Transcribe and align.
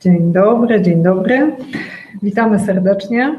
Dzień 0.00 0.32
dobry, 0.32 0.82
dzień 0.82 1.02
dobry. 1.02 1.56
Witamy 2.22 2.58
serdecznie. 2.58 3.34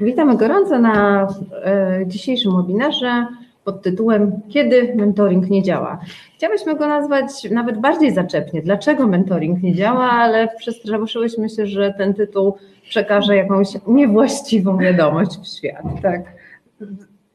Witamy 0.00 0.36
gorąco 0.36 0.78
na 0.78 1.28
e, 1.64 2.00
dzisiejszym 2.06 2.56
webinarze 2.56 3.26
pod 3.64 3.82
tytułem 3.82 4.40
Kiedy 4.48 4.94
mentoring 4.94 5.50
nie 5.50 5.62
działa. 5.62 6.00
Chciałyśmy 6.34 6.76
go 6.76 6.86
nazwać 6.86 7.50
nawet 7.50 7.80
bardziej 7.80 8.14
zaczepnie. 8.14 8.62
Dlaczego 8.62 9.06
mentoring 9.06 9.62
nie 9.62 9.74
działa, 9.74 10.10
ale 10.10 10.48
przestraszyłyśmy 10.58 11.48
się, 11.48 11.66
że 11.66 11.94
ten 11.98 12.14
tytuł 12.14 12.54
przekaże 12.88 13.36
jakąś 13.36 13.68
niewłaściwą 13.86 14.78
wiadomość 14.78 15.38
w 15.38 15.46
świat. 15.58 15.84
Tak 16.02 16.22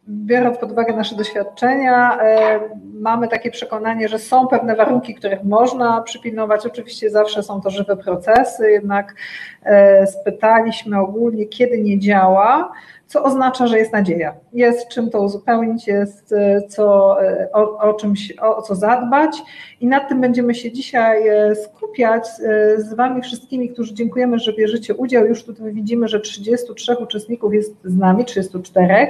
biorąc 0.09 0.57
pod 0.57 0.71
uwagę 0.71 0.95
nasze 0.95 1.15
doświadczenia, 1.15 2.19
e, 2.21 2.59
mamy 2.93 3.27
takie 3.27 3.51
przekonanie, 3.51 4.07
że 4.07 4.19
są 4.19 4.47
pewne 4.47 4.75
warunki, 4.75 5.15
których 5.15 5.43
można 5.43 6.01
przypilnować. 6.01 6.65
Oczywiście 6.65 7.09
zawsze 7.09 7.43
są 7.43 7.61
to 7.61 7.69
żywe 7.69 7.97
procesy, 7.97 8.71
jednak 8.71 9.15
e, 9.63 10.07
spytaliśmy 10.07 10.99
ogólnie, 10.99 11.45
kiedy 11.45 11.81
nie 11.81 11.99
działa, 11.99 12.71
co 13.09 13.23
oznacza, 13.23 13.67
że 13.67 13.77
jest 13.77 13.93
nadzieja. 13.93 14.33
Jest 14.53 14.87
czym 14.87 15.09
to 15.09 15.21
uzupełnić, 15.21 15.87
jest 15.87 16.33
e, 16.33 16.61
co, 16.61 17.17
e, 17.23 17.47
o, 17.53 17.77
o 17.77 17.93
czymś, 17.93 18.33
o, 18.41 18.57
o 18.57 18.61
co 18.61 18.75
zadbać 18.75 19.37
i 19.81 19.87
nad 19.87 20.09
tym 20.09 20.21
będziemy 20.21 20.55
się 20.55 20.71
dzisiaj 20.71 21.27
e, 21.27 21.55
skupiać 21.55 22.27
z 22.77 22.93
Wami 22.93 23.21
wszystkimi, 23.21 23.69
którzy 23.69 23.93
dziękujemy, 23.93 24.39
że 24.39 24.53
bierzecie 24.53 24.95
udział. 24.95 25.25
Już 25.25 25.43
tutaj 25.43 25.73
widzimy, 25.73 26.07
że 26.07 26.19
33 26.19 26.95
uczestników 26.95 27.53
jest 27.53 27.75
z 27.83 27.97
nami, 27.97 28.25
34. 28.25 29.07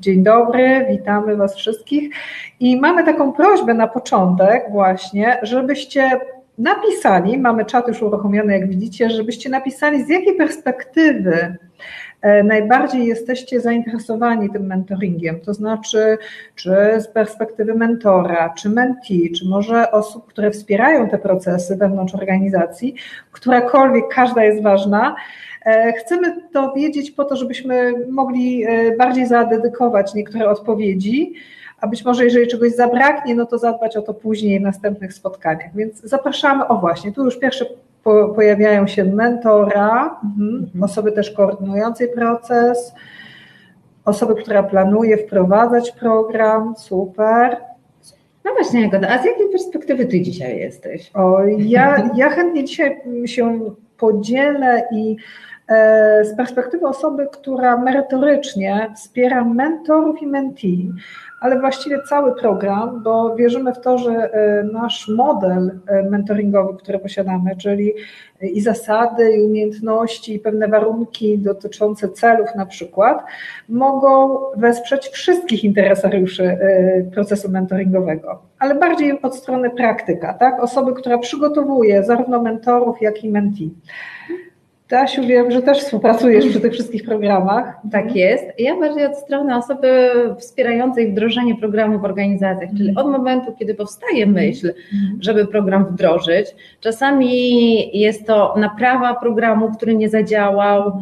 Dzień 0.00 0.22
dobry, 0.22 0.86
witamy 0.90 1.36
Was 1.36 1.54
wszystkich 1.54 2.14
i 2.60 2.80
mamy 2.80 3.04
taką 3.04 3.32
prośbę 3.32 3.74
na 3.74 3.88
początek 3.88 4.64
właśnie, 4.70 5.38
żebyście 5.42 6.10
napisali, 6.58 7.38
mamy 7.38 7.64
czat 7.64 7.88
już 7.88 8.02
uruchomiony, 8.02 8.52
jak 8.52 8.68
widzicie, 8.68 9.10
żebyście 9.10 9.50
napisali 9.50 10.04
z 10.04 10.08
jakiej 10.08 10.36
perspektywy 10.36 11.56
najbardziej 12.44 13.06
jesteście 13.06 13.60
zainteresowani 13.60 14.50
tym 14.50 14.66
mentoringiem, 14.66 15.40
to 15.40 15.54
znaczy, 15.54 16.18
czy 16.54 16.70
z 16.98 17.08
perspektywy 17.08 17.74
mentora, 17.74 18.54
czy 18.58 18.68
mentee, 18.68 19.30
czy 19.30 19.48
może 19.48 19.90
osób, 19.90 20.26
które 20.26 20.50
wspierają 20.50 21.08
te 21.08 21.18
procesy 21.18 21.76
wewnątrz 21.76 22.14
organizacji, 22.14 22.94
którakolwiek, 23.30 24.04
każda 24.08 24.44
jest 24.44 24.62
ważna. 24.62 25.16
E, 25.66 25.92
chcemy 25.92 26.36
to 26.52 26.72
wiedzieć 26.72 27.10
po 27.10 27.24
to, 27.24 27.36
żebyśmy 27.36 27.92
mogli 28.08 28.64
e, 28.64 28.96
bardziej 28.96 29.26
zadedykować 29.26 30.14
niektóre 30.14 30.50
odpowiedzi, 30.50 31.34
a 31.80 31.86
być 31.86 32.04
może 32.04 32.24
jeżeli 32.24 32.46
czegoś 32.46 32.72
zabraknie, 32.72 33.34
no 33.34 33.46
to 33.46 33.58
zadbać 33.58 33.96
o 33.96 34.02
to 34.02 34.14
później 34.14 34.60
w 34.60 34.62
następnych 34.62 35.14
spotkaniach. 35.14 35.74
Więc 35.74 36.00
zapraszamy, 36.00 36.68
o 36.68 36.76
właśnie, 36.78 37.12
tu 37.12 37.24
już 37.24 37.38
pierwsze 37.38 37.66
po, 38.04 38.28
pojawiają 38.28 38.86
się 38.86 39.04
mentora, 39.04 40.20
mhm, 40.24 40.64
mhm. 40.64 40.82
osoby 40.82 41.12
też 41.12 41.30
koordynującej 41.30 42.08
proces, 42.08 42.92
osoby, 44.04 44.34
która 44.34 44.62
planuje 44.62 45.16
wprowadzać 45.16 45.92
program, 45.92 46.74
super. 46.78 47.56
No 48.44 48.52
właśnie, 48.54 48.80
Jagoda, 48.80 49.08
a 49.08 49.22
z 49.22 49.24
jakiej 49.24 49.48
perspektywy 49.48 50.06
Ty 50.06 50.20
dzisiaj 50.20 50.58
jesteś? 50.58 51.10
O, 51.14 51.40
ja, 51.58 52.10
ja 52.14 52.30
chętnie 52.30 52.64
dzisiaj 52.64 53.00
się 53.24 53.60
podzielę 53.98 54.82
i 54.92 55.16
z 56.22 56.36
perspektywy 56.36 56.86
osoby, 56.86 57.28
która 57.32 57.76
merytorycznie 57.76 58.92
wspiera 58.96 59.44
mentorów 59.44 60.22
i 60.22 60.26
mentee, 60.26 60.92
ale 61.40 61.60
właściwie 61.60 62.02
cały 62.02 62.34
program, 62.34 63.02
bo 63.02 63.36
wierzymy 63.36 63.74
w 63.74 63.80
to, 63.80 63.98
że 63.98 64.12
e, 64.12 64.64
nasz 64.72 65.08
model 65.08 65.80
e, 65.86 66.02
mentoringowy, 66.02 66.78
który 66.78 66.98
posiadamy, 66.98 67.56
czyli 67.56 67.92
i 68.42 68.60
zasady, 68.60 69.32
i 69.32 69.42
umiejętności, 69.42 70.34
i 70.34 70.38
pewne 70.38 70.68
warunki 70.68 71.38
dotyczące 71.38 72.08
celów 72.08 72.54
na 72.56 72.66
przykład, 72.66 73.24
mogą 73.68 74.38
wesprzeć 74.56 75.08
wszystkich 75.08 75.64
interesariuszy 75.64 76.44
e, 76.44 77.02
procesu 77.14 77.50
mentoringowego, 77.50 78.42
ale 78.58 78.74
bardziej 78.74 79.22
od 79.22 79.36
strony 79.36 79.70
praktyka, 79.70 80.34
tak? 80.34 80.62
Osoby, 80.62 80.92
która 80.92 81.18
przygotowuje 81.18 82.04
zarówno 82.04 82.42
mentorów, 82.42 83.02
jak 83.02 83.24
i 83.24 83.30
mentee. 83.30 83.70
Tasiu, 84.90 85.26
wiem, 85.26 85.50
że 85.50 85.62
też 85.62 85.78
współpracujesz 85.78 86.46
przy 86.46 86.60
tych 86.60 86.72
wszystkich 86.72 87.04
programach. 87.04 87.76
Tak 87.92 88.16
jest. 88.16 88.44
Ja 88.58 88.76
bardziej 88.80 89.06
od 89.06 89.16
strony 89.16 89.56
osoby 89.56 90.10
wspierającej 90.38 91.12
wdrożenie 91.12 91.56
programu 91.56 91.98
w 91.98 92.04
organizacjach, 92.04 92.70
czyli 92.76 92.96
od 92.96 93.06
momentu, 93.06 93.52
kiedy 93.58 93.74
powstaje 93.74 94.26
myśl, 94.26 94.72
żeby 95.20 95.46
program 95.46 95.86
wdrożyć. 95.86 96.46
Czasami 96.80 97.98
jest 97.98 98.26
to 98.26 98.54
naprawa 98.56 99.14
programu, 99.14 99.72
który 99.76 99.94
nie 99.94 100.08
zadziałał, 100.08 100.92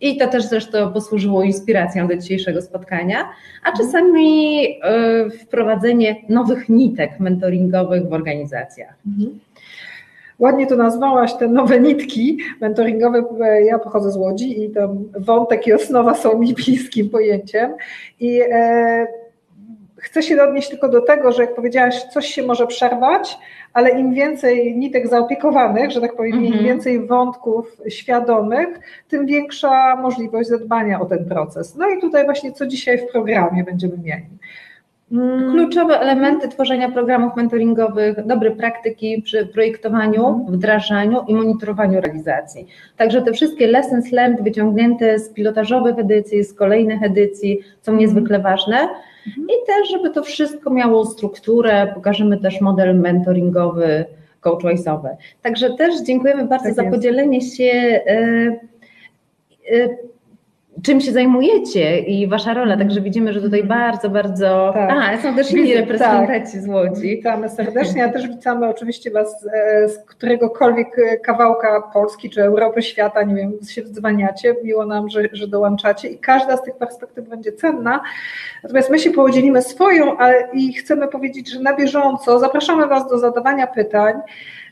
i 0.00 0.16
to 0.16 0.28
też 0.28 0.44
zresztą 0.44 0.92
posłużyło 0.92 1.42
inspiracją 1.42 2.08
do 2.08 2.16
dzisiejszego 2.16 2.62
spotkania, 2.62 3.16
a 3.64 3.76
czasami 3.76 4.66
e, 4.82 5.30
wprowadzenie 5.30 6.16
nowych 6.28 6.68
nitek 6.68 7.20
mentoringowych 7.20 8.08
w 8.08 8.12
organizacjach. 8.12 8.94
Mhm. 9.06 9.38
Ładnie 10.38 10.66
to 10.66 10.76
nazwałaś, 10.76 11.34
te 11.34 11.48
nowe 11.48 11.80
nitki 11.80 12.38
mentoringowe. 12.60 13.22
Ja 13.64 13.78
pochodzę 13.78 14.12
z 14.12 14.16
Łodzi 14.16 14.64
i 14.64 14.70
tam 14.70 15.04
wątek 15.18 15.66
i 15.66 15.72
osnowa 15.72 16.14
są 16.14 16.38
mi 16.38 16.54
bliskim 16.54 17.10
pojęciem. 17.10 17.74
I 18.20 18.40
e, 18.50 19.06
chcę 19.96 20.22
się 20.22 20.42
odnieść 20.42 20.68
tylko 20.68 20.88
do 20.88 21.00
tego, 21.00 21.32
że 21.32 21.42
jak 21.42 21.54
powiedziałaś, 21.54 22.02
coś 22.02 22.26
się 22.26 22.42
może 22.42 22.66
przerwać, 22.66 23.38
ale 23.72 23.90
im 23.90 24.14
więcej 24.14 24.76
nitek 24.76 25.08
zaopiekowanych, 25.08 25.90
że 25.90 26.00
tak 26.00 26.16
powiem, 26.16 26.36
im 26.36 26.46
mhm. 26.46 26.64
więcej 26.64 27.06
wątków 27.06 27.76
świadomych, 27.88 28.68
tym 29.08 29.26
większa 29.26 29.96
możliwość 29.96 30.48
zadbania 30.48 31.00
o 31.00 31.04
ten 31.04 31.24
proces. 31.24 31.76
No 31.76 31.88
i 31.88 32.00
tutaj 32.00 32.24
właśnie 32.24 32.52
co 32.52 32.66
dzisiaj 32.66 32.98
w 32.98 33.12
programie 33.12 33.64
będziemy 33.64 33.98
mieli. 33.98 34.26
Mm. 35.12 35.52
Kluczowe 35.52 36.00
elementy 36.00 36.48
tworzenia 36.48 36.90
programów 36.90 37.36
mentoringowych, 37.36 38.26
dobre 38.26 38.50
praktyki 38.50 39.22
przy 39.22 39.46
projektowaniu, 39.46 40.28
mhm. 40.28 40.56
wdrażaniu 40.56 41.24
i 41.28 41.34
monitorowaniu 41.34 42.00
realizacji. 42.00 42.66
Także 42.96 43.22
te 43.22 43.32
wszystkie 43.32 43.66
lessons 43.66 44.12
learned 44.12 44.42
wyciągnięte 44.42 45.18
z 45.18 45.28
pilotażowych 45.28 45.98
edycji, 45.98 46.44
z 46.44 46.54
kolejnych 46.54 47.02
edycji 47.02 47.60
są 47.82 47.92
mhm. 47.92 47.98
niezwykle 47.98 48.38
ważne. 48.38 48.76
Mhm. 48.76 49.46
I 49.46 49.66
też, 49.66 49.90
żeby 49.90 50.10
to 50.10 50.22
wszystko 50.22 50.70
miało 50.70 51.04
strukturę, 51.04 51.92
pokażemy 51.94 52.38
też 52.40 52.60
model 52.60 53.00
mentoringowy, 53.00 54.04
coach-wise'owy. 54.40 55.08
Także 55.42 55.74
też 55.74 56.02
dziękujemy 56.02 56.44
bardzo 56.44 56.64
tak 56.64 56.74
za 56.74 56.84
podzielenie 56.84 57.40
się. 57.40 57.64
Yy, 57.64 58.60
yy, 59.70 60.11
czym 60.82 61.00
się 61.00 61.12
zajmujecie 61.12 61.98
i 61.98 62.28
wasza 62.28 62.54
rola, 62.54 62.76
także 62.76 63.00
widzimy, 63.00 63.32
że 63.32 63.40
tutaj 63.40 63.64
bardzo, 63.64 64.10
bardzo... 64.10 64.70
Tak. 64.74 64.90
A, 64.90 65.22
są 65.22 65.34
też 65.34 65.50
inni 65.50 65.74
reprezentanci 65.74 66.52
tak. 66.52 66.62
z 66.62 66.68
Łodzi. 66.68 67.00
Witamy 67.00 67.48
serdecznie, 67.48 68.04
a 68.04 68.08
też 68.08 68.28
witamy 68.28 68.68
oczywiście 68.68 69.10
was 69.10 69.46
e, 69.52 69.88
z 69.88 69.98
któregokolwiek 69.98 70.98
e, 70.98 71.16
kawałka 71.16 71.82
Polski 71.92 72.30
czy 72.30 72.42
Europy, 72.42 72.82
świata, 72.82 73.22
nie 73.22 73.34
wiem, 73.34 73.52
się 73.68 73.82
wdzwaniacie, 73.82 74.54
miło 74.64 74.86
nam, 74.86 75.08
że, 75.08 75.22
że 75.32 75.46
dołączacie 75.46 76.08
i 76.08 76.18
każda 76.18 76.56
z 76.56 76.62
tych 76.62 76.76
perspektyw 76.76 77.28
będzie 77.28 77.52
cenna, 77.52 78.00
natomiast 78.62 78.90
my 78.90 78.98
się 78.98 79.10
podzielimy 79.10 79.62
swoją 79.62 80.16
ale 80.18 80.48
i 80.52 80.72
chcemy 80.72 81.08
powiedzieć, 81.08 81.52
że 81.52 81.60
na 81.60 81.76
bieżąco 81.76 82.38
zapraszamy 82.38 82.86
was 82.86 83.08
do 83.08 83.18
zadawania 83.18 83.66
pytań, 83.66 84.14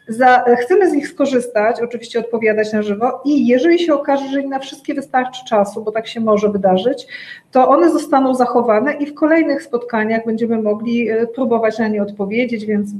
za, 0.09 0.45
chcemy 0.61 0.91
z 0.91 0.93
nich 0.93 1.09
skorzystać, 1.09 1.81
oczywiście 1.81 2.19
odpowiadać 2.19 2.73
na 2.73 2.83
żywo 2.83 3.23
i 3.25 3.47
jeżeli 3.47 3.79
się 3.79 3.95
okaże, 3.95 4.29
że 4.29 4.43
na 4.43 4.59
wszystkie 4.59 4.95
wystarczy 4.95 5.45
czasu, 5.49 5.85
bo 5.85 5.93
tak 5.93 6.07
się 6.07 6.21
może 6.21 6.49
wydarzyć, 6.49 7.07
to 7.51 7.69
one 7.69 7.91
zostaną 7.91 8.35
zachowane 8.35 8.93
i 8.93 9.07
w 9.07 9.15
kolejnych 9.15 9.63
spotkaniach 9.63 10.27
będziemy 10.27 10.63
mogli 10.63 11.11
e, 11.11 11.27
próbować 11.27 11.79
na 11.79 11.89
nie 11.89 12.03
odpowiedzieć, 12.03 12.67
więc 12.67 12.91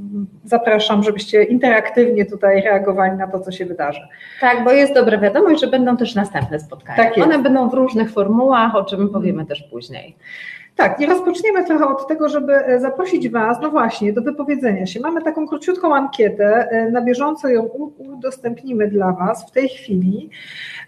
zapraszam, 0.45 1.03
żebyście 1.03 1.43
interaktywnie 1.43 2.25
tutaj 2.25 2.61
reagowali 2.61 3.17
na 3.17 3.27
to, 3.27 3.39
co 3.39 3.51
się 3.51 3.65
wydarzy. 3.65 4.01
Tak, 4.41 4.63
bo 4.63 4.71
jest 4.71 4.93
dobra 4.93 5.17
wiadomość, 5.17 5.61
że 5.61 5.67
będą 5.67 5.97
też 5.97 6.15
następne 6.15 6.59
spotkania. 6.59 7.03
Tak 7.03 7.17
One 7.17 7.39
będą 7.39 7.69
w 7.69 7.73
różnych 7.73 8.11
formułach, 8.11 8.75
o 8.75 8.85
czym 8.85 9.09
powiemy 9.09 9.45
też 9.45 9.63
później. 9.71 10.15
Tak, 10.75 11.01
i 11.01 11.05
rozpoczniemy 11.05 11.65
trochę 11.65 11.87
od 11.87 12.07
tego, 12.07 12.29
żeby 12.29 12.53
e, 12.53 12.79
zaprosić 12.79 13.29
Was, 13.29 13.57
no 13.61 13.69
właśnie, 13.69 14.13
do 14.13 14.21
wypowiedzenia 14.21 14.85
się. 14.85 14.99
Mamy 14.99 15.21
taką 15.21 15.47
króciutką 15.47 15.95
ankietę, 15.95 16.67
e, 16.69 16.91
na 16.91 17.01
bieżąco 17.01 17.49
ją 17.49 17.63
udostępnimy 17.97 18.87
dla 18.87 19.11
Was 19.11 19.45
w 19.47 19.51
tej 19.51 19.69
chwili. 19.69 20.29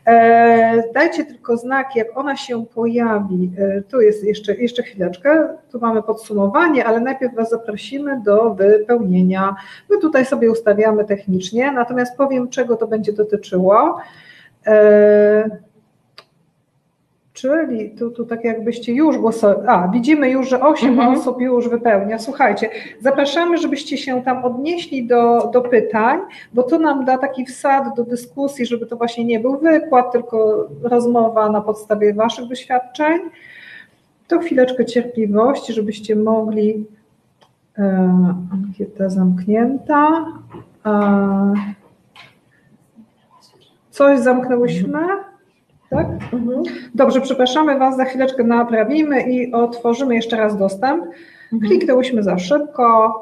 E, 0.06 0.84
dajcie 0.94 1.26
tylko 1.26 1.58
znak, 1.58 1.96
jak 1.96 2.18
ona 2.18 2.36
się 2.36 2.66
pojawi. 2.66 3.52
Tu 3.90 4.02
jest 4.02 4.24
jeszcze, 4.24 4.56
jeszcze 4.56 4.84
chwileczkę, 4.84 5.50
tu 5.72 5.80
mamy 5.80 6.04
podsumowanie, 6.04 6.86
ale 6.86 7.00
najpierw 7.00 7.36
Was 7.36 7.50
zaprosimy 7.50 8.22
do 8.26 8.54
wypełnienia. 8.54 9.56
My 9.90 9.98
tutaj 9.98 10.26
sobie 10.26 10.52
ustawiamy 10.52 11.06
technicznie, 11.06 11.72
natomiast 11.72 12.18
powiem, 12.18 12.50
czego 12.50 12.76
to 12.76 12.88
będzie 12.88 13.14
dotyczyło. 13.14 13.98
Czyli 17.44 17.90
tu, 17.92 18.12
tu 18.12 18.26
tak 18.26 18.44
jakbyście 18.44 18.94
już 18.94 19.18
głosowali. 19.18 19.68
A, 19.68 19.88
widzimy 19.88 20.30
już, 20.30 20.50
że 20.50 20.62
8 20.62 20.90
Mhm. 20.90 21.14
osób 21.14 21.42
już 21.42 21.70
wypełnia. 21.70 22.20
Słuchajcie, 22.20 22.70
zapraszamy, 23.02 23.58
żebyście 23.58 23.98
się 23.98 24.24
tam 24.24 24.46
odnieśli 24.46 25.08
do, 25.08 25.50
do 25.54 25.62
pytań, 25.62 26.20
bo 26.54 26.64
to 26.64 26.80
nam 26.80 27.06
da 27.06 27.18
taki 27.18 27.46
wsad 27.46 27.96
do 27.96 28.04
dyskusji, 28.04 28.66
żeby 28.66 28.86
to 28.86 28.96
właśnie 28.96 29.26
nie 29.26 29.40
był 29.40 29.58
wykład, 29.58 30.12
tylko 30.12 30.68
rozmowa 30.84 31.50
na 31.50 31.62
podstawie 31.62 32.14
Waszych 32.14 32.48
doświadczeń. 32.48 33.20
To 34.28 34.40
chwileczkę 34.40 34.86
cierpliwości, 34.86 35.74
żebyście 35.74 36.16
mogli. 36.16 36.86
E, 37.78 38.10
ankieta 38.54 39.10
zamknięta. 39.10 40.26
E, 40.86 41.54
coś 43.90 44.20
zamknęłyśmy? 44.20 45.00
Tak? 45.94 46.34
Mhm. 46.34 46.64
Dobrze, 46.96 47.22
przepraszamy 47.22 47.80
Was, 47.80 47.98
za 47.98 48.06
chwileczkę 48.06 48.44
naprawimy 48.44 49.22
i 49.22 49.54
otworzymy 49.54 50.16
jeszcze 50.16 50.38
raz 50.38 50.58
dostęp. 50.58 51.06
Kliknęłyśmy 51.62 52.24
za 52.24 52.38
szybko, 52.38 53.14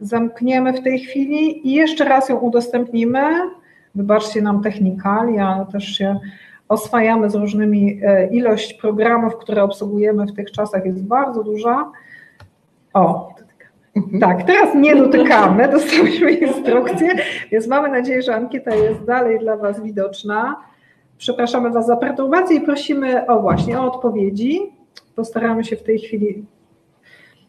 zamkniemy 0.00 0.72
w 0.72 0.82
tej 0.82 0.98
chwili 0.98 1.68
i 1.68 1.72
jeszcze 1.72 2.04
raz 2.04 2.28
ją 2.28 2.36
udostępnimy. 2.36 3.22
Wybaczcie 3.94 4.42
nam 4.42 4.62
technikalia, 4.62 5.48
ale 5.48 5.66
też 5.66 5.84
się 5.84 6.20
oswajamy 6.68 7.30
z 7.30 7.34
różnymi, 7.34 8.00
e, 8.02 8.26
ilość 8.26 8.74
programów, 8.74 9.36
które 9.36 9.62
obsługujemy 9.62 10.26
w 10.26 10.34
tych 10.34 10.50
czasach 10.50 10.84
jest 10.84 11.04
bardzo 11.04 11.44
duża. 11.44 11.90
O, 12.94 13.34
tak, 14.20 14.42
teraz 14.42 14.74
nie 14.74 14.96
dotykamy, 14.96 15.68
dostałyśmy 15.68 16.30
instrukcję, 16.30 17.08
więc 17.52 17.66
mamy 17.66 17.88
nadzieję, 17.88 18.22
że 18.22 18.34
ankieta 18.34 18.74
jest 18.74 19.04
dalej 19.04 19.38
dla 19.38 19.56
Was 19.56 19.82
widoczna. 19.82 20.56
Przepraszamy 21.20 21.70
Was 21.70 21.86
za 21.86 21.96
perturbację 21.96 22.56
i 22.56 22.60
prosimy 22.60 23.26
o 23.26 23.40
właśnie 23.40 23.80
o 23.80 23.92
odpowiedzi. 23.92 24.60
Postaramy 25.16 25.64
się 25.64 25.76
w 25.76 25.82
tej 25.82 25.98
chwili 25.98 26.44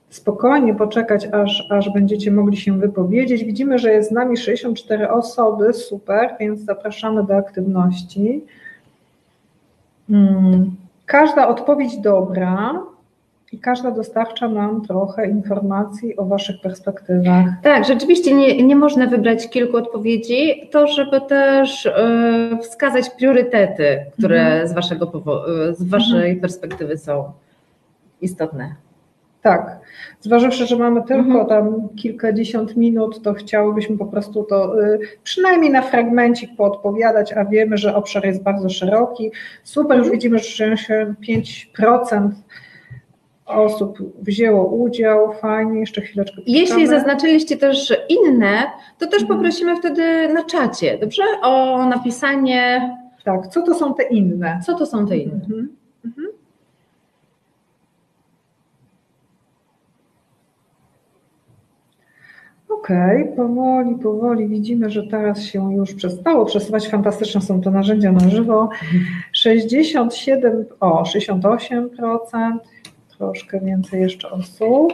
spokojnie 0.09 0.75
poczekać, 0.75 1.27
aż, 1.31 1.67
aż 1.69 1.89
będziecie 1.89 2.31
mogli 2.31 2.57
się 2.57 2.79
wypowiedzieć. 2.79 3.43
Widzimy, 3.43 3.79
że 3.79 3.91
jest 3.91 4.09
z 4.09 4.11
nami 4.11 4.37
64 4.37 5.09
osoby, 5.09 5.73
super, 5.73 6.35
więc 6.39 6.61
zapraszamy 6.61 7.23
do 7.23 7.35
aktywności. 7.35 8.45
Hmm. 10.07 10.75
Każda 11.05 11.47
odpowiedź 11.47 11.97
dobra 11.97 12.83
i 13.51 13.59
każda 13.59 13.91
dostarcza 13.91 14.47
nam 14.47 14.81
trochę 14.85 15.29
informacji 15.29 16.17
o 16.17 16.25
Waszych 16.25 16.61
perspektywach. 16.61 17.45
Tak, 17.63 17.85
rzeczywiście 17.85 18.33
nie, 18.33 18.63
nie 18.63 18.75
można 18.75 19.07
wybrać 19.07 19.49
kilku 19.49 19.77
odpowiedzi, 19.77 20.67
to 20.71 20.87
żeby 20.87 21.21
też 21.21 21.85
e, 21.85 22.57
wskazać 22.61 23.09
priorytety, 23.09 24.05
które 24.17 24.41
Mhm. 24.41 24.67
z, 24.67 24.73
waszego, 24.73 25.11
e, 25.69 25.73
z 25.75 25.83
Waszej 25.83 26.35
perspektywy 26.35 26.97
są 26.97 27.31
istotne. 28.21 28.75
Tak, 29.41 29.79
zważywszy, 30.19 30.65
że 30.65 30.75
mamy 30.75 31.03
tylko 31.03 31.39
Mhm. 31.39 31.47
tam 31.47 31.89
kilkadziesiąt 31.95 32.77
minut, 32.77 33.21
to 33.21 33.33
chciałybyśmy 33.33 33.97
po 33.97 34.05
prostu 34.05 34.43
to 34.43 34.83
y, 34.83 34.99
przynajmniej 35.23 35.71
na 35.71 35.81
fragmencik 35.81 36.49
poodpowiadać, 36.57 37.33
a 37.33 37.45
wiemy, 37.45 37.77
że 37.77 37.95
obszar 37.95 38.25
jest 38.25 38.43
bardzo 38.43 38.69
szeroki. 38.69 39.31
Super, 39.63 39.97
już 39.97 40.09
widzimy, 40.09 40.39
że 40.39 40.45
65% 40.45 42.29
osób 43.51 43.97
wzięło 44.21 44.65
udział, 44.65 45.33
fajnie, 45.33 45.79
jeszcze 45.79 46.01
chwileczkę 46.01 46.41
Jeśli 46.47 46.87
zaznaczyliście 46.87 47.57
też 47.57 47.93
inne, 48.09 48.53
to 48.97 49.07
też 49.07 49.21
Mhm. 49.21 49.39
poprosimy 49.39 49.75
wtedy 49.75 50.33
na 50.33 50.43
czacie, 50.43 50.97
dobrze? 51.01 51.23
O 51.43 51.85
napisanie, 51.85 52.95
Tak, 53.25 53.47
co 53.47 53.61
to 53.61 53.73
są 53.73 53.93
te 53.93 54.03
inne? 54.03 54.59
co 54.65 54.73
to 54.73 54.85
są 54.85 55.07
te 55.07 55.17
inne. 55.17 55.33
Mhm. 55.35 55.69
Mhm. 56.05 56.27
Okej, 62.69 63.27
powoli, 63.35 63.95
powoli 63.95 64.47
widzimy, 64.47 64.89
że 64.89 65.03
teraz 65.07 65.41
się 65.43 65.73
już 65.75 65.93
przestało 65.93 66.45
przesuwać. 66.45 66.87
Fantastyczne 66.87 67.41
są 67.41 67.61
to 67.61 67.71
narzędzia 67.71 68.11
na 68.11 68.29
żywo. 68.29 68.69
67, 69.33 70.65
o 70.79 71.03
68%, 71.03 72.57
troszkę 73.21 73.59
więcej 73.59 74.01
jeszcze 74.01 74.29
osób. 74.29 74.93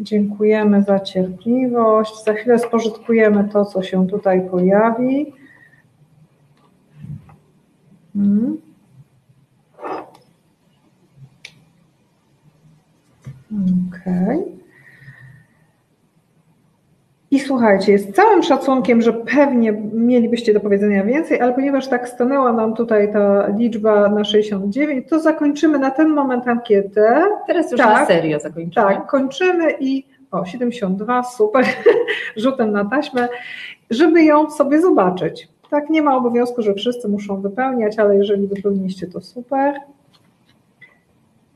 Dziękujemy 0.00 0.82
za 0.82 1.00
cierpliwość. 1.00 2.24
Za 2.24 2.32
chwilę 2.32 2.58
spożytkujemy 2.58 3.48
to, 3.48 3.64
co 3.64 3.82
się 3.82 4.08
tutaj 4.08 4.48
pojawi. 4.50 5.32
Mhm. 8.16 8.56
Okej. 13.88 14.59
I 17.30 17.40
słuchajcie, 17.40 17.98
z 17.98 18.12
całym 18.12 18.42
szacunkiem, 18.42 19.02
że 19.02 19.12
pewnie 19.12 19.72
mielibyście 19.92 20.54
do 20.54 20.60
powiedzenia 20.60 21.04
więcej, 21.04 21.40
ale 21.40 21.54
ponieważ 21.54 21.88
tak 21.88 22.08
stanęła 22.08 22.52
nam 22.52 22.74
tutaj 22.74 23.12
ta 23.12 23.46
liczba 23.48 24.08
na 24.08 24.24
69, 24.24 25.08
to 25.08 25.20
zakończymy 25.20 25.78
na 25.78 25.90
ten 25.90 26.08
moment 26.08 26.48
ankietę. 26.48 27.24
Teraz 27.46 27.70
już 27.72 27.80
Tak. 27.80 28.00
na 28.00 28.06
serio 28.06 28.40
zakończymy. 28.40 28.86
Tak, 28.86 29.06
kończymy 29.06 29.74
i 29.80 30.04
o 30.30 30.44
72, 30.44 31.22
super, 31.22 31.64
rzutem 32.36 32.72
na 32.72 32.84
taśmę, 32.84 33.28
żeby 33.90 34.22
ją 34.22 34.50
sobie 34.50 34.80
zobaczyć. 34.80 35.48
Tak, 35.70 35.90
nie 35.90 36.02
ma 36.02 36.16
obowiązku, 36.16 36.62
że 36.62 36.74
wszyscy 36.74 37.08
muszą 37.08 37.40
wypełniać, 37.40 37.98
ale 37.98 38.16
jeżeli 38.16 38.46
wypełniliście, 38.46 39.06
to 39.06 39.20
super. 39.20 39.74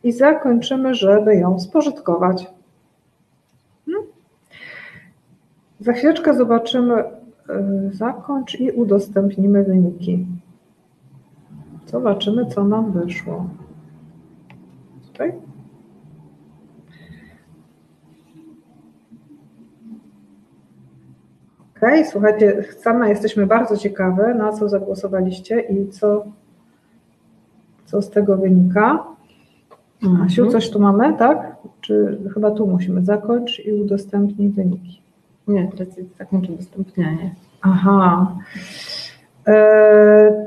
I 0.05 0.13
zakończymy, 0.13 0.95
żeby 0.95 1.37
ją 1.37 1.61
spożytkować. 1.61 2.47
Hmm? 3.87 4.07
Za 5.85 5.93
chwileczkę 5.93 6.35
zobaczymy, 6.35 6.95
y, 7.03 7.05
zakończ 7.93 8.61
i 8.61 8.71
udostępnimy 8.71 9.65
wyniki. 9.65 10.27
Zobaczymy, 11.87 12.47
co 12.47 12.65
nam 12.65 12.93
wyszło. 12.93 13.47
Tutaj. 15.07 15.33
Okay, 21.77 22.05
słuchajcie, 22.05 22.65
same 22.83 23.09
jesteśmy 23.09 23.47
bardzo 23.47 23.77
ciekawe, 23.77 24.35
na 24.35 24.53
co 24.53 24.69
zagłosowaliście 24.69 25.61
i 25.61 25.89
co, 25.89 26.25
co 27.85 28.03
z 28.03 28.11
tego 28.11 28.37
wynika. 28.37 29.05
Asiu, 30.25 30.47
coś 30.47 30.71
tu 30.71 30.81
mamy, 30.81 31.17
tak? 31.17 31.57
Czy 31.81 32.19
chyba 32.35 32.51
tu 32.51 32.67
musimy 32.67 33.05
zakończyć 33.05 33.67
i 33.67 33.73
udostępnij 33.73 34.51
wyniki? 34.51 35.04
Nie, 35.49 35.69
teraz 35.77 35.97
jest 35.97 36.17
zakończę 36.17 36.53
udostępnianie. 36.53 37.35
Aha. 37.63 38.33
E, 39.49 40.47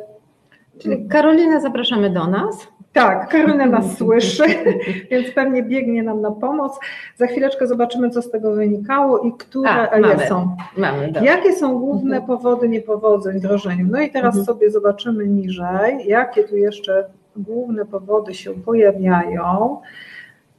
Czyli 0.80 1.08
Karolina 1.08 1.60
zapraszamy 1.60 2.10
do 2.10 2.27
nas. 2.27 2.68
tak, 2.94 3.30
Karolina 3.30 3.66
nas 3.66 3.86
słyszy, 3.98 4.44
więc 5.12 5.32
pewnie 5.32 5.63
biegnie 5.63 6.04
nam 6.04 6.22
na 6.22 6.32
pomoc. 6.32 6.80
Za 7.16 7.27
chwileczkę 7.27 7.68
zobaczymy, 7.68 8.10
co 8.10 8.22
z 8.22 8.32
tego 8.32 8.51
wynikało 8.54 9.20
i 9.20 9.32
które 9.34 9.70
A, 9.92 9.98
ile 10.00 10.16
mamy. 10.16 10.27
są. 10.27 10.56
Mamy, 10.77 11.06
dobra. 11.08 11.22
Jakie 11.22 11.54
są 11.54 11.80
główne 11.80 12.22
powody 12.22 12.70
niepowodzeń 12.70 13.34
w 13.36 13.39
wdrożeniu? 13.39 13.88
No 13.92 14.01
i 14.01 14.12
teraz 14.12 14.36
Mhm. 14.36 14.46
sobie 14.46 14.72
zobaczymy 14.72 15.27
niżej, 15.27 16.08
jakie 16.08 16.44
tu 16.44 16.58
jeszcze 16.58 17.06
główne 17.36 17.86
powody 17.86 18.34
się 18.34 18.54
pojawiają. 18.54 19.77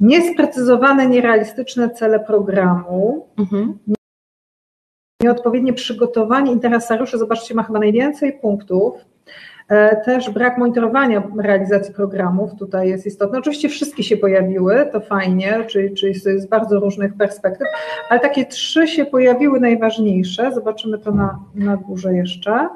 Niesprecyzowane, 0.00 1.07
nierealistyczne 1.07 1.90
cele 1.90 2.21
programu, 2.21 3.26
Mhm. 3.38 3.78
Nieodpowiednie 5.22 5.72
przygotowanie 5.72 6.52
interesariuszy, 6.52 7.18
zobaczcie, 7.18 7.54
ma 7.54 7.62
chyba 7.62 7.78
najwięcej 7.78 8.32
punktów. 8.32 8.94
E, 9.68 10.04
Też 10.04 10.30
brak 10.30 10.58
monitorowania 10.58 11.22
realizacji 11.38 11.94
programów 11.94 12.50
tutaj 12.58 12.88
jest 12.88 13.06
istotny. 13.06 13.38
Oczywiście 13.38 13.68
wszystkie 13.68 14.02
się 14.02 14.16
pojawiły, 14.16 14.88
to 14.92 15.00
fajnie, 15.00 15.64
czyli, 15.66 15.94
czyli 15.94 16.14
z 16.14 16.46
bardzo 16.46 16.80
różnych 16.80 17.14
perspektyw, 17.14 17.68
ale 18.08 18.20
takie 18.20 18.46
trzy 18.46 18.88
się 18.88 19.06
pojawiły 19.06 19.60
najważniejsze. 19.60 20.52
Zobaczymy 20.52 20.98
to 20.98 21.12
na, 21.12 21.38
na 21.54 21.76
górze 21.76 22.14
jeszcze. 22.14 22.68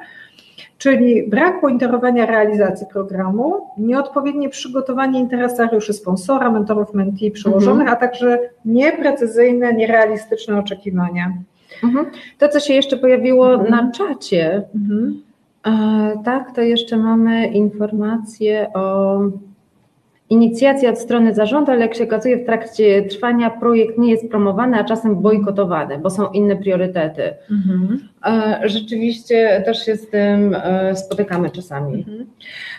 Czyli 0.78 1.28
brak 1.28 1.62
monitorowania 1.62 2.26
realizacji 2.26 2.86
programu, 2.92 3.66
nieodpowiednie 3.78 4.48
przygotowanie 4.48 5.20
interesariuszy, 5.20 5.92
sponsora, 5.92 6.50
mentorów, 6.50 6.94
mentee, 6.94 7.30
przełożonych, 7.30 7.88
a 7.92 7.96
także 7.96 8.38
nieprecyzyjne, 8.64 9.74
nierealistyczne 9.74 10.58
oczekiwania. 10.58 11.32
Mhm. 11.84 12.06
To, 12.38 12.48
co 12.48 12.60
się 12.60 12.74
jeszcze 12.74 12.96
pojawiło 12.96 13.52
Mhm. 13.54 13.70
na 13.70 13.90
czacie, 13.92 14.62
Mhm. 14.74 15.22
e, 15.66 16.22
tak, 16.24 16.54
to 16.54 16.60
jeszcze 16.60 16.96
mamy 16.96 17.46
informacje 17.46 18.72
o 18.74 19.18
inicjacja 20.30 20.90
od 20.90 20.98
strony 20.98 21.34
zarządu, 21.34 21.70
ale 21.72 21.80
jak 21.80 21.94
się 21.94 22.04
okazuje 22.04 22.36
w 22.38 22.46
trakcie 22.46 23.02
trwania 23.02 23.50
projekt 23.50 23.98
nie 23.98 24.10
jest 24.10 24.30
promowany, 24.30 24.78
a 24.78 24.84
czasem 24.84 25.16
bojkotowany, 25.22 25.98
bo 25.98 26.10
są 26.10 26.30
inne 26.30 26.56
priorytety. 26.56 27.34
Mhm. 27.50 28.08
E, 28.26 28.68
rzeczywiście 28.68 29.62
też 29.66 29.84
się 29.84 29.96
z 29.96 30.10
tym 30.10 30.56
e, 30.64 30.96
spotykamy 30.96 31.50
czasami. 31.50 31.98
Mhm. 31.98 32.26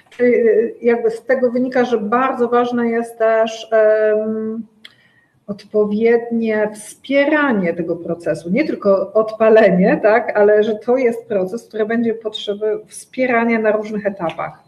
Czyli 0.09 0.33
jakby 0.81 1.09
z 1.11 1.25
tego 1.25 1.51
wynika, 1.51 1.85
że 1.85 1.97
bardzo 1.97 2.47
ważne 2.49 2.87
jest 2.87 3.17
też 3.17 3.67
um, 4.17 4.63
odpowiednie 5.47 6.69
wspieranie 6.73 7.73
tego 7.73 7.95
procesu, 7.95 8.49
nie 8.49 8.67
tylko 8.67 9.13
odpalenie, 9.13 9.99
tak, 10.03 10.37
ale 10.37 10.63
że 10.63 10.75
to 10.75 10.97
jest 10.97 11.27
proces, 11.27 11.67
który 11.67 11.85
będzie 11.85 12.13
potrzeby 12.13 12.79
wspierania 12.87 13.59
na 13.59 13.71
różnych 13.71 14.05
etapach. 14.05 14.63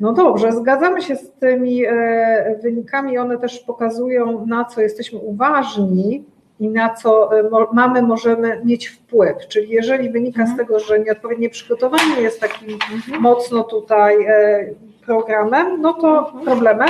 No 0.00 0.12
dobrze, 0.12 0.52
zgadzamy 0.52 1.02
się 1.02 1.16
z 1.16 1.32
tymi 1.32 1.84
e, 1.84 2.58
wynikami, 2.62 3.18
one 3.18 3.38
też 3.38 3.58
pokazują, 3.58 4.46
na 4.46 4.64
co 4.64 4.80
jesteśmy 4.80 5.18
uważni 5.18 6.24
i 6.60 6.68
na 6.68 6.94
co 6.94 7.38
e, 7.40 7.50
mamy, 7.72 8.02
możemy 8.02 8.60
mieć 8.64 8.88
wpływ. 8.88 9.36
Czyli 9.48 9.70
jeżeli 9.70 10.10
wynika 10.10 10.46
z 10.46 10.50
mhm. 10.50 10.58
tego, 10.58 10.80
że 10.80 11.00
nieodpowiednie 11.00 11.50
przygotowanie 11.50 12.20
jest 12.20 12.40
takim 12.40 12.68
mhm. 12.94 13.22
mocno 13.22 13.64
tutaj 13.64 14.24
e, 14.26 14.66
programem, 15.06 15.80
no 15.80 15.94
to 15.94 16.18
mhm. 16.18 16.44
problemem, 16.44 16.88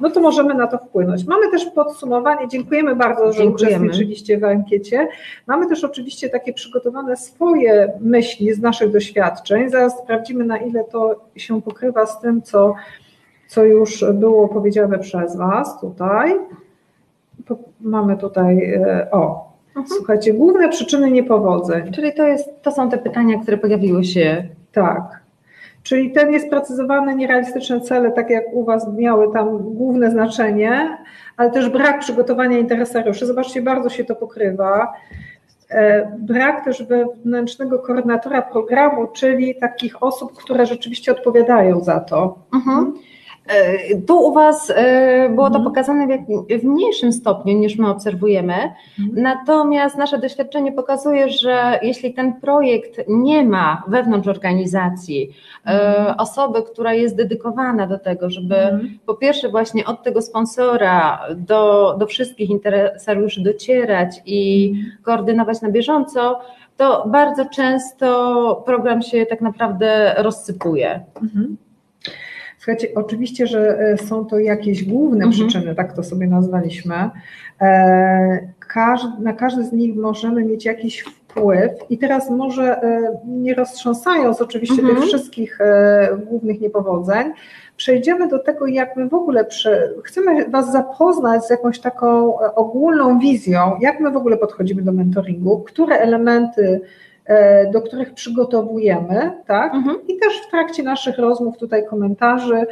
no 0.00 0.10
to 0.10 0.20
możemy 0.20 0.54
na 0.54 0.66
to 0.66 0.78
wpłynąć. 0.78 1.26
Mamy 1.26 1.50
też 1.50 1.64
podsumowanie, 1.66 2.48
dziękujemy 2.48 2.96
bardzo, 2.96 3.32
że 3.32 3.38
Dziękujemy. 3.38 3.86
uczestniczyliście 3.86 4.38
w 4.38 4.44
ankiecie. 4.44 5.08
Mamy 5.46 5.68
też 5.68 5.84
oczywiście 5.84 6.28
takie 6.28 6.52
przygotowane 6.52 7.16
swoje 7.16 7.92
myśli 8.00 8.54
z 8.54 8.60
naszych 8.60 8.90
doświadczeń. 8.90 9.70
Zaraz 9.70 9.98
sprawdzimy, 9.98 10.44
na 10.44 10.58
ile 10.58 10.84
to 10.84 11.20
się 11.36 11.62
pokrywa 11.62 12.06
z 12.06 12.20
tym, 12.20 12.42
co, 12.42 12.74
co 13.48 13.64
już 13.64 14.04
było 14.14 14.48
powiedziane 14.48 14.98
przez 14.98 15.36
Was 15.36 15.80
tutaj. 15.80 16.34
Mamy 17.80 18.16
tutaj, 18.16 18.74
e, 18.74 19.08
o, 19.10 19.52
mhm. 19.68 19.86
słuchajcie, 19.88 20.32
główne 20.32 20.68
przyczyny 20.68 21.10
niepowodzeń. 21.10 21.92
Czyli 21.92 22.14
to, 22.14 22.26
jest, 22.26 22.62
to 22.62 22.70
są 22.72 22.90
te 22.90 22.98
pytania, 22.98 23.38
które 23.42 23.58
pojawiły 23.58 24.04
się. 24.04 24.48
Tak. 24.72 25.17
Czyli 25.88 26.12
te 26.12 26.30
niesprecyzowane, 26.30 27.14
nierealistyczne 27.14 27.80
cele, 27.80 28.10
tak 28.12 28.30
jak 28.30 28.44
u 28.52 28.64
Was 28.64 28.92
miały 28.92 29.32
tam 29.32 29.58
główne 29.58 30.10
znaczenie, 30.10 30.98
ale 31.36 31.50
też 31.50 31.68
brak 31.68 32.00
przygotowania 32.00 32.58
interesariuszy. 32.58 33.26
Zobaczcie, 33.26 33.62
bardzo 33.62 33.88
się 33.88 34.04
to 34.04 34.16
pokrywa. 34.16 34.92
E, 35.70 36.12
brak 36.18 36.64
też 36.64 36.82
wewnętrznego 36.82 37.78
koordynatora 37.78 38.42
programu, 38.42 39.06
czyli 39.06 39.54
takich 39.54 40.02
osób, 40.02 40.32
które 40.32 40.66
rzeczywiście 40.66 41.12
odpowiadają 41.12 41.80
za 41.80 42.00
to. 42.00 42.38
Mhm. 42.54 42.94
E, 43.48 43.96
tu 44.06 44.28
u 44.28 44.32
Was 44.32 44.70
e, 44.70 45.28
było 45.28 45.50
to 45.50 45.56
mhm. 45.56 45.64
pokazane 45.64 46.06
w, 46.18 46.60
w 46.60 46.64
mniejszym 46.64 47.12
stopniu 47.12 47.58
niż 47.58 47.78
my 47.78 47.90
obserwujemy, 47.90 48.54
mhm. 48.54 49.22
natomiast 49.22 49.96
nasze 49.96 50.18
doświadczenie 50.18 50.72
pokazuje, 50.72 51.28
że 51.28 51.78
jeśli 51.82 52.14
ten 52.14 52.40
projekt 52.40 53.04
nie 53.08 53.44
ma 53.44 53.82
wewnątrz 53.88 54.28
organizacji 54.28 55.30
e, 55.66 55.70
mhm. 55.70 56.18
osoby, 56.18 56.62
która 56.62 56.94
jest 56.94 57.16
dedykowana 57.16 57.86
do 57.86 57.98
tego, 57.98 58.30
żeby 58.30 58.56
po 59.06 59.14
pierwsze 59.14 59.48
właśnie 59.48 59.84
od 59.84 60.02
tego 60.02 60.22
sponsora 60.22 61.20
do, 61.36 61.94
do 61.98 62.06
wszystkich 62.06 62.50
interesariuszy 62.50 63.42
docierać 63.42 64.22
i 64.26 64.72
koordynować 65.02 65.60
na 65.60 65.70
bieżąco, 65.70 66.40
to 66.76 67.04
bardzo 67.08 67.44
często 67.44 68.62
program 68.66 69.02
się 69.02 69.26
tak 69.26 69.40
naprawdę 69.40 70.14
rozsypuje. 70.18 71.04
Mhm. 71.22 71.56
Słuchajcie, 72.58 72.88
oczywiście, 72.94 73.46
że 73.46 73.78
e, 73.80 73.98
są 73.98 74.24
to 74.24 74.38
jakieś 74.38 74.84
główne 74.84 75.24
mhm. 75.24 75.32
przyczyny, 75.32 75.74
tak 75.74 75.92
to 75.92 76.02
sobie 76.02 76.26
nazwaliśmy. 76.26 77.10
E, 77.60 78.48
na 79.20 79.32
każdy 79.32 79.64
z 79.64 79.72
nich 79.72 79.96
możemy 79.96 80.44
mieć 80.44 80.64
jakiś 80.64 81.00
wpływ 81.00 81.72
i 81.90 81.98
teraz 81.98 82.30
może 82.30 82.82
e, 82.82 83.18
nie 83.26 83.54
roztrząsając 83.54 84.40
oczywiście 84.40 84.82
mhm. 84.82 84.96
tych 84.96 85.06
wszystkich 85.06 85.58
głównych 86.26 86.60
niepowodzeń, 86.60 87.32
przejdziemy 87.76 88.28
do 88.28 88.38
tego, 88.38 88.66
jak 88.66 88.96
my 88.96 89.08
w 89.08 89.14
ogóle 89.14 89.44
przy, 89.44 89.94
chcemy 90.04 90.50
Was 90.50 90.72
zapoznać 90.72 91.44
z 91.44 91.50
jakąś 91.50 91.80
taką 91.80 92.38
ogólną 92.38 93.18
wizją, 93.18 93.76
jak 93.80 94.00
my 94.00 94.10
w 94.10 94.16
ogóle 94.16 94.36
podchodzimy 94.36 94.82
do 94.82 94.92
mentoringu, 94.92 95.58
które 95.58 95.98
elementy 95.98 96.80
do 97.72 97.82
których 97.82 98.14
przygotowujemy, 98.14 99.32
tak? 99.46 99.74
Mhm. 99.74 99.96
I 100.08 100.16
też 100.16 100.40
w 100.46 100.50
trakcie 100.50 100.82
naszych 100.82 101.18
rozmów, 101.18 101.58
tutaj 101.58 101.86
komentarzy, 101.86 102.66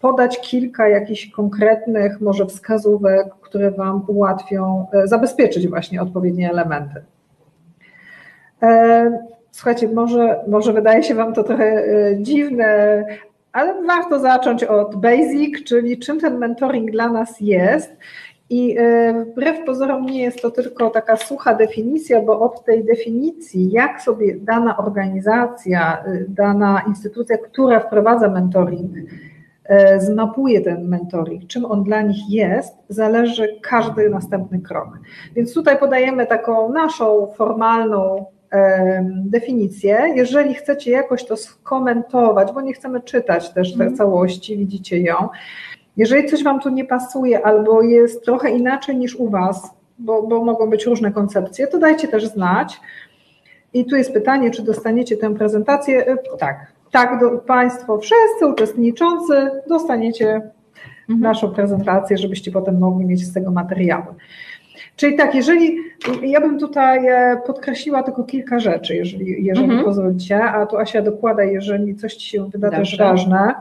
podać 0.00 0.40
kilka 0.40 0.88
jakichś 0.88 1.30
konkretnych 1.30 2.20
może 2.20 2.46
wskazówek, 2.46 3.34
które 3.40 3.70
Wam 3.70 4.04
ułatwią 4.06 4.86
e, 4.92 5.06
zabezpieczyć 5.06 5.68
właśnie 5.68 6.02
odpowiednie 6.02 6.50
elementy. 6.50 7.02
E, 8.62 9.28
słuchajcie, 9.50 9.88
może, 9.88 10.40
może 10.48 10.72
wydaje 10.72 11.02
się 11.02 11.14
Wam 11.14 11.34
to 11.34 11.44
trochę 11.44 11.84
dziwne, 12.20 13.04
ale 13.52 13.82
warto 13.82 14.18
zacząć 14.18 14.64
od 14.64 14.96
basic, 14.96 15.64
czyli 15.64 15.98
czym 15.98 16.20
ten 16.20 16.38
mentoring 16.38 16.90
dla 16.90 17.08
nas 17.08 17.40
jest 17.40 17.96
i 18.50 18.76
e, 18.78 19.24
wbrew 19.24 19.64
pozorom 19.66 20.06
nie 20.06 20.22
jest 20.22 20.42
to 20.42 20.50
tylko 20.50 20.90
taka 20.90 21.16
sucha 21.16 21.54
definicja, 21.54 22.22
bo 22.22 22.40
od 22.40 22.64
tej 22.64 22.84
definicji, 22.84 23.70
jak 23.70 24.02
sobie 24.02 24.36
dana 24.36 24.76
organizacja, 24.76 26.04
e, 26.04 26.24
dana 26.28 26.82
instytucja, 26.88 27.38
która 27.38 27.80
wprowadza 27.80 28.28
mentoring, 28.28 28.92
e, 29.64 30.00
zmapuje 30.00 30.60
ten 30.60 30.88
mentoring, 30.88 31.46
czym 31.46 31.64
on 31.64 31.84
dla 31.84 32.02
nich 32.02 32.30
jest, 32.30 32.74
zależy 32.88 33.48
każdy 33.62 34.10
następny 34.10 34.60
krok. 34.60 34.88
Więc 35.36 35.54
tutaj 35.54 35.78
podajemy 35.78 36.26
taką 36.26 36.72
naszą 36.72 37.32
formalną 37.36 38.26
definicję. 39.06 39.98
Jeżeli 40.14 40.54
chcecie 40.54 40.90
jakoś 40.90 41.24
to 41.24 41.36
skomentować, 41.36 42.52
bo 42.52 42.60
nie 42.60 42.72
chcemy 42.72 43.00
czytać 43.00 43.52
też 43.52 43.72
tej 43.72 43.80
mhm. 43.82 43.96
całości, 43.96 44.56
widzicie 44.56 44.98
ją, 44.98 45.28
jeżeli 45.98 46.28
coś 46.28 46.42
Wam 46.44 46.60
tu 46.60 46.68
nie 46.68 46.84
pasuje 46.84 47.46
albo 47.46 47.82
jest 47.82 48.24
trochę 48.24 48.50
inaczej 48.50 48.96
niż 48.96 49.16
u 49.16 49.30
Was, 49.30 49.70
bo, 49.98 50.22
bo 50.22 50.44
mogą 50.44 50.70
być 50.70 50.86
różne 50.86 51.12
koncepcje, 51.12 51.66
to 51.66 51.78
dajcie 51.78 52.08
też 52.08 52.26
znać. 52.26 52.80
I 53.74 53.84
tu 53.84 53.96
jest 53.96 54.12
pytanie, 54.12 54.50
czy 54.50 54.62
dostaniecie 54.62 55.16
tę 55.16 55.34
prezentację? 55.34 56.06
E, 56.06 56.16
tak, 56.38 56.72
tak, 56.90 57.20
do, 57.20 57.30
Państwo 57.30 57.98
wszyscy 57.98 58.46
uczestniczący 58.46 59.50
dostaniecie 59.68 60.34
mhm. 60.34 61.20
naszą 61.20 61.50
prezentację, 61.50 62.18
żebyście 62.18 62.50
potem 62.50 62.78
mogli 62.78 63.06
mieć 63.06 63.26
z 63.26 63.32
tego 63.32 63.50
materiały. 63.50 64.14
Czyli 64.96 65.16
tak, 65.16 65.34
jeżeli 65.34 65.76
ja 66.22 66.40
bym 66.40 66.58
tutaj 66.58 67.06
e, 67.06 67.40
podkreśliła 67.46 68.02
tylko 68.02 68.24
kilka 68.24 68.58
rzeczy, 68.58 68.96
jeżeli, 68.96 69.44
jeżeli 69.44 69.64
mhm. 69.64 69.84
pozwolicie, 69.84 70.44
a 70.44 70.66
tu 70.66 70.76
Asia 70.76 71.02
dokłada, 71.02 71.44
jeżeli 71.44 71.96
coś 71.96 72.14
Ci 72.14 72.30
się 72.30 72.48
wyda 72.50 72.70
Dobrze. 72.70 72.96
też 72.96 72.98
ważne, 72.98 73.54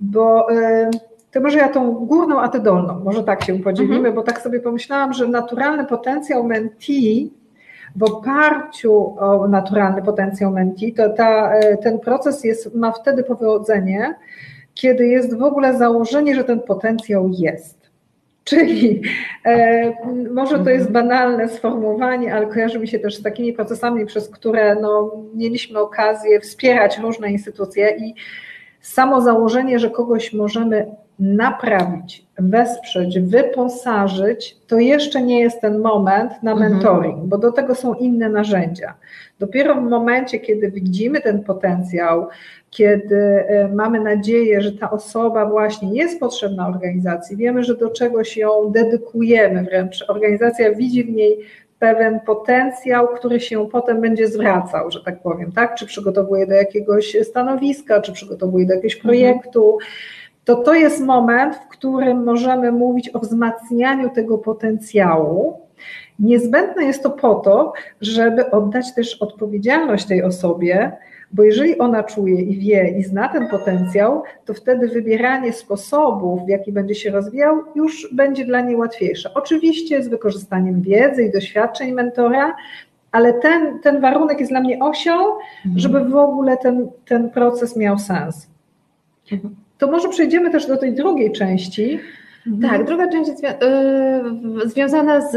bo. 0.00 0.52
Y 0.52 1.11
to 1.32 1.40
może 1.40 1.58
ja 1.58 1.68
tą 1.68 1.92
górną, 1.92 2.40
a 2.40 2.48
tę 2.48 2.60
dolną, 2.60 3.00
może 3.04 3.24
tak 3.24 3.44
się 3.44 3.58
podzielimy, 3.58 3.96
mhm. 3.96 4.14
bo 4.14 4.22
tak 4.22 4.40
sobie 4.40 4.60
pomyślałam, 4.60 5.12
że 5.12 5.28
naturalny 5.28 5.84
potencjał 5.84 6.44
mentee 6.44 7.30
w 7.96 8.02
oparciu 8.02 9.16
o 9.18 9.48
naturalny 9.48 10.02
potencjał 10.02 10.50
mentee, 10.50 10.92
to 10.92 11.08
ta, 11.08 11.54
e, 11.54 11.76
ten 11.76 11.98
proces 11.98 12.44
jest, 12.44 12.74
ma 12.74 12.92
wtedy 12.92 13.24
powodzenie, 13.24 14.14
kiedy 14.74 15.06
jest 15.06 15.38
w 15.38 15.42
ogóle 15.42 15.78
założenie, 15.78 16.34
że 16.34 16.44
ten 16.44 16.60
potencjał 16.60 17.30
jest. 17.38 17.82
Czyli 18.44 19.02
e, 19.44 19.92
może 20.34 20.58
to 20.58 20.70
jest 20.70 20.86
mhm. 20.86 20.92
banalne 20.92 21.48
sformułowanie, 21.48 22.34
ale 22.34 22.46
kojarzy 22.46 22.78
mi 22.78 22.88
się 22.88 22.98
też 22.98 23.16
z 23.16 23.22
takimi 23.22 23.52
procesami, 23.52 24.06
przez 24.06 24.28
które 24.28 24.74
no, 24.74 25.12
mieliśmy 25.34 25.78
okazję 25.78 26.40
wspierać 26.40 26.98
różne 26.98 27.32
instytucje 27.32 27.96
i 27.98 28.14
samo 28.80 29.20
założenie, 29.20 29.78
że 29.78 29.90
kogoś 29.90 30.32
możemy 30.32 30.86
naprawić, 31.18 32.26
wesprzeć, 32.38 33.20
wyposażyć, 33.20 34.56
to 34.66 34.78
jeszcze 34.78 35.22
nie 35.22 35.40
jest 35.40 35.60
ten 35.60 35.78
moment 35.78 36.42
na 36.42 36.52
mhm. 36.52 36.72
mentoring, 36.72 37.12
mhm. 37.12 37.28
bo 37.28 37.38
do 37.38 37.52
tego 37.52 37.74
są 37.74 37.94
inne 37.94 38.28
narzędzia. 38.28 38.94
Dopiero 39.38 39.74
w 39.74 39.82
momencie, 39.82 40.38
kiedy 40.38 40.70
widzimy 40.70 41.20
ten 41.20 41.44
potencjał, 41.44 42.26
kiedy 42.70 43.16
e, 43.16 43.68
mamy 43.68 44.00
nadzieję, 44.00 44.60
że 44.60 44.72
ta 44.72 44.90
osoba 44.90 45.46
właśnie 45.46 45.94
jest 45.94 46.20
potrzebna 46.20 46.68
organizacji, 46.68 47.36
wiemy, 47.36 47.64
że 47.64 47.76
do 47.76 47.90
czegoś 47.90 48.36
ją 48.36 48.70
dedykujemy, 48.70 49.62
wręcz 49.62 50.04
organizacja 50.08 50.74
widzi 50.74 51.04
w 51.04 51.10
niej 51.10 51.38
pewien 51.78 52.20
potencjał, 52.20 53.08
który 53.08 53.40
się 53.40 53.68
potem 53.68 54.00
będzie 54.00 54.28
zwracał, 54.28 54.90
że 54.90 55.04
tak 55.04 55.22
powiem, 55.22 55.52
tak? 55.52 55.74
Czy 55.74 55.86
przygotowuje 55.86 56.46
do 56.46 56.54
jakiegoś 56.54 57.16
stanowiska, 57.22 58.00
czy 58.00 58.12
przygotowuje 58.12 58.66
do 58.66 58.74
jakiegoś 58.74 58.96
projektu. 58.96 59.72
Mhm 59.72 59.90
to 60.44 60.56
to 60.56 60.74
jest 60.74 61.00
moment, 61.00 61.56
w 61.56 61.68
którym 61.68 62.24
możemy 62.24 62.72
mówić 62.72 63.08
o 63.08 63.18
wzmacnianiu 63.18 64.10
tego 64.10 64.38
potencjału. 64.38 65.60
Niezbędne 66.18 66.84
jest 66.84 67.02
to 67.02 67.10
po 67.10 67.34
to, 67.34 67.72
żeby 68.00 68.50
oddać 68.50 68.94
też 68.94 69.14
odpowiedzialność 69.22 70.06
tej 70.06 70.22
osobie, 70.22 70.92
Bo 71.32 71.42
jeżeli 71.42 71.78
ona 71.78 72.02
czuje 72.02 72.42
i 72.42 72.58
wie 72.58 72.94
i 72.98 73.02
zna 73.02 73.28
ten 73.28 73.48
potencjał, 73.48 74.22
to 74.44 74.54
wtedy 74.54 74.88
wybieranie 74.88 75.52
sposobów, 75.52 76.44
w 76.44 76.48
jaki 76.48 76.72
będzie 76.72 76.94
się 76.94 77.10
rozwijał, 77.10 77.62
już 77.74 78.14
będzie 78.14 78.44
dla 78.44 78.60
niej 78.60 78.76
łatwiejsze. 78.76 79.34
Oczywiście 79.34 80.02
z 80.02 80.08
wykorzystaniem 80.08 80.82
wiedzy 80.82 81.24
i 81.24 81.32
doświadczeń 81.32 81.92
mentora, 81.92 82.56
ale 83.12 83.34
ten, 83.34 83.80
ten 83.80 84.00
warunek 84.00 84.40
jest 84.40 84.52
dla 84.52 84.60
mnie 84.60 84.78
osią, 84.80 85.12
mhm. 85.12 85.38
żeby 85.76 86.04
w 86.04 86.16
ogóle 86.16 86.56
ten, 86.56 86.90
ten 87.04 87.30
proces 87.30 87.76
miał 87.76 87.98
sens. 87.98 88.46
Mhm. 89.82 89.90
To 89.90 89.96
może 89.96 90.08
przejdziemy 90.08 90.50
też 90.50 90.66
do 90.66 90.76
tej 90.76 90.94
drugiej 90.94 91.32
części, 91.32 92.00
Mhm. 92.46 92.72
Tak, 92.72 92.86
druga 92.86 93.08
część 93.08 93.28
jest 93.28 93.44
y, 93.44 94.68
związana 94.68 95.30
z 95.30 95.36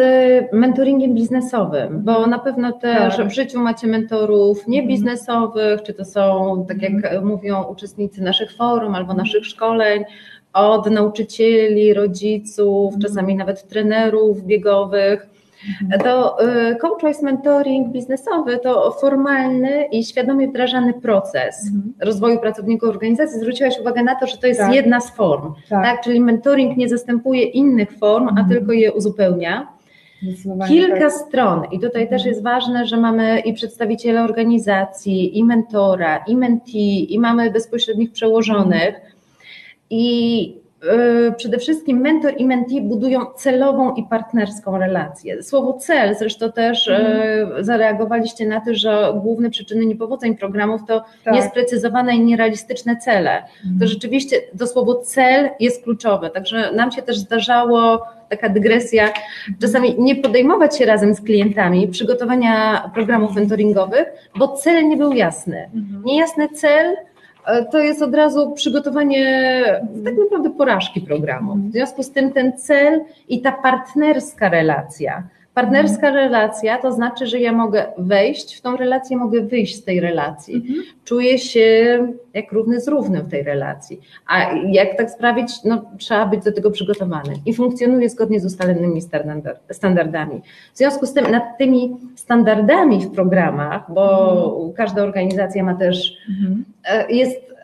mentoringiem 0.54 1.14
biznesowym, 1.14 2.02
bo 2.04 2.28
na 2.28 2.40
pewno 2.40 2.72
też 2.72 3.18
tak. 3.18 3.28
w 3.28 3.34
życiu 3.34 3.60
macie 3.60 3.88
mentorów 3.88 4.68
niebiznesowych, 4.68 5.84
czy 5.84 5.94
to 5.94 6.06
są, 6.06 6.66
tak 6.68 6.82
jak 6.82 6.92
mhm. 6.92 7.28
mówią 7.28 7.64
uczestnicy 7.64 8.22
naszych 8.22 8.56
forum 8.56 8.96
albo 8.96 9.14
naszych 9.14 9.46
szkoleń, 9.46 10.04
od 10.54 10.90
nauczycieli, 10.90 11.94
rodziców, 11.94 12.94
mhm. 12.94 13.02
czasami 13.02 13.36
nawet 13.36 13.68
trenerów 13.68 14.44
biegowych 14.46 15.20
Mhm. 15.22 15.36
To 16.04 16.44
y, 16.72 16.76
coach 16.76 17.02
choice 17.02 17.22
mentoring 17.26 17.92
biznesowy 17.92 18.60
to 18.60 18.92
formalny 18.92 19.86
i 19.92 20.04
świadomie 20.04 20.48
wdrażany 20.48 20.94
proces 20.94 21.68
mhm. 21.68 21.94
rozwoju 22.00 22.40
pracowników 22.40 22.90
organizacji. 22.90 23.40
Zwróciłaś 23.40 23.80
uwagę 23.80 24.04
na 24.04 24.16
to, 24.16 24.28
że 24.28 24.38
to 24.38 24.48
jest 24.48 24.60
tak. 24.60 24.74
jedna 24.74 25.02
z 25.02 25.16
form, 25.16 25.54
tak. 25.70 25.84
tak. 25.84 26.02
Czyli 26.02 26.22
mentoring 26.22 26.78
nie 26.78 26.90
zastępuje 26.90 27.44
innych 27.44 27.92
form, 27.92 28.28
mhm. 28.28 28.46
a 28.46 28.50
tylko 28.50 28.72
je 28.72 28.94
uzupełnia. 28.94 29.76
Kilka 30.68 31.00
tak. 31.00 31.12
stron 31.12 31.64
i 31.72 31.80
tutaj 31.80 32.02
mhm. 32.02 32.10
też 32.10 32.26
jest 32.26 32.44
ważne, 32.44 32.86
że 32.86 32.98
mamy 32.98 33.40
i 33.40 33.54
przedstawiciele 33.54 34.24
organizacji, 34.24 35.38
i 35.38 35.44
mentora, 35.44 36.18
i 36.18 36.38
mentee, 36.38 37.14
i 37.14 37.20
mamy 37.20 37.52
bezpośrednich 37.52 38.12
przełożonych. 38.12 38.96
I 39.90 40.65
przede 41.38 41.58
wszystkim 41.58 41.98
mentor 41.98 42.34
i 42.38 42.46
mentee 42.46 42.82
budują 42.82 43.26
celową 43.26 43.94
i 43.94 44.04
partnerską 44.04 44.78
relację. 44.78 45.44
Słowo 45.44 45.74
cel, 45.74 46.16
zresztą 46.16 46.52
też 46.52 46.88
mm. 46.88 47.64
zareagowaliście 47.66 48.48
na 48.48 48.62
to, 48.62 48.74
że 48.74 49.14
główne 49.24 49.50
przyczyny 49.50 49.86
niepowodzeń 49.86 50.38
programów 50.38 50.82
to 50.88 51.04
tak. 51.24 51.34
niesprecyzowane 51.34 52.16
i 52.16 52.20
nierealistyczne 52.20 52.98
cele. 52.98 53.32
Mm. 53.32 53.48
To 53.64 53.70
mhm. 53.70 53.88
rzeczywiście 53.88 54.38
to 54.60 54.68
słowo 54.68 54.96
cel 54.96 55.50
jest 55.60 55.84
kluczowe, 55.84 56.30
także 56.30 56.72
nam 56.72 56.92
się 56.92 57.02
też 57.02 57.18
zdarzało 57.18 58.06
taka 58.30 58.50
dygresja, 58.50 59.10
czasami 59.62 59.96
nie 60.00 60.16
podejmować 60.16 60.78
się 60.78 60.86
razem 60.86 61.16
z 61.16 61.22
klientami 61.22 61.88
przygotowania 61.88 62.84
programów 62.94 63.36
mentoringowych, 63.36 64.06
bo 64.36 64.48
cel 64.48 64.88
nie 64.88 64.98
był 64.98 65.14
jasny. 65.14 65.70
Mhm. 65.76 66.04
Niejasny 66.06 66.50
cel 66.50 66.96
to 67.72 67.80
jest 67.80 68.02
od 68.02 68.16
razu 68.16 68.52
przygotowanie 68.52 69.64
tak 70.06 70.14
naprawdę 70.24 70.50
porażki 70.50 71.02
programu. 71.02 71.56
W 71.56 71.72
związku 71.72 72.04
z 72.04 72.12
tym 72.12 72.32
ten 72.32 72.58
cel 72.58 73.02
i 73.30 73.42
ta 73.42 73.52
partnerska 73.52 74.50
relacja. 74.50 75.24
Partnerska 75.56 76.12
relacja 76.12 76.78
to 76.78 76.92
znaczy, 76.92 77.28
że 77.28 77.40
ja 77.40 77.52
mogę 77.52 77.86
wejść 77.98 78.58
w 78.58 78.62
tą 78.62 78.78
relację, 78.78 79.18
mogę 79.18 79.42
wyjść 79.42 79.76
z 79.76 79.84
tej 79.84 80.00
relacji. 80.00 80.56
Mhm. 80.56 80.84
Czuję 81.06 81.40
się 81.40 81.98
jak 82.34 82.52
równy 82.52 82.82
z 82.82 82.88
równym 82.88 83.22
w 83.22 83.30
tej 83.30 83.44
relacji. 83.44 84.02
A 84.28 84.52
jak 84.72 84.98
tak 84.98 85.12
sprawić? 85.12 85.52
No, 85.64 85.92
trzeba 85.98 86.26
być 86.26 86.44
do 86.44 86.52
tego 86.52 86.72
przygotowany 86.72 87.34
i 87.46 87.54
funkcjonuje 87.54 88.10
zgodnie 88.10 88.40
z 88.40 88.46
ustalonymi 88.46 89.02
standardami. 89.72 90.42
W 90.74 90.78
związku 90.78 91.06
z 91.06 91.14
tym 91.14 91.32
nad 91.32 91.58
tymi 91.58 91.98
standardami 92.16 93.02
w 93.02 93.12
programach, 93.12 93.94
bo 93.94 94.32
mhm. 94.56 94.74
każda 94.74 95.04
organizacja 95.04 95.64
ma 95.64 95.76
też, 95.76 96.18
mhm. 96.30 96.66
E, 96.84 97.12
jest 97.12 97.55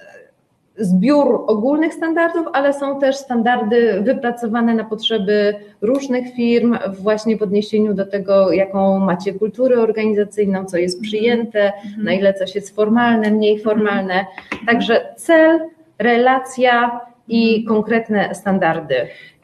zbiór 0.82 1.44
ogólnych 1.48 1.94
standardów, 1.94 2.48
ale 2.54 2.74
są 2.74 3.00
też 3.00 3.16
standardy 3.16 4.02
wypracowane 4.02 4.74
na 4.74 4.84
potrzeby 4.84 5.56
różnych 5.82 6.34
firm, 6.34 6.78
właśnie 7.00 7.38
w 7.38 7.42
odniesieniu 7.42 7.94
do 7.94 8.06
tego, 8.06 8.52
jaką 8.52 9.00
macie 9.00 9.34
kulturę 9.34 9.80
organizacyjną, 9.80 10.66
co 10.66 10.78
jest 10.78 11.02
przyjęte, 11.02 11.74
mhm. 11.74 12.04
na 12.04 12.14
ile 12.14 12.34
coś 12.34 12.56
jest 12.56 12.76
formalne, 12.76 13.32
mniej 13.32 13.60
formalne. 13.60 14.26
Także 14.68 15.14
cel, 15.16 15.60
relacja 16.00 17.00
i 17.28 17.56
mhm. 17.56 17.76
konkretne 17.76 18.36
standardy. 18.36 18.96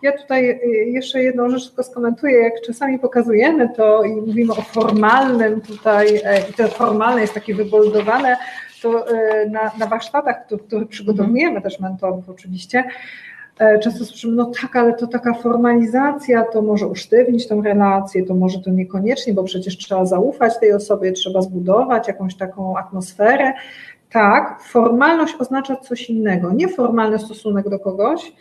Ja 0.02 0.12
tutaj 0.12 0.50
y, 0.50 0.60
jeszcze 0.92 1.24
jedną 1.24 1.50
rzecz 1.50 1.68
tylko 1.68 1.84
skomentuję, 1.84 2.40
jak 2.40 2.62
czasami 2.62 3.00
pokazujemy 3.00 3.70
to 3.76 4.04
i 4.04 4.16
mówimy 4.16 4.54
o 4.54 4.62
formalnym 4.62 5.62
tutaj, 5.62 6.22
e, 6.24 6.40
i 6.50 6.54
to 6.54 6.68
formalne 6.68 7.22
jest 7.22 7.34
takie 7.34 7.56
wyboldowane, 7.56 8.38
to 8.88 9.08
e, 9.10 9.50
na, 9.50 9.72
na 9.80 9.86
warsztatach, 9.88 10.46
które 10.68 10.86
przygotowujemy 10.86 11.56
mhm. 11.56 11.64
też 11.64 11.80
mentorów 11.80 12.30
oczywiście, 12.30 12.84
e, 13.60 13.80
często 13.80 14.06
słyszymy, 14.06 14.36
no 14.36 14.52
tak, 14.62 14.76
ale 14.76 14.94
to 14.94 15.08
taka 15.08 15.34
formalizacja, 15.34 16.44
to 16.44 16.62
może 16.62 16.88
usztywnić 16.88 17.48
tą 17.48 17.62
relację, 17.62 18.26
to 18.26 18.36
może 18.36 18.60
to 18.60 18.70
niekoniecznie, 18.70 19.34
bo 19.34 19.44
przecież 19.44 19.78
trzeba 19.78 20.06
zaufać 20.06 20.60
tej 20.60 20.74
osobie, 20.74 21.12
trzeba 21.12 21.42
zbudować 21.42 22.08
jakąś 22.08 22.36
taką 22.36 22.78
atmosferę. 22.78 23.54
Tak, 24.12 24.62
formalność 24.62 25.36
oznacza 25.40 25.76
coś 25.76 26.10
innego, 26.10 26.52
nie 26.54 26.68
formalny 26.68 27.20
stosunek 27.20 27.70
do 27.70 27.80
kogoś, 27.80 28.34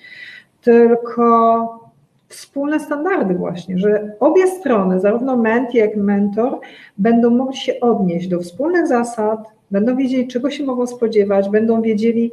tylko 0.60 1.86
wspólne 2.28 2.80
standardy 2.80 3.34
właśnie, 3.34 3.78
że 3.78 4.12
obie 4.20 4.46
strony, 4.46 5.00
zarówno 5.00 5.36
mentee 5.36 5.78
jak 5.78 5.96
mentor, 5.96 6.60
będą 6.98 7.30
mogli 7.30 7.56
się 7.56 7.80
odnieść 7.80 8.28
do 8.28 8.40
wspólnych 8.40 8.86
zasad, 8.86 9.55
Będą 9.70 9.96
wiedzieli, 9.96 10.28
czego 10.28 10.50
się 10.50 10.64
mogą 10.64 10.86
spodziewać, 10.86 11.48
będą 11.48 11.82
wiedzieli, 11.82 12.32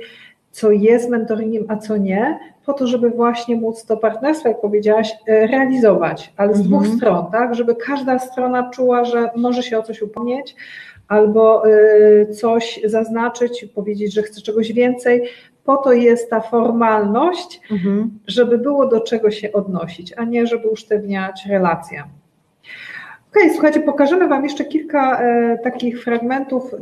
co 0.52 0.72
jest 0.72 1.10
mentoringiem, 1.10 1.66
a 1.68 1.78
co 1.78 1.98
nie, 1.98 2.40
po 2.66 2.74
to, 2.74 2.88
żeby 2.88 3.10
właśnie 3.10 3.56
móc 3.56 3.86
to 3.86 3.98
partnerstwo, 3.98 4.50
jak 4.50 4.62
powiedziałaś, 4.62 5.12
e, 5.28 5.48
realizować, 5.48 6.34
ale 6.38 6.54
z 6.54 6.62
mhm. 6.62 6.70
dwóch 6.70 6.98
stron, 6.98 7.26
tak, 7.32 7.56
żeby 7.56 7.76
każda 7.76 8.20
strona 8.20 8.70
czuła, 8.70 9.06
że 9.06 9.30
może 9.36 9.64
się 9.64 9.78
o 9.78 9.84
coś 9.84 10.02
upomnieć, 10.02 10.56
albo 11.08 11.64
e, 11.68 12.26
coś 12.26 12.80
zaznaczyć, 12.86 13.66
powiedzieć, 13.76 14.14
że 14.14 14.22
chce 14.22 14.42
czegoś 14.42 14.74
więcej. 14.74 15.24
Po 15.64 15.78
to 15.78 15.94
jest 15.94 16.30
ta 16.30 16.42
formalność, 16.42 17.62
mhm. 17.72 18.20
żeby 18.28 18.58
było 18.58 18.88
do 18.88 19.02
czego 19.02 19.32
się 19.32 19.52
odnosić, 19.52 20.14
a 20.18 20.24
nie 20.24 20.48
żeby 20.48 20.70
usztywniać 20.70 21.46
relacje. 21.50 22.04
Okej, 23.32 23.44
okay, 23.44 23.54
słuchajcie, 23.54 23.80
pokażemy 23.80 24.28
Wam 24.28 24.44
jeszcze 24.44 24.66
kilka 24.66 25.22
e, 25.22 25.58
takich 25.64 26.04
fragmentów 26.04 26.76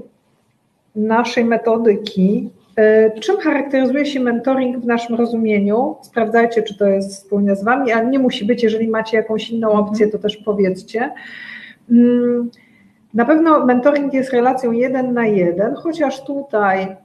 naszej 0.95 1.45
metodyki. 1.45 2.49
E, 2.75 3.19
czym 3.19 3.37
charakteryzuje 3.37 4.05
się 4.05 4.19
mentoring 4.19 4.77
w 4.77 4.85
naszym 4.85 5.15
rozumieniu? 5.15 5.95
Sprawdzajcie, 6.01 6.63
czy 6.63 6.77
to 6.77 6.85
jest 6.85 7.11
wspólnie 7.11 7.55
z 7.55 7.63
Wami, 7.63 7.91
a 7.91 8.03
nie 8.03 8.19
musi 8.19 8.45
być. 8.45 8.63
Jeżeli 8.63 8.87
macie 8.87 9.17
jakąś 9.17 9.49
inną 9.49 9.67
mhm. 9.67 9.85
opcję, 9.85 10.07
to 10.07 10.19
też 10.19 10.37
powiedzcie. 10.37 11.11
Mm, 11.91 12.49
na 13.13 13.25
pewno 13.25 13.65
mentoring 13.65 14.13
jest 14.13 14.33
relacją 14.33 14.71
jeden 14.71 15.13
na 15.13 15.27
jeden, 15.27 15.75
chociaż 15.75 16.23
tutaj 16.23 16.95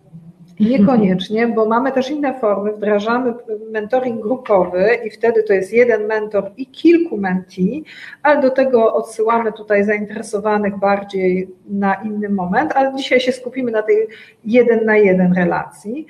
Niekoniecznie, 0.61 1.49
bo 1.49 1.67
mamy 1.67 1.93
też 1.93 2.11
inne 2.11 2.41
formy. 2.41 2.73
Wdrażamy 2.73 3.35
mentoring 3.73 4.23
grupowy 4.23 4.89
i 5.05 5.11
wtedy 5.11 5.43
to 5.43 5.53
jest 5.53 5.73
jeden 5.73 6.07
mentor 6.07 6.51
i 6.57 6.67
kilku 6.67 7.17
mentee, 7.17 7.85
ale 8.23 8.43
do 8.43 8.51
tego 8.51 8.95
odsyłamy 8.95 9.53
tutaj 9.53 9.85
zainteresowanych 9.85 10.79
bardziej 10.79 11.49
na 11.69 11.95
inny 11.95 12.29
moment, 12.29 12.73
ale 12.75 12.97
dzisiaj 12.97 13.21
się 13.21 13.33
skupimy 13.33 13.71
na 13.71 13.83
tej 13.83 13.97
jeden 14.45 14.85
na 14.85 14.97
jeden 14.97 15.33
relacji. 15.33 16.07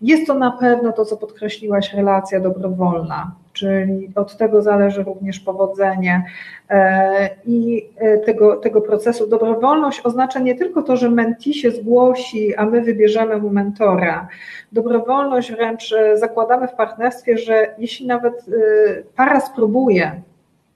Jest 0.00 0.26
to 0.26 0.34
na 0.34 0.50
pewno 0.50 0.92
to, 0.92 1.04
co 1.04 1.16
podkreśliłaś, 1.16 1.94
relacja 1.94 2.40
dobrowolna, 2.40 3.34
czyli 3.60 4.10
od 4.14 4.36
tego 4.36 4.62
zależy 4.62 5.02
również 5.02 5.40
powodzenie 5.40 6.24
e, 6.70 7.30
i 7.46 7.88
e, 7.96 8.18
tego, 8.18 8.56
tego 8.56 8.80
procesu. 8.80 9.26
Dobrowolność 9.26 10.00
oznacza 10.04 10.40
nie 10.40 10.54
tylko 10.54 10.82
to, 10.82 10.96
że 10.96 11.10
mentee 11.10 11.54
się 11.54 11.70
zgłosi, 11.70 12.56
a 12.56 12.66
my 12.66 12.80
wybierzemy 12.82 13.36
mu 13.36 13.50
mentora. 13.50 14.28
Dobrowolność 14.72 15.52
wręcz 15.52 15.92
e, 15.92 16.18
zakładamy 16.18 16.68
w 16.68 16.74
partnerstwie, 16.74 17.38
że 17.38 17.74
jeśli 17.78 18.06
nawet 18.06 18.44
para 19.16 19.40
spróbuje, 19.40 20.22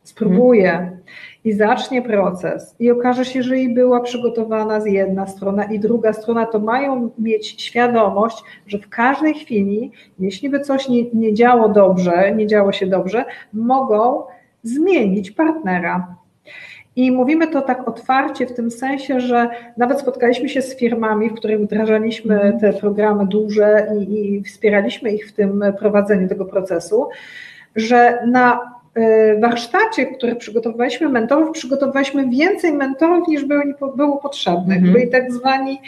spróbuje 0.05 0.99
i 1.45 1.53
zacznie 1.53 2.03
proces 2.03 2.77
i 2.79 2.91
okaże 2.91 3.25
się, 3.25 3.43
że 3.43 3.57
jej 3.57 3.75
była 3.75 4.01
przygotowana 4.01 4.81
z 4.81 4.87
jedna 4.87 5.27
strona 5.27 5.65
i 5.65 5.79
druga 5.79 6.13
strona, 6.13 6.47
to 6.47 6.59
mają 6.59 7.11
mieć 7.19 7.63
świadomość, 7.63 8.43
że 8.67 8.79
w 8.79 8.89
każdej 8.89 9.35
chwili, 9.35 9.93
jeśli 10.19 10.51
by 10.51 10.61
coś 10.61 10.89
nie, 10.89 11.11
nie 11.11 11.35
działo 11.35 11.69
dobrze, 11.69 12.35
nie 12.35 12.47
działo 12.47 12.73
się 12.73 12.87
dobrze, 12.87 13.25
mogą 13.53 14.23
zmienić 14.63 15.31
partnera. 15.31 16.17
I 16.97 17.13
mówimy 17.13 17.47
to 17.47 17.63
tak 17.63 17.89
otwarcie, 17.89 18.47
w 18.47 18.55
tym 18.55 18.71
sensie, 18.71 19.21
że 19.21 19.49
nawet 19.77 20.01
spotkaliśmy 20.01 20.49
się 20.49 20.63
z 20.63 20.77
firmami, 20.77 21.31
w 21.31 21.35
których 21.35 21.61
wdrażaliśmy 21.61 22.35
mhm. 22.35 22.61
te 22.61 22.73
programy 22.73 23.27
duże 23.27 23.87
i, 23.99 24.35
i 24.35 24.43
wspieraliśmy 24.43 25.11
ich 25.11 25.29
w 25.29 25.33
tym 25.33 25.65
prowadzeniu 25.79 26.29
tego 26.29 26.45
procesu, 26.45 27.09
że 27.77 28.27
na 28.27 28.74
warsztacie, 29.41 30.07
w 30.07 30.17
którym 30.17 30.37
przygotowywaliśmy 30.37 31.09
mentorów, 31.09 31.51
przygotowaliśmy 31.51 32.29
więcej 32.29 32.73
mentorów 32.73 33.29
niż 33.29 33.45
było, 33.45 33.63
było 33.97 34.17
potrzebnych. 34.17 34.77
Mhm. 34.77 34.93
Byli 34.93 35.11
tak 35.11 35.33
zwani 35.33 35.81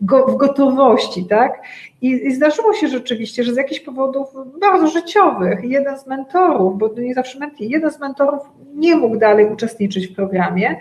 go, 0.00 0.26
w 0.26 0.36
gotowości, 0.36 1.24
tak? 1.24 1.62
I, 2.02 2.10
I, 2.10 2.34
zdarzyło 2.34 2.74
się 2.74 2.88
rzeczywiście, 2.88 3.44
że 3.44 3.54
z 3.54 3.56
jakichś 3.56 3.80
powodów 3.80 4.28
bardzo 4.60 4.86
życiowych 4.86 5.64
jeden 5.64 5.98
z 5.98 6.06
mentorów, 6.06 6.78
bo 6.78 6.90
nie 6.98 7.14
zawsze 7.14 7.38
mentor, 7.38 7.60
jeden 7.60 7.90
z 7.90 8.00
mentorów 8.00 8.42
nie 8.74 8.96
mógł 8.96 9.16
dalej 9.16 9.46
uczestniczyć 9.52 10.06
w 10.06 10.14
programie 10.14 10.76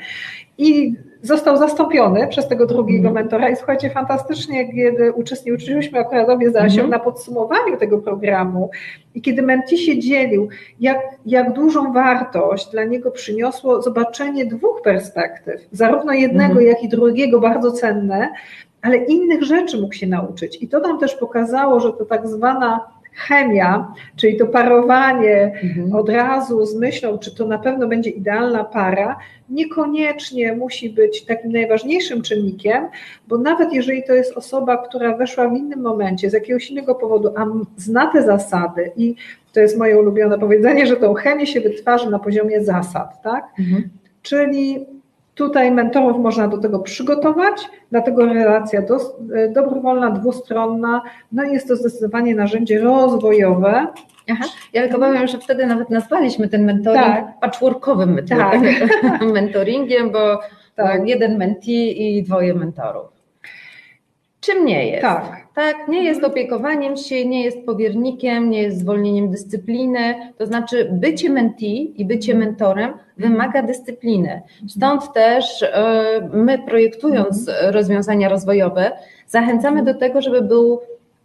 i 0.58 0.96
został 1.24 1.58
zastąpiony 1.58 2.28
przez 2.28 2.48
tego 2.48 2.66
drugiego 2.66 3.08
mhm. 3.08 3.14
mentora 3.14 3.50
i 3.50 3.56
słuchajcie, 3.56 3.90
fantastycznie, 3.90 4.74
kiedy 4.74 5.12
uczestniczyliśmy 5.12 6.00
akurat 6.00 6.30
obie 6.30 6.52
z 6.52 6.56
Asią 6.56 6.80
mm. 6.80 6.92
na 6.92 7.00
podsumowaniu 7.00 7.78
tego 7.78 7.98
programu 7.98 8.70
i 9.16 9.22
kiedy 9.22 9.42
Menti 9.42 9.78
się 9.78 10.00
dzielił, 10.00 10.50
jak, 10.80 11.00
jak 11.26 11.54
dużą 11.54 11.94
wartość 11.94 12.72
dla 12.72 12.84
niego 12.84 13.12
przyniosło 13.12 13.82
zobaczenie 13.82 14.46
dwóch 14.46 14.82
perspektyw, 14.82 15.68
zarówno 15.72 16.14
jednego, 16.14 16.54
mm. 16.54 16.66
jak 16.66 16.84
i 16.84 16.90
drugiego, 16.90 17.40
bardzo 17.40 17.72
cenne, 17.72 18.30
ale 18.82 18.98
innych 18.98 19.44
rzeczy 19.44 19.82
mógł 19.82 19.94
się 19.94 20.08
nauczyć. 20.08 20.64
I 20.64 20.68
to 20.68 20.80
nam 20.80 21.00
też 21.00 21.16
pokazało, 21.16 21.80
że 21.80 21.94
to 21.94 22.06
tak 22.06 22.28
zwana 22.28 22.93
chemia, 23.16 23.94
czyli 24.16 24.38
to 24.38 24.48
parowanie 24.48 25.60
mhm. 25.64 25.96
od 25.96 26.10
razu 26.10 26.66
z 26.66 26.76
myślą, 26.76 27.18
czy 27.18 27.36
to 27.36 27.48
na 27.48 27.60
pewno 27.60 27.88
będzie 27.88 28.10
idealna 28.10 28.64
para, 28.64 29.20
niekoniecznie 29.50 30.56
musi 30.56 30.90
być 30.90 31.26
takim 31.26 31.52
najważniejszym 31.52 32.22
czynnikiem, 32.22 32.88
bo 33.28 33.38
nawet 33.38 33.74
jeżeli 33.74 34.04
to 34.04 34.14
jest 34.14 34.38
osoba, 34.38 34.78
która 34.78 35.18
weszła 35.18 35.50
w 35.50 35.58
innym 35.58 35.82
momencie, 35.82 36.30
z 36.30 36.34
jakiegoś 36.34 36.70
innego 36.70 36.96
powodu, 36.96 37.34
a 37.38 37.46
zna 37.78 38.08
te 38.08 38.24
zasady 38.24 38.92
i 38.98 39.16
to 39.54 39.60
jest 39.60 39.78
moje 39.78 40.00
ulubione 40.00 40.40
powiedzenie, 40.40 40.88
że 40.88 40.96
tą 40.96 41.14
chemię 41.14 41.48
się 41.48 41.62
wytwarza 41.62 42.10
na 42.10 42.20
poziomie 42.20 42.64
zasad, 42.64 43.22
tak? 43.22 43.46
Mhm. 43.60 43.90
Czyli 44.22 44.86
Tutaj 45.36 45.72
mentorów 45.72 46.20
można 46.20 46.48
do 46.48 46.58
tego 46.58 46.80
przygotować, 46.80 47.70
dlatego 47.92 48.26
relacja 48.26 48.82
do, 48.82 48.98
dobrowolna, 49.50 50.12
dwustronna, 50.12 51.02
no 51.32 51.44
jest 51.44 51.68
to 51.68 51.76
zdecydowanie 51.76 52.36
narzędzie 52.36 52.80
rozwojowe. 52.80 53.88
Aha. 54.32 54.46
Ja 54.74 54.82
tylko 54.82 55.00
powiem, 55.00 55.28
że 55.28 55.38
wtedy 55.38 55.66
nawet 55.66 55.90
nazwaliśmy 55.90 56.50
ten 56.50 56.66
mentoring 56.66 57.04
tak. 57.04 57.40
patchworkowym 57.40 58.20
tak. 58.30 58.60
mentoringiem, 59.34 60.12
bo 60.12 60.40
tak. 60.76 61.08
jeden 61.08 61.38
mentee 61.38 62.18
i 62.18 62.24
dwoje 62.24 62.54
mentorów. 62.54 63.06
Czym 64.42 64.66
nie 64.66 64.88
jest? 64.88 65.02
Tak. 65.02 65.43
Tak, 65.56 65.88
nie 65.88 66.04
jest 66.04 66.24
opiekowaniem 66.24 66.98
się, 66.98 67.26
nie 67.26 67.44
jest 67.44 67.66
powiernikiem, 67.66 68.50
nie 68.50 68.62
jest 68.62 68.80
zwolnieniem 68.80 69.32
dyscypliny. 69.32 70.34
To 70.38 70.46
znaczy, 70.46 70.90
bycie 70.92 71.30
mentee 71.30 71.94
i 71.98 72.06
bycie 72.06 72.36
mentorem 72.36 72.94
wymaga 73.18 73.64
dyscypliny. 73.64 74.42
Stąd 74.68 75.14
też 75.14 75.64
e, 75.64 76.30
my, 76.34 76.60
projektując 76.60 77.52
rozwiązania 77.62 78.30
rozwojowe, 78.30 78.92
zachęcamy 79.28 79.84
do 79.84 79.94
tego, 79.94 80.22
żeby 80.22 80.42
był 80.42 80.80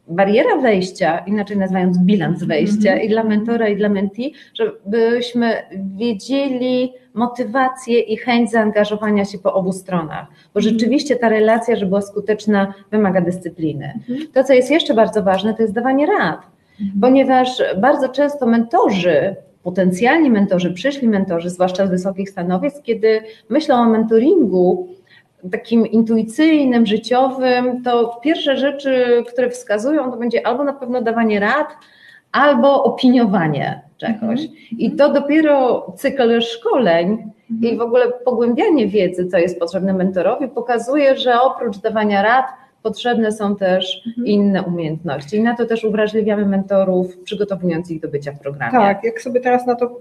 bariera 0.09 0.57
wejścia, 0.57 1.19
inaczej 1.19 1.57
nazywając 1.57 1.99
bilans 1.99 2.45
wejścia 2.45 2.97
i 2.97 3.09
dla 3.09 3.25
mentora, 3.25 3.69
i 3.69 3.77
dla 3.77 3.89
mentee, 3.89 4.33
żebyśmy 4.55 5.53
wiedzieli, 5.97 6.93
motywację 7.15 8.01
i 8.01 8.17
chęć 8.17 8.51
zaangażowania 8.51 9.25
się 9.25 9.39
po 9.39 9.55
obu 9.55 9.73
stronach, 9.73 10.27
bo 10.55 10.61
mhm. 10.61 10.75
rzeczywiście 10.75 11.17
ta 11.17 11.29
relacja, 11.29 11.77
żeby 11.77 11.89
była 11.89 12.03
skuteczna, 12.03 12.75
wymaga 12.91 13.21
dyscypliny. 13.21 13.93
Mhm. 13.97 14.29
To, 14.33 14.45
co 14.45 14.53
jest 14.53 14.71
jeszcze 14.71 14.95
bardzo 14.95 15.23
ważne, 15.23 15.55
to 15.55 15.63
jest 15.63 15.75
dawanie 15.75 16.07
rad, 16.07 16.41
mhm. 16.81 17.01
ponieważ 17.01 17.63
bardzo 17.81 18.09
często 18.09 18.47
mentorzy, 18.47 19.37
potencjalni 19.63 20.31
mentorzy, 20.31 20.73
przyszli 20.73 21.09
mentorzy, 21.09 21.51
zwłaszcza 21.51 21.87
z 21.87 21.91
wysokich 21.91 22.31
stanowisk, 22.31 22.83
kiedy 22.83 23.21
myślą 23.49 23.75
o 23.77 23.85
mentoringu, 23.85 24.89
takim 25.53 25.87
intuicyjnym, 25.87 26.87
życiowym, 26.87 27.83
to 27.83 28.21
pierwsze 28.23 28.57
rzeczy, 28.57 29.25
które 29.29 29.51
wskazują, 29.51 30.11
to 30.11 30.17
będzie 30.17 30.47
albo 30.47 30.65
na 30.65 30.73
pewno 30.73 31.03
dawanie 31.03 31.41
rad, 31.41 31.69
albo 32.33 32.85
opiniowanie 32.85 33.81
czegoś. 33.97 34.41
Mhm. 34.41 34.49
I 34.71 34.97
to 34.97 35.13
dopiero 35.13 35.87
cykl 35.97 36.41
szkoleń 36.41 37.31
i 37.63 37.77
w 37.77 37.81
ogóle 37.81 38.13
pogłębianie 38.25 38.89
wiedzy, 38.89 39.27
co 39.27 39.39
jest 39.39 39.59
potrzebne 39.59 39.93
mentorowi, 39.93 40.49
pokazuje, 40.49 41.17
że 41.17 41.41
oprócz 41.41 41.79
dawania 41.79 42.23
rad, 42.23 42.47
potrzebne 42.83 43.33
są 43.33 43.57
też 43.57 44.03
mhm. 44.07 44.27
inne 44.27 44.63
umiejętności. 44.63 45.37
I 45.37 45.43
na 45.43 45.57
to 45.57 45.67
też 45.67 45.85
uwrażliwiamy 45.85 46.47
mentorów, 46.47 47.19
przygotowując 47.19 47.91
ich 47.91 48.01
do 48.01 48.09
bycia 48.09 48.33
w 48.33 48.41
programie. 48.41 48.79
Tak, 48.79 49.05
jak 49.05 49.21
sobie 49.21 49.41
teraz 49.41 49.67
na 49.67 49.75
to 49.75 50.01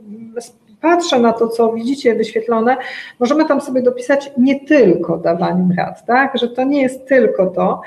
patrzę, 0.82 1.20
na 1.20 1.34
to, 1.34 1.48
co 1.48 1.74
widzicie 1.74 2.16
wyświetlone, 2.16 2.78
możemy 3.20 3.46
tam 3.46 3.62
sobie 3.62 3.82
dopisać 3.82 4.32
nie 4.38 4.60
tylko 4.60 5.18
dawaniem 5.18 5.74
rad, 5.78 6.06
tak? 6.06 6.38
Że 6.38 6.48
to 6.48 6.64
nie 6.64 6.82
jest 6.82 7.08
tylko 7.08 7.48
to. 7.48 7.82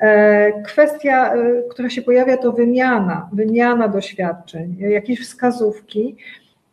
E, 0.00 0.62
kwestia, 0.62 1.34
e, 1.34 1.62
która 1.70 1.90
się 1.90 2.02
pojawia, 2.02 2.36
to 2.36 2.52
wymiana, 2.52 3.28
wymiana 3.32 3.88
doświadczeń, 3.88 4.76
jakieś 4.78 5.20
wskazówki, 5.20 6.16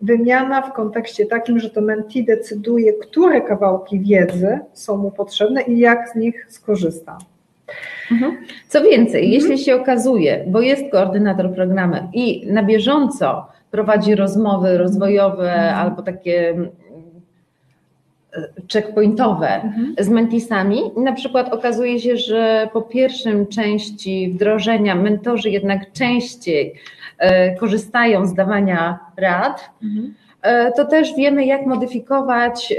wymiana 0.01 0.61
w 0.61 0.73
kontekście 0.73 1.25
takim, 1.25 1.59
że 1.59 1.69
to 1.69 1.81
mentee 1.81 2.23
decyduje, 2.23 2.93
które 2.93 3.41
kawałki 3.41 3.99
wiedzy 3.99 4.59
są 4.73 4.97
mu 4.97 5.11
potrzebne 5.11 5.61
i 5.61 5.79
jak 5.79 6.09
z 6.09 6.15
nich 6.15 6.45
skorzysta. 6.49 7.17
Mhm. 8.11 8.37
Co 8.67 8.81
więcej, 8.81 9.25
mhm. 9.25 9.31
jeśli 9.31 9.65
się 9.65 9.75
okazuje, 9.75 10.45
bo 10.47 10.61
jest 10.61 10.91
koordynator 10.91 11.53
programu 11.55 11.95
i 12.13 12.51
na 12.51 12.63
bieżąco 12.63 13.47
prowadzi 13.71 14.15
rozmowy 14.15 14.77
rozwojowe 14.77 15.53
mhm. 15.53 15.75
albo 15.75 16.01
takie 16.01 16.55
checkpointowe 18.73 19.47
mhm. 19.47 19.95
z 19.99 20.09
mentisami. 20.09 20.81
Na 20.97 21.13
przykład 21.13 21.53
okazuje 21.53 21.99
się, 21.99 22.17
że 22.17 22.69
po 22.73 22.81
pierwszym 22.81 23.47
części 23.47 24.31
wdrożenia 24.33 24.95
mentorzy 24.95 25.49
jednak 25.49 25.91
częściej 25.91 26.73
e, 27.17 27.55
korzystają 27.55 28.25
z 28.25 28.33
dawania 28.33 28.99
rad. 29.17 29.69
Mhm. 29.83 30.13
E, 30.41 30.71
to 30.71 30.85
też 30.85 31.15
wiemy, 31.15 31.45
jak 31.45 31.65
modyfikować 31.65 32.71
e, 32.71 32.75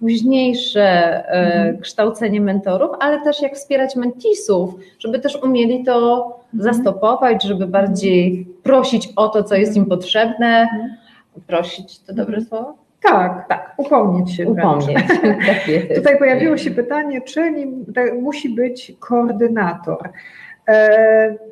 późniejsze 0.00 1.16
mhm. 1.28 1.78
kształcenie 1.78 2.40
mentorów, 2.40 2.90
ale 3.00 3.20
też 3.20 3.42
jak 3.42 3.54
wspierać 3.54 3.96
mentisów, 3.96 4.74
żeby 4.98 5.18
też 5.18 5.42
umieli 5.42 5.84
to 5.84 6.24
mhm. 6.54 6.74
zastopować, 6.74 7.42
żeby 7.42 7.66
bardziej 7.66 8.46
prosić 8.62 9.08
o 9.16 9.28
to, 9.28 9.44
co 9.44 9.54
jest 9.54 9.76
im 9.76 9.86
potrzebne. 9.86 10.60
Mhm. 10.60 10.90
Prosić 11.46 11.98
to 11.98 12.14
dobre 12.14 12.40
słowo? 12.40 12.74
Tak, 13.02 13.48
tak, 13.48 13.74
upomnieć 13.76 14.36
się. 14.36 14.48
Upomnieć. 14.48 14.98
Tak 15.46 15.96
Tutaj 15.96 16.18
pojawiło 16.18 16.56
się 16.56 16.70
pytanie, 16.70 17.20
czyli 17.20 17.66
musi 18.22 18.48
być 18.48 18.92
koordynator. 18.98 20.08
E, 20.68 21.49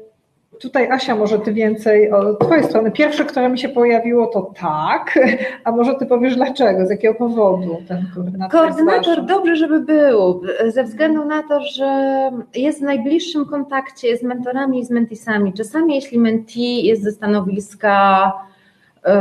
tutaj 0.61 0.91
Asia, 0.91 1.15
może 1.15 1.39
ty 1.39 1.53
więcej 1.53 2.13
od 2.13 2.39
twojej 2.39 2.65
strony. 2.65 2.91
Pierwsze, 2.91 3.25
które 3.25 3.49
mi 3.49 3.59
się 3.59 3.69
pojawiło, 3.69 4.27
to 4.27 4.53
tak, 4.61 5.19
a 5.65 5.73
może 5.73 5.95
ty 5.95 6.07
powiesz 6.07 6.37
dlaczego, 6.37 6.87
z 6.87 6.91
jakiego 6.91 7.15
powodu 7.15 7.83
ten 7.89 8.07
koordynator? 8.15 8.61
Koordynator 8.61 9.25
dobrze, 9.25 9.57
żeby 9.57 9.81
był, 9.81 10.43
ze 10.69 10.85
względu 10.85 11.25
na 11.25 11.43
to, 11.43 11.61
że 11.61 12.31
jest 12.55 12.79
w 12.79 12.83
najbliższym 12.83 13.47
kontakcie 13.47 14.17
z 14.17 14.23
mentorami 14.23 14.81
i 14.81 14.85
z 14.85 14.91
mentisami. 14.91 15.53
Czasami 15.53 15.95
jeśli 15.95 16.19
mentee 16.19 16.87
jest 16.87 17.03
ze 17.03 17.13
stanowiska 17.13 18.33
yy, 19.07 19.13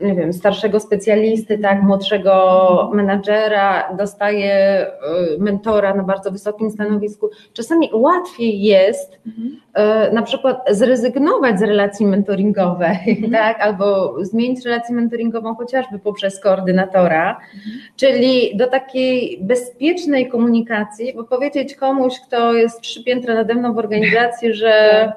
nie 0.00 0.14
wiem, 0.14 0.32
starszego 0.32 0.80
specjalisty, 0.80 1.58
tak, 1.58 1.82
młodszego 1.82 2.90
menadżera, 2.94 3.96
dostaje 3.96 4.86
y, 4.86 5.38
mentora 5.38 5.94
na 5.94 6.02
bardzo 6.02 6.30
wysokim 6.30 6.70
stanowisku. 6.70 7.30
Czasami 7.52 7.90
łatwiej 7.92 8.62
jest 8.62 9.18
mhm. 9.26 10.14
na 10.14 10.22
przykład 10.22 10.62
zrezygnować 10.70 11.58
z 11.58 11.62
relacji 11.62 12.06
mentoringowej, 12.06 12.98
mhm. 13.06 13.32
tak, 13.32 13.60
albo 13.60 14.14
zmienić 14.24 14.64
relację 14.64 14.94
mentoringową 14.94 15.54
chociażby 15.54 15.98
poprzez 15.98 16.40
koordynatora, 16.40 17.30
mhm. 17.30 17.80
czyli 17.96 18.56
do 18.56 18.66
takiej 18.66 19.38
bezpiecznej 19.42 20.28
komunikacji, 20.28 21.12
bo 21.14 21.24
powiedzieć 21.24 21.74
komuś, 21.74 22.20
kto 22.26 22.54
jest 22.54 22.80
trzy 22.80 23.04
piętra 23.04 23.34
nade 23.34 23.54
mną 23.54 23.74
w 23.74 23.78
organizacji, 23.78 24.54
że 24.54 25.12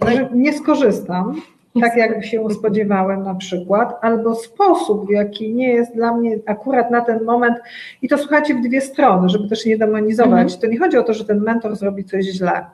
no, 0.00 0.28
nie 0.34 0.52
skorzystam 0.52 1.42
tak 1.80 1.96
jak 1.96 2.24
się 2.24 2.50
spodziewałem 2.50 3.22
na 3.22 3.34
przykład, 3.34 3.98
albo 4.00 4.34
sposób, 4.34 5.06
w 5.06 5.10
jaki 5.10 5.54
nie 5.54 5.72
jest 5.72 5.94
dla 5.94 6.16
mnie 6.16 6.38
akurat 6.46 6.90
na 6.90 7.00
ten 7.00 7.24
moment, 7.24 7.56
i 8.02 8.08
to 8.08 8.18
słuchajcie 8.18 8.54
w 8.54 8.60
dwie 8.60 8.80
strony, 8.80 9.28
żeby 9.28 9.48
też 9.48 9.66
nie 9.66 9.78
demonizować. 9.78 10.42
Mhm. 10.42 10.60
To 10.60 10.66
nie 10.66 10.78
chodzi 10.78 10.98
o 10.98 11.02
to, 11.02 11.14
że 11.14 11.24
ten 11.24 11.40
mentor 11.40 11.76
zrobi 11.76 12.04
coś 12.04 12.24
źle. 12.24 12.64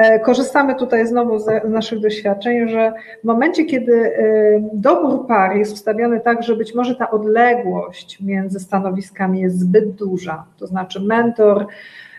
E, 0.00 0.18
korzystamy 0.20 0.74
tutaj 0.74 1.06
znowu 1.06 1.38
z 1.38 1.64
naszych 1.68 2.00
doświadczeń, 2.00 2.68
że 2.68 2.92
w 3.22 3.24
momencie, 3.24 3.64
kiedy 3.64 3.92
e, 3.94 4.12
dobór 4.72 5.26
par 5.26 5.56
jest 5.56 5.72
ustawiony 5.72 6.20
tak, 6.20 6.42
że 6.42 6.56
być 6.56 6.74
może 6.74 6.94
ta 6.94 7.10
odległość 7.10 8.20
między 8.20 8.60
stanowiskami 8.60 9.40
jest 9.40 9.58
zbyt 9.58 9.90
duża, 9.90 10.44
to 10.58 10.66
znaczy 10.66 11.00
mentor 11.00 11.66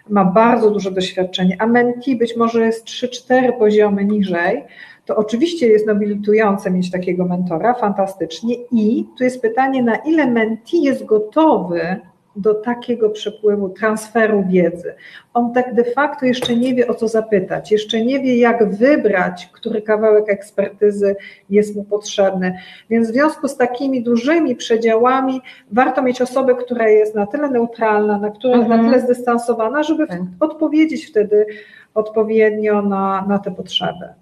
ma 0.10 0.26
bardzo 0.26 0.72
duże 0.72 0.92
doświadczenie, 0.92 1.56
a 1.60 1.68
mentee 1.68 2.16
być 2.16 2.38
może 2.38 2.66
jest 2.66 2.86
3-4 2.86 3.58
poziomy 3.60 4.06
niżej, 4.06 4.64
to 5.06 5.16
oczywiście 5.16 5.68
jest 5.68 5.88
nobilitujące 5.88 6.72
mieć 6.72 6.92
takiego 6.92 7.26
mentora, 7.26 7.74
fantastycznie. 7.74 8.56
I 8.72 9.06
tu 9.18 9.24
jest 9.24 9.42
pytanie, 9.42 9.84
na 9.84 9.96
ile 9.96 10.28
mentee 10.28 10.84
jest 10.84 11.06
gotowy 11.06 12.02
do 12.36 12.54
takiego 12.54 13.10
przepływu, 13.10 13.70
transferu 13.70 14.44
wiedzy. 14.48 14.94
On 15.34 15.54
tak 15.54 15.74
de 15.74 15.84
facto 15.84 16.26
jeszcze 16.26 16.56
nie 16.56 16.76
wie 16.76 16.88
o 16.88 16.94
co 16.94 17.08
zapytać, 17.08 17.72
jeszcze 17.72 18.06
nie 18.06 18.20
wie 18.20 18.38
jak 18.38 18.76
wybrać, 18.76 19.50
który 19.54 19.82
kawałek 19.82 20.30
ekspertyzy 20.30 21.16
jest 21.50 21.76
mu 21.76 21.84
potrzebny. 21.84 22.58
Więc 22.90 23.08
w 23.08 23.12
związku 23.12 23.48
z 23.48 23.58
takimi 23.58 24.04
dużymi 24.04 24.56
przedziałami 24.56 25.42
warto 25.72 26.02
mieć 26.02 26.22
osobę, 26.22 26.56
która 26.56 26.90
jest 26.90 27.16
na 27.16 27.28
tyle 27.28 27.50
neutralna, 27.50 28.18
na, 28.18 28.32
mhm. 28.44 28.70
na 28.70 28.78
tyle 28.78 29.00
zdystansowana, 29.00 29.84
żeby 29.84 30.08
tak. 30.08 30.20
odpowiedzieć 30.40 31.06
wtedy 31.06 31.46
odpowiednio 31.94 32.82
na, 32.82 33.26
na 33.28 33.40
te 33.40 33.52
potrzeby. 33.52 34.21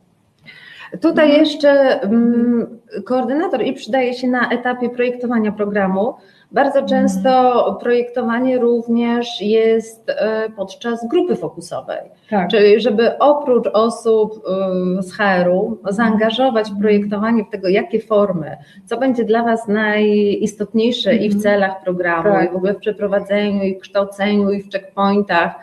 Tutaj 0.92 1.26
mhm. 1.26 1.40
jeszcze 1.40 2.00
um, 2.04 2.80
koordynator 3.06 3.64
i 3.64 3.74
przydaje 3.74 4.14
się 4.14 4.28
na 4.28 4.50
etapie 4.50 4.90
projektowania 4.90 5.52
programu. 5.52 6.14
Bardzo 6.52 6.80
mhm. 6.80 6.88
często 6.88 7.78
projektowanie 7.82 8.58
również 8.58 9.42
jest 9.42 10.10
e, 10.10 10.50
podczas 10.56 11.08
grupy 11.08 11.36
fokusowej. 11.36 12.00
Tak. 12.30 12.50
Czyli 12.50 12.82
żeby 12.82 13.18
oprócz 13.18 13.68
osób 13.68 14.34
e, 14.34 15.04
z 15.04 15.14
HR-u 15.14 15.78
zaangażować 15.90 16.72
w 16.72 16.80
projektowanie 16.80 17.44
w 17.44 17.50
tego, 17.50 17.68
jakie 17.68 18.00
formy, 18.00 18.58
co 18.86 18.98
będzie 18.98 19.24
dla 19.26 19.44
Was 19.44 19.68
najistotniejsze 19.68 21.16
i 21.16 21.30
w 21.30 21.36
mhm. 21.36 21.42
celach 21.42 21.84
programu, 21.84 22.30
tak. 22.30 22.50
i 22.50 22.54
w 22.54 22.56
ogóle 22.56 22.74
w 22.74 22.78
przeprowadzeniu, 22.78 23.64
i 23.64 23.76
w 23.76 23.80
kształceniu, 23.80 24.52
i 24.52 24.64
w 24.64 24.72
checkpointach, 24.72 25.56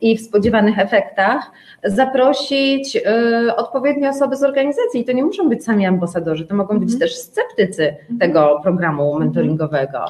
i 0.00 0.16
w 0.16 0.20
spodziewanych 0.20 0.78
efektach, 0.78 1.50
zaprosić 1.84 2.96
y, 2.96 3.56
odpowiednie 3.56 4.08
osoby 4.08 4.36
z 4.36 4.42
organizacji. 4.42 5.00
I 5.00 5.04
to 5.04 5.12
nie 5.12 5.24
muszą 5.24 5.48
być 5.48 5.64
sami 5.64 5.86
ambasadorzy, 5.86 6.46
to 6.46 6.54
mogą 6.54 6.78
być 6.78 6.92
mhm. 6.92 7.00
też 7.00 7.16
sceptycy 7.16 7.88
mhm. 7.88 8.18
tego 8.18 8.60
programu 8.62 9.02
mhm. 9.02 9.24
mentoringowego. 9.24 10.04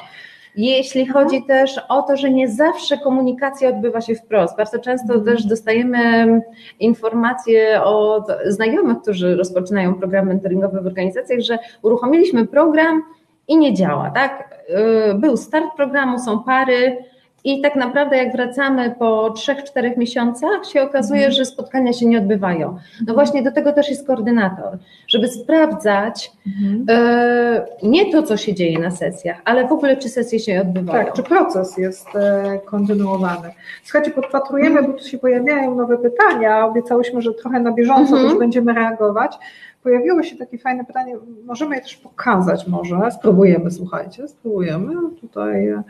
Jeśli 0.55 1.07
chodzi 1.07 1.43
też 1.43 1.81
o 1.89 2.01
to, 2.01 2.17
że 2.17 2.31
nie 2.31 2.49
zawsze 2.49 2.97
komunikacja 2.97 3.69
odbywa 3.69 4.01
się 4.01 4.15
wprost. 4.15 4.57
Bardzo 4.57 4.79
często 4.79 5.19
też 5.19 5.45
dostajemy 5.45 6.41
informacje 6.79 7.83
od 7.83 8.23
znajomych, 8.45 9.01
którzy 9.01 9.35
rozpoczynają 9.35 9.95
program 9.95 10.27
mentoringowy 10.27 10.81
w 10.81 10.87
organizacjach, 10.87 11.39
że 11.39 11.57
uruchomiliśmy 11.81 12.47
program 12.47 13.03
i 13.47 13.57
nie 13.57 13.73
działa, 13.73 14.11
tak? 14.15 14.63
Y, 15.09 15.13
był 15.13 15.37
start 15.37 15.65
programu, 15.75 16.19
są 16.19 16.39
pary, 16.39 16.97
i 17.43 17.61
tak 17.61 17.75
naprawdę, 17.75 18.17
jak 18.17 18.31
wracamy 18.31 18.95
po 18.99 19.29
3-4 19.29 19.97
miesiącach, 19.97 20.65
się 20.73 20.81
okazuje, 20.81 21.21
mhm. 21.21 21.33
że 21.33 21.45
spotkania 21.45 21.93
się 21.93 22.05
nie 22.05 22.17
odbywają. 22.17 22.77
No 23.07 23.13
właśnie 23.13 23.43
do 23.43 23.51
tego 23.51 23.73
też 23.73 23.89
jest 23.89 24.07
koordynator, 24.07 24.77
żeby 25.07 25.27
sprawdzać 25.27 26.31
mhm. 26.47 26.85
e, 26.89 27.65
nie 27.83 28.11
to, 28.11 28.23
co 28.23 28.37
się 28.37 28.53
dzieje 28.53 28.79
na 28.79 28.91
sesjach, 28.91 29.41
ale 29.45 29.67
w 29.67 29.71
ogóle, 29.71 29.97
czy 29.97 30.09
sesje 30.09 30.39
się 30.39 30.61
odbywają. 30.61 31.05
Tak, 31.05 31.13
czy 31.13 31.23
proces 31.23 31.77
jest 31.77 32.15
e, 32.15 32.59
kontynuowany. 32.65 33.49
Słuchajcie, 33.83 34.11
podpatrujemy, 34.11 34.79
mhm. 34.79 34.91
bo 34.91 34.99
tu 34.99 35.07
się 35.07 35.17
pojawiają 35.17 35.75
nowe 35.75 35.97
pytania. 35.97 36.65
Obiecałyśmy, 36.65 37.21
że 37.21 37.33
trochę 37.33 37.59
na 37.59 37.71
bieżąco 37.71 38.13
mhm. 38.13 38.29
też 38.29 38.39
będziemy 38.39 38.73
reagować. 38.73 39.37
Pojawiło 39.83 40.23
się 40.23 40.35
takie 40.35 40.57
fajne 40.57 40.85
pytanie, 40.85 41.15
możemy 41.45 41.75
je 41.75 41.81
też 41.81 41.97
pokazać 41.97 42.67
może, 42.67 43.11
spróbujemy, 43.11 43.71
słuchajcie, 43.71 44.27
spróbujemy. 44.27 44.93
Tutaj 45.21 45.67
e, 45.67 45.83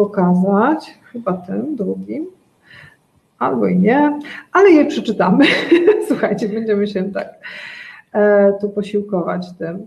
pokazać, 0.00 0.98
chyba 1.12 1.32
tym 1.32 1.76
drugim, 1.76 2.26
albo 3.38 3.66
i 3.66 3.78
nie, 3.78 4.18
ale 4.52 4.70
je 4.70 4.86
przeczytamy. 4.86 5.44
Słuchajcie, 6.08 6.48
będziemy 6.48 6.86
się 6.86 7.12
tak 7.12 7.28
e, 8.12 8.52
tu 8.60 8.68
posiłkować 8.68 9.46
tym. 9.58 9.86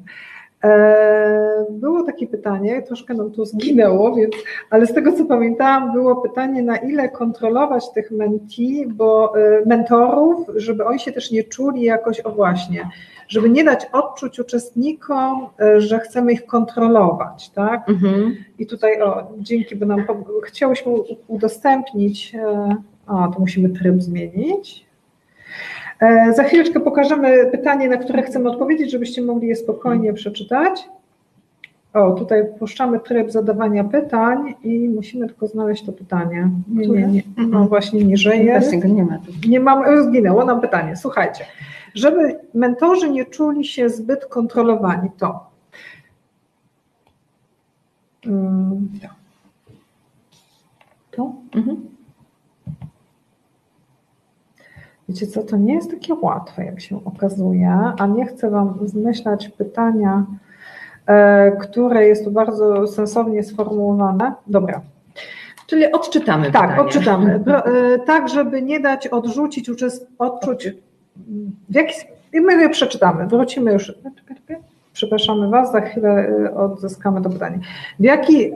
E, 0.63 1.65
było 1.69 2.03
takie 2.03 2.27
pytanie, 2.27 2.81
troszkę 2.81 3.13
nam 3.13 3.31
tu 3.31 3.45
zginęło, 3.45 4.15
więc, 4.15 4.35
ale 4.69 4.85
z 4.85 4.93
tego 4.93 5.11
co 5.11 5.25
pamiętałam, 5.25 5.93
było 5.93 6.15
pytanie, 6.15 6.63
na 6.63 6.77
ile 6.77 7.09
kontrolować 7.09 7.91
tych 7.91 8.11
menti, 8.11 8.85
bo 8.87 9.33
e, 9.37 9.65
mentorów, 9.65 10.47
żeby 10.55 10.85
oni 10.85 10.99
się 10.99 11.11
też 11.11 11.31
nie 11.31 11.43
czuli 11.43 11.81
jakoś, 11.81 12.19
o 12.19 12.31
właśnie, 12.31 12.89
żeby 13.27 13.49
nie 13.49 13.63
dać 13.63 13.85
odczuć 13.91 14.39
uczestnikom, 14.39 15.47
e, 15.59 15.81
że 15.81 15.99
chcemy 15.99 16.33
ich 16.33 16.45
kontrolować, 16.45 17.49
tak? 17.49 17.89
Mhm. 17.89 18.35
I 18.59 18.65
tutaj, 18.65 19.01
o, 19.01 19.31
dzięki, 19.39 19.75
bo 19.75 19.85
nam 19.85 20.05
chciałyśmy 20.43 20.91
udostępnić, 21.27 22.35
a 23.07 23.27
to 23.33 23.39
musimy 23.39 23.69
tryb 23.69 24.01
zmienić. 24.01 24.92
E, 26.03 26.33
za 26.33 26.43
chwileczkę 26.43 26.79
pokażemy 26.79 27.45
pytanie, 27.51 27.89
na 27.89 27.97
które 27.97 28.23
chcemy 28.23 28.49
odpowiedzieć, 28.49 28.91
żebyście 28.91 29.21
mogli 29.21 29.47
je 29.47 29.55
spokojnie 29.55 30.13
przeczytać. 30.13 30.89
O, 31.93 32.11
tutaj 32.11 32.43
puszczamy 32.59 32.99
tryb 32.99 33.31
zadawania 33.31 33.83
pytań 33.83 34.53
i 34.63 34.89
musimy 34.89 35.27
tylko 35.27 35.47
znaleźć 35.47 35.85
to 35.85 35.91
pytanie. 35.91 36.49
Nie, 36.67 36.87
nie, 36.87 37.07
nie. 37.07 37.23
No 37.37 37.67
właśnie 37.67 38.03
niżej 38.03 38.45
jest. 38.45 38.85
nie 38.85 39.03
ma. 39.05 39.19
Nie 39.47 39.59
mam, 39.59 40.03
zginęło 40.03 40.45
nam 40.45 40.61
pytanie. 40.61 40.95
Słuchajcie, 40.95 41.45
żeby 41.95 42.39
mentorzy 42.53 43.09
nie 43.09 43.25
czuli 43.25 43.65
się 43.65 43.89
zbyt 43.89 44.25
kontrolowani, 44.25 45.09
to 45.17 45.49
hmm, 48.23 48.89
to? 51.11 51.33
Mhm. 51.55 51.93
Wiecie 55.09 55.27
co, 55.27 55.43
to 55.43 55.57
nie 55.57 55.73
jest 55.75 55.91
takie 55.91 56.13
łatwe, 56.13 56.65
jak 56.65 56.81
się 56.81 57.05
okazuje, 57.05 57.77
a 57.99 58.07
nie 58.07 58.25
chcę 58.25 58.49
Wam 58.49 58.79
zmyślać 58.85 59.49
pytania, 59.49 60.25
e, 61.07 61.51
które 61.51 62.07
jest 62.07 62.25
tu 62.25 62.31
bardzo 62.31 62.87
sensownie 62.87 63.43
sformułowane. 63.43 64.33
Dobra. 64.47 64.81
Czyli 65.67 65.91
odczytamy 65.91 66.51
Tak, 66.51 66.61
pytanie. 66.61 66.81
odczytamy. 66.81 67.43
E, 67.47 67.99
tak, 67.99 68.29
żeby 68.29 68.61
nie 68.61 68.79
dać 68.79 69.07
odrzucić, 69.07 69.69
odczuć, 70.19 70.69
w 71.69 71.75
jaki, 71.75 71.93
my 72.33 72.61
je 72.61 72.69
przeczytamy, 72.69 73.27
wrócimy 73.27 73.73
już. 73.73 73.93
Przepraszamy 74.93 75.49
Was, 75.49 75.71
za 75.71 75.81
chwilę 75.81 76.09
e, 76.09 76.55
odzyskamy 76.55 77.21
to 77.21 77.29
pytanie. 77.29 77.59
W 77.99 78.03
jaki 78.03 78.51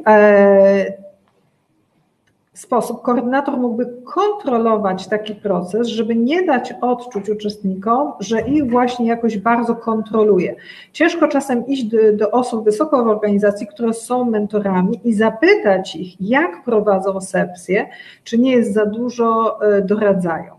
sposób 2.60 3.02
koordynator 3.02 3.58
mógłby 3.58 3.86
kontrolować 4.06 5.08
taki 5.08 5.36
proces, 5.36 5.88
żeby 5.88 6.15
nie 6.15 6.46
dać 6.46 6.74
odczuć 6.82 7.30
uczestnikom, 7.30 8.12
że 8.20 8.41
ich 8.41 8.70
właśnie 8.72 9.08
jakoś 9.08 9.38
bardzo 9.38 9.76
kontroluje. 9.76 10.56
Ciężko 10.91 11.28
czasem 11.28 11.67
iść 11.67 11.84
do, 11.84 11.98
do 12.13 12.32
osób 12.32 12.65
wysoko 12.65 13.04
w 13.04 13.08
organizacji, 13.08 13.67
które 13.67 13.93
są 13.93 14.26
mentorami 14.26 15.00
i 15.04 15.13
zapytać 15.13 15.96
ich, 15.96 16.22
jak 16.22 16.63
prowadzą 16.63 17.22
sepsję, 17.22 17.89
czy 18.24 18.38
nie 18.38 18.52
jest 18.52 18.74
za 18.74 18.86
dużo 18.86 19.60
e, 19.62 19.82
doradzają. 19.82 20.54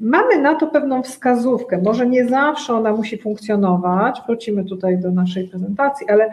Mamy 0.00 0.38
na 0.42 0.54
to 0.54 0.66
pewną 0.66 1.02
wskazówkę, 1.02 1.80
może 1.84 2.06
nie 2.06 2.28
zawsze 2.28 2.74
ona 2.74 2.92
musi 2.92 3.18
funkcjonować, 3.18 4.22
wrócimy 4.26 4.64
tutaj 4.64 4.98
do 4.98 5.10
naszej 5.10 5.48
prezentacji, 5.48 6.08
ale 6.08 6.30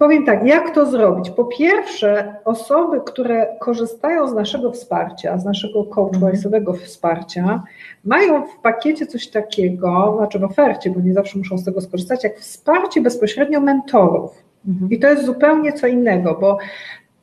Powiem 0.00 0.26
tak, 0.26 0.46
jak 0.46 0.74
to 0.74 0.86
zrobić? 0.86 1.30
Po 1.30 1.44
pierwsze, 1.44 2.34
osoby, 2.44 3.00
które 3.06 3.56
korzystają 3.58 4.28
z 4.28 4.34
naszego 4.34 4.72
wsparcia, 4.72 5.38
z 5.38 5.44
naszego 5.44 5.84
coachwise'owego 5.84 6.76
wsparcia, 6.76 7.62
mają 8.04 8.46
w 8.46 8.60
pakiecie 8.62 9.06
coś 9.06 9.28
takiego, 9.28 10.14
znaczy 10.18 10.38
w 10.38 10.44
ofercie, 10.44 10.90
bo 10.90 11.00
nie 11.00 11.12
zawsze 11.12 11.38
muszą 11.38 11.58
z 11.58 11.64
tego 11.64 11.80
skorzystać, 11.80 12.24
jak 12.24 12.38
wsparcie 12.38 13.00
bezpośrednio 13.00 13.60
mentorów. 13.60 14.44
Mhm. 14.68 14.90
I 14.90 14.98
to 14.98 15.08
jest 15.08 15.24
zupełnie 15.24 15.72
co 15.72 15.86
innego, 15.86 16.38
bo 16.40 16.58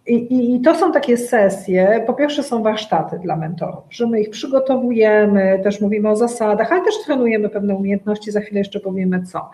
i, 0.07 0.13
i, 0.13 0.55
I, 0.55 0.61
to 0.61 0.75
są 0.75 0.91
takie 0.91 1.17
sesje, 1.17 2.03
po 2.07 2.13
pierwsze 2.13 2.43
są 2.43 2.63
warsztaty 2.63 3.19
dla 3.19 3.35
mentorów, 3.35 3.83
że 3.89 4.07
my 4.07 4.21
ich 4.21 4.29
przygotowujemy, 4.29 5.59
też 5.63 5.81
mówimy 5.81 6.09
o 6.09 6.15
zasadach, 6.15 6.71
ale 6.71 6.83
też 6.83 6.95
trenujemy 7.05 7.49
pewne 7.49 7.75
umiejętności, 7.75 8.31
za 8.31 8.41
chwilę 8.41 8.59
jeszcze 8.59 8.79
powiemy 8.79 9.23
co 9.23 9.49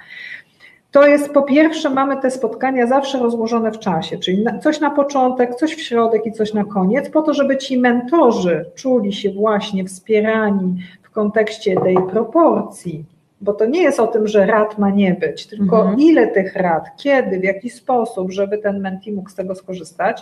to 0.94 1.08
jest 1.08 1.34
po 1.34 1.42
pierwsze, 1.42 1.90
mamy 1.90 2.18
te 2.18 2.32
spotkania 2.32 2.88
zawsze 2.88 3.20
rozłożone 3.20 3.72
w 3.72 3.80
czasie, 3.80 4.18
czyli 4.18 4.46
coś 4.62 4.80
na 4.80 4.92
początek, 4.92 5.56
coś 5.56 5.76
w 5.76 5.82
środek 5.82 6.26
i 6.26 6.32
coś 6.32 6.54
na 6.54 6.64
koniec, 6.64 7.10
po 7.10 7.22
to, 7.22 7.34
żeby 7.34 7.58
ci 7.58 7.78
mentorzy 7.78 8.66
czuli 8.76 9.14
się 9.14 9.32
właśnie 9.32 9.86
wspierani 9.86 10.76
w 11.04 11.10
kontekście 11.10 11.76
tej 11.82 11.98
proporcji, 12.12 13.06
bo 13.42 13.54
to 13.54 13.66
nie 13.66 13.82
jest 13.82 14.00
o 14.00 14.08
tym, 14.08 14.28
że 14.28 14.46
rad 14.46 14.78
ma 14.78 14.90
nie 14.90 15.14
być, 15.14 15.48
tylko 15.48 15.80
mhm. 15.80 16.00
ile 16.00 16.28
tych 16.28 16.56
rad, 16.56 16.84
kiedy, 16.98 17.40
w 17.40 17.44
jaki 17.44 17.70
sposób, 17.70 18.32
żeby 18.32 18.58
ten 18.58 18.80
menti 18.80 19.12
mógł 19.12 19.30
z 19.30 19.36
tego 19.36 19.56
skorzystać, 19.56 20.22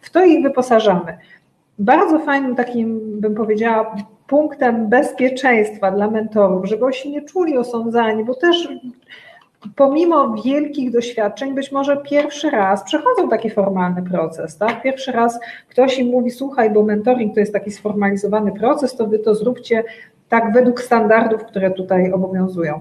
w 0.00 0.10
to 0.10 0.24
ich 0.24 0.42
wyposażamy. 0.42 1.18
Bardzo 1.78 2.18
fajnym 2.18 2.54
takim, 2.54 3.20
bym 3.20 3.34
powiedziała, 3.34 3.96
punktem 4.26 4.88
bezpieczeństwa 4.88 5.90
dla 5.90 6.10
mentorów, 6.10 6.68
żeby 6.68 6.84
oni 6.84 6.94
się 6.94 7.10
nie 7.10 7.22
czuli 7.22 7.58
osądzani, 7.58 8.24
bo 8.24 8.34
też 8.34 8.68
pomimo 9.76 10.42
wielkich 10.44 10.90
doświadczeń, 10.90 11.54
być 11.54 11.72
może 11.72 11.96
pierwszy 11.96 12.50
raz 12.50 12.84
przechodzą 12.84 13.28
taki 13.28 13.50
formalny 13.50 14.02
proces, 14.02 14.58
tak? 14.58 14.82
Pierwszy 14.82 15.12
raz 15.12 15.40
ktoś 15.68 15.98
im 15.98 16.08
mówi, 16.08 16.30
słuchaj, 16.30 16.70
bo 16.70 16.82
mentoring 16.82 17.34
to 17.34 17.40
jest 17.40 17.52
taki 17.52 17.70
sformalizowany 17.70 18.52
proces, 18.52 18.96
to 18.96 19.06
wy 19.06 19.18
to 19.18 19.34
zróbcie 19.34 19.84
tak 20.28 20.52
według 20.52 20.82
standardów, 20.82 21.44
które 21.44 21.70
tutaj 21.70 22.12
obowiązują. 22.12 22.80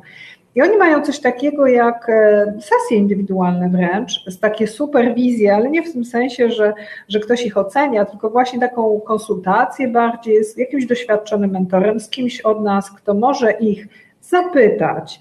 I 0.56 0.62
oni 0.62 0.78
mają 0.78 1.02
coś 1.02 1.20
takiego 1.20 1.68
jak 1.68 2.10
e, 2.10 2.54
sesje 2.54 2.98
indywidualne 2.98 3.70
wręcz, 3.70 4.40
takie 4.42 4.68
superwizje, 4.68 5.56
ale 5.56 5.70
nie 5.70 5.84
w 5.84 5.94
tym 5.94 6.06
sensie, 6.06 6.50
że, 6.50 6.74
że 7.08 7.20
ktoś 7.20 7.46
ich 7.46 7.58
ocenia, 7.58 8.06
tylko 8.06 8.30
właśnie 8.30 8.60
taką 8.60 9.00
konsultację 9.00 9.88
bardziej 9.88 10.44
z 10.44 10.58
jakimś 10.58 10.86
doświadczonym 10.86 11.52
mentorem, 11.52 12.00
z 12.00 12.10
kimś 12.10 12.42
od 12.42 12.64
nas, 12.64 12.92
kto 12.92 13.14
może 13.14 13.52
ich 13.52 13.88
zapytać, 14.22 15.20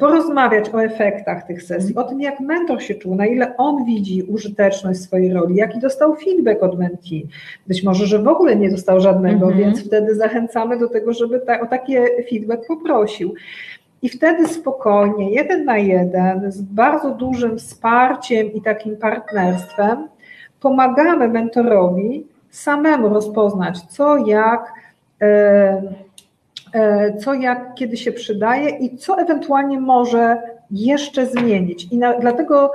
porozmawiać 0.00 0.74
o 0.74 0.84
efektach 0.84 1.46
tych 1.46 1.62
sesji, 1.62 1.94
o 1.94 2.04
tym, 2.04 2.20
jak 2.20 2.40
mentor 2.40 2.82
się 2.82 2.94
czuł, 2.94 3.14
na 3.14 3.26
ile 3.26 3.56
on 3.56 3.84
widzi 3.84 4.22
użyteczność 4.22 5.00
swojej 5.00 5.32
roli, 5.32 5.56
jaki 5.56 5.80
dostał 5.80 6.16
feedback 6.16 6.62
od 6.62 6.78
mentee. 6.78 7.26
Być 7.66 7.82
może, 7.82 8.06
że 8.06 8.18
w 8.18 8.28
ogóle 8.28 8.56
nie 8.56 8.70
dostał 8.70 9.00
żadnego, 9.00 9.46
mm 9.46 9.58
-hmm. 9.58 9.60
więc 9.60 9.86
wtedy 9.86 10.14
zachęcamy 10.14 10.78
do 10.78 10.88
tego, 10.88 11.12
żeby 11.12 11.40
ta, 11.40 11.60
o 11.60 11.66
takie 11.66 12.06
feedback 12.30 12.66
poprosił. 12.66 13.34
I 14.02 14.08
wtedy 14.08 14.48
spokojnie, 14.48 15.30
jeden 15.30 15.64
na 15.64 15.78
jeden, 15.78 16.52
z 16.52 16.62
bardzo 16.62 17.10
dużym 17.10 17.58
wsparciem 17.58 18.52
i 18.52 18.62
takim 18.62 18.96
partnerstwem, 18.96 20.08
pomagamy 20.60 21.28
mentorowi 21.28 22.26
samemu 22.50 23.08
rozpoznać, 23.08 23.80
co 23.80 24.16
jak, 24.16 24.72
e, 25.22 25.26
e, 25.26 25.82
co 27.20 27.34
jak, 27.34 27.74
kiedy 27.74 27.96
się 27.96 28.12
przydaje 28.12 28.68
i 28.70 28.96
co 28.96 29.18
ewentualnie 29.18 29.80
może 29.80 30.42
jeszcze 30.70 31.26
zmienić. 31.26 31.88
I 31.92 31.98
na, 31.98 32.18
dlatego 32.18 32.72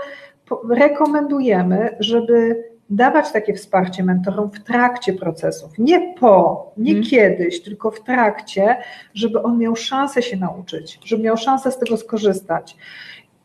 rekomendujemy, 0.69 1.95
żeby 1.99 2.63
dawać 2.89 3.31
takie 3.31 3.53
wsparcie 3.53 4.03
mentorom 4.03 4.49
w 4.51 4.63
trakcie 4.63 5.13
procesów, 5.13 5.71
nie 5.77 6.13
po, 6.19 6.71
nie 6.77 6.91
hmm. 6.91 7.10
kiedyś, 7.10 7.62
tylko 7.62 7.91
w 7.91 8.03
trakcie, 8.03 8.77
żeby 9.13 9.41
on 9.41 9.58
miał 9.58 9.75
szansę 9.75 10.21
się 10.21 10.38
nauczyć, 10.38 10.99
żeby 11.05 11.23
miał 11.23 11.38
szansę 11.38 11.71
z 11.71 11.77
tego 11.77 11.97
skorzystać. 11.97 12.77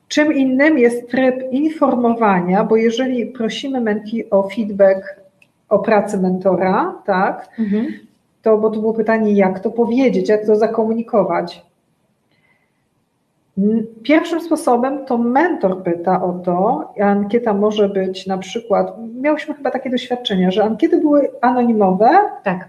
Czym 0.09 0.33
innym 0.33 0.79
jest 0.79 1.11
tryb 1.11 1.53
informowania, 1.53 2.65
bo 2.65 2.77
jeżeli 2.77 3.27
prosimy 3.27 3.81
menti 3.81 4.31
o 4.31 4.49
feedback 4.49 5.21
o 5.69 5.79
pracy 5.79 6.19
mentora, 6.19 7.03
tak, 7.07 7.49
mhm. 7.59 7.93
To 8.43 8.59
bo 8.59 8.71
to 8.71 8.81
było 8.81 8.95
pytanie, 8.95 9.33
jak 9.33 9.61
to 9.61 9.71
powiedzieć, 9.71 10.29
jak 10.29 10.47
to 10.47 10.57
zakomunikować. 10.57 11.71
Pierwszym 14.03 14.41
sposobem 14.41 15.07
to 15.07 15.19
mentor 15.19 15.83
pyta 15.83 16.23
o 16.23 16.33
to, 16.33 16.93
ankieta 17.01 17.55
może 17.55 17.89
być 17.89 18.27
na 18.27 18.39
przykład, 18.39 18.97
miałyśmy 19.21 19.55
chyba 19.55 19.71
takie 19.71 19.91
doświadczenia, 19.91 20.51
że 20.51 20.65
ankiety 20.65 21.01
były 21.01 21.31
anonimowe. 21.41 22.09
Tak. 22.43 22.69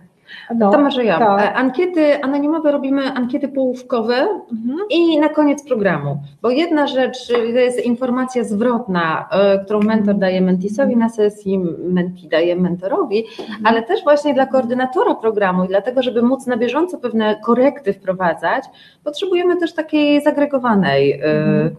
No, 0.55 0.71
to 0.71 0.79
może 0.79 1.05
ja. 1.05 1.19
Tak. 1.19 1.41
E, 1.41 1.53
ankiety 1.53 2.23
anonimowe 2.23 2.71
robimy 2.71 3.13
ankiety 3.13 3.47
połówkowe 3.47 4.15
mhm. 4.51 4.77
i 4.89 5.19
na 5.19 5.29
koniec 5.29 5.67
programu, 5.67 6.17
bo 6.41 6.49
jedna 6.49 6.87
rzecz 6.87 7.27
to 7.27 7.37
jest 7.37 7.85
informacja 7.85 8.43
zwrotna, 8.43 9.29
e, 9.31 9.65
którą 9.65 9.79
mentor 9.79 10.15
daje 10.15 10.41
mentisowi 10.41 10.97
na 10.97 11.09
sesji, 11.09 11.59
menti 11.79 12.27
daje 12.27 12.55
mentorowi, 12.55 13.25
mhm. 13.39 13.65
ale 13.65 13.83
też 13.83 14.03
właśnie 14.03 14.33
dla 14.33 14.45
koordynatora 14.45 15.15
programu 15.15 15.63
i 15.63 15.67
dlatego, 15.67 16.01
żeby 16.01 16.21
móc 16.21 16.47
na 16.47 16.57
bieżąco 16.57 16.97
pewne 16.97 17.35
korekty 17.45 17.93
wprowadzać, 17.93 18.63
potrzebujemy 19.03 19.57
też 19.57 19.73
takiej 19.73 20.21
zagregowanej 20.21 21.11
e, 21.11 21.23
mhm. 21.23 21.75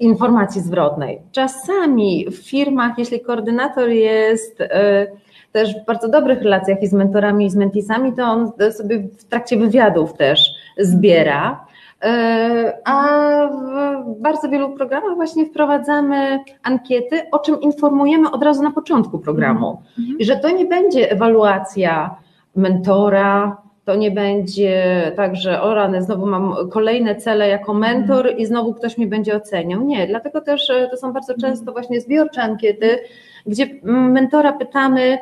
informacji 0.00 0.60
zwrotnej. 0.60 1.20
Czasami 1.32 2.26
w 2.30 2.36
firmach, 2.36 2.98
jeśli 2.98 3.20
koordynator 3.20 3.88
jest 3.88 4.62
też 5.54 5.74
w 5.82 5.84
bardzo 5.84 6.08
dobrych 6.08 6.42
relacjach 6.42 6.82
i 6.82 6.86
z 6.86 6.92
mentorami, 6.92 7.46
i 7.46 7.50
z 7.50 7.56
mentisami, 7.56 8.12
to 8.12 8.24
on 8.24 8.52
sobie 8.72 8.98
w 9.18 9.24
trakcie 9.24 9.56
wywiadów 9.56 10.12
też 10.12 10.50
zbiera. 10.78 11.66
E, 12.02 12.78
a 12.84 13.06
w 14.06 14.20
bardzo 14.20 14.48
wielu 14.48 14.70
programach 14.70 15.14
właśnie 15.14 15.46
wprowadzamy 15.46 16.38
ankiety, 16.62 17.30
o 17.32 17.38
czym 17.38 17.60
informujemy 17.60 18.30
od 18.30 18.42
razu 18.42 18.62
na 18.62 18.70
początku 18.70 19.18
programu. 19.18 19.82
Mhm. 19.98 20.18
I 20.18 20.24
że 20.24 20.36
to 20.36 20.50
nie 20.50 20.64
będzie 20.64 21.10
ewaluacja 21.10 22.16
mentora, 22.56 23.56
to 23.84 23.96
nie 23.96 24.10
będzie 24.10 25.12
tak, 25.16 25.36
że 25.36 25.62
o 25.62 25.74
rany, 25.74 26.02
znowu 26.02 26.26
mam 26.26 26.54
kolejne 26.70 27.16
cele 27.16 27.48
jako 27.48 27.74
mentor 27.74 28.34
i 28.36 28.46
znowu 28.46 28.74
ktoś 28.74 28.98
mi 28.98 29.06
będzie 29.06 29.36
oceniał. 29.36 29.82
Nie, 29.82 30.06
dlatego 30.06 30.40
też 30.40 30.70
e, 30.70 30.88
to 30.90 30.96
są 30.96 31.12
bardzo 31.12 31.34
często 31.40 31.72
właśnie 31.72 32.00
zbiorcze 32.00 32.42
ankiety, 32.42 32.98
gdzie 33.46 33.66
mentora 33.84 34.52
pytamy, 34.52 35.18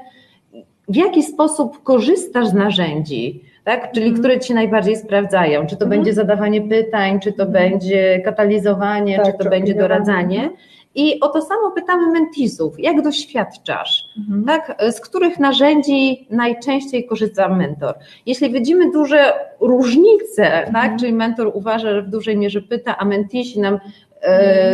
w 0.93 0.97
jaki 0.97 1.23
sposób 1.23 1.83
korzystasz 1.83 2.49
z 2.49 2.55
narzędzi, 2.55 3.45
tak? 3.65 3.93
czyli 3.93 4.07
mm. 4.07 4.19
które 4.19 4.41
Ci 4.41 4.55
najbardziej 4.55 4.97
sprawdzają, 4.97 5.67
czy 5.67 5.77
to 5.77 5.85
mm. 5.85 5.99
będzie 5.99 6.15
zadawanie 6.15 6.61
pytań, 6.61 7.21
czy 7.21 7.33
to 7.33 7.43
mm. 7.43 7.53
będzie 7.53 8.21
katalizowanie, 8.25 9.17
tak, 9.17 9.27
czy 9.27 9.45
to 9.45 9.51
będzie 9.51 9.75
doradzanie. 9.75 10.51
I 10.95 11.21
o 11.21 11.29
to 11.29 11.43
samo 11.43 11.71
pytamy 11.71 12.13
mentisów, 12.13 12.81
jak 12.81 13.03
doświadczasz, 13.03 14.05
mhm. 14.19 14.45
tak? 14.45 14.83
z 14.93 15.01
których 15.01 15.39
narzędzi 15.39 16.27
najczęściej 16.31 17.07
korzysta 17.07 17.49
mentor. 17.49 17.95
Jeśli 18.27 18.51
widzimy 18.51 18.91
duże 18.91 19.33
różnice, 19.61 20.43
tak? 20.45 20.69
mhm. 20.69 20.99
czyli 20.99 21.13
mentor 21.13 21.51
uważa, 21.55 21.91
że 21.93 22.03
w 22.03 22.09
dużej 22.09 22.37
mierze 22.37 22.63
pyta, 22.63 22.99
a 22.99 23.05
mentisi 23.05 23.61
nam 23.61 23.79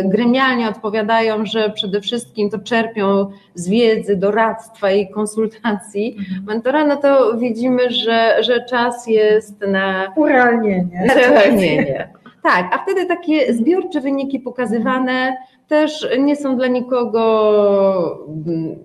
gremialnie 0.05 0.69
odpowiadają, 0.69 1.45
że 1.45 1.69
przede 1.69 2.01
wszystkim 2.01 2.49
to 2.49 2.59
czerpią 2.59 3.31
z 3.55 3.69
wiedzy, 3.69 4.15
doradztwa 4.15 4.91
i 4.91 5.09
konsultacji 5.09 6.15
mhm. 6.19 6.45
mentora, 6.45 6.85
no 6.85 6.97
to 6.97 7.37
widzimy, 7.37 7.91
że, 7.91 8.43
że 8.43 8.65
czas 8.65 9.07
jest 9.07 9.61
na 9.61 10.13
urealnienie. 10.15 11.05
Na 11.07 11.13
urealnienie. 11.31 12.09
Tak, 12.43 12.69
a 12.73 12.77
wtedy 12.77 13.05
takie 13.05 13.53
zbiorcze 13.53 14.01
wyniki 14.01 14.39
pokazywane 14.39 15.37
też 15.67 16.07
nie 16.19 16.35
są 16.35 16.57
dla 16.57 16.67
nikogo 16.67 18.27
mm, 18.27 18.75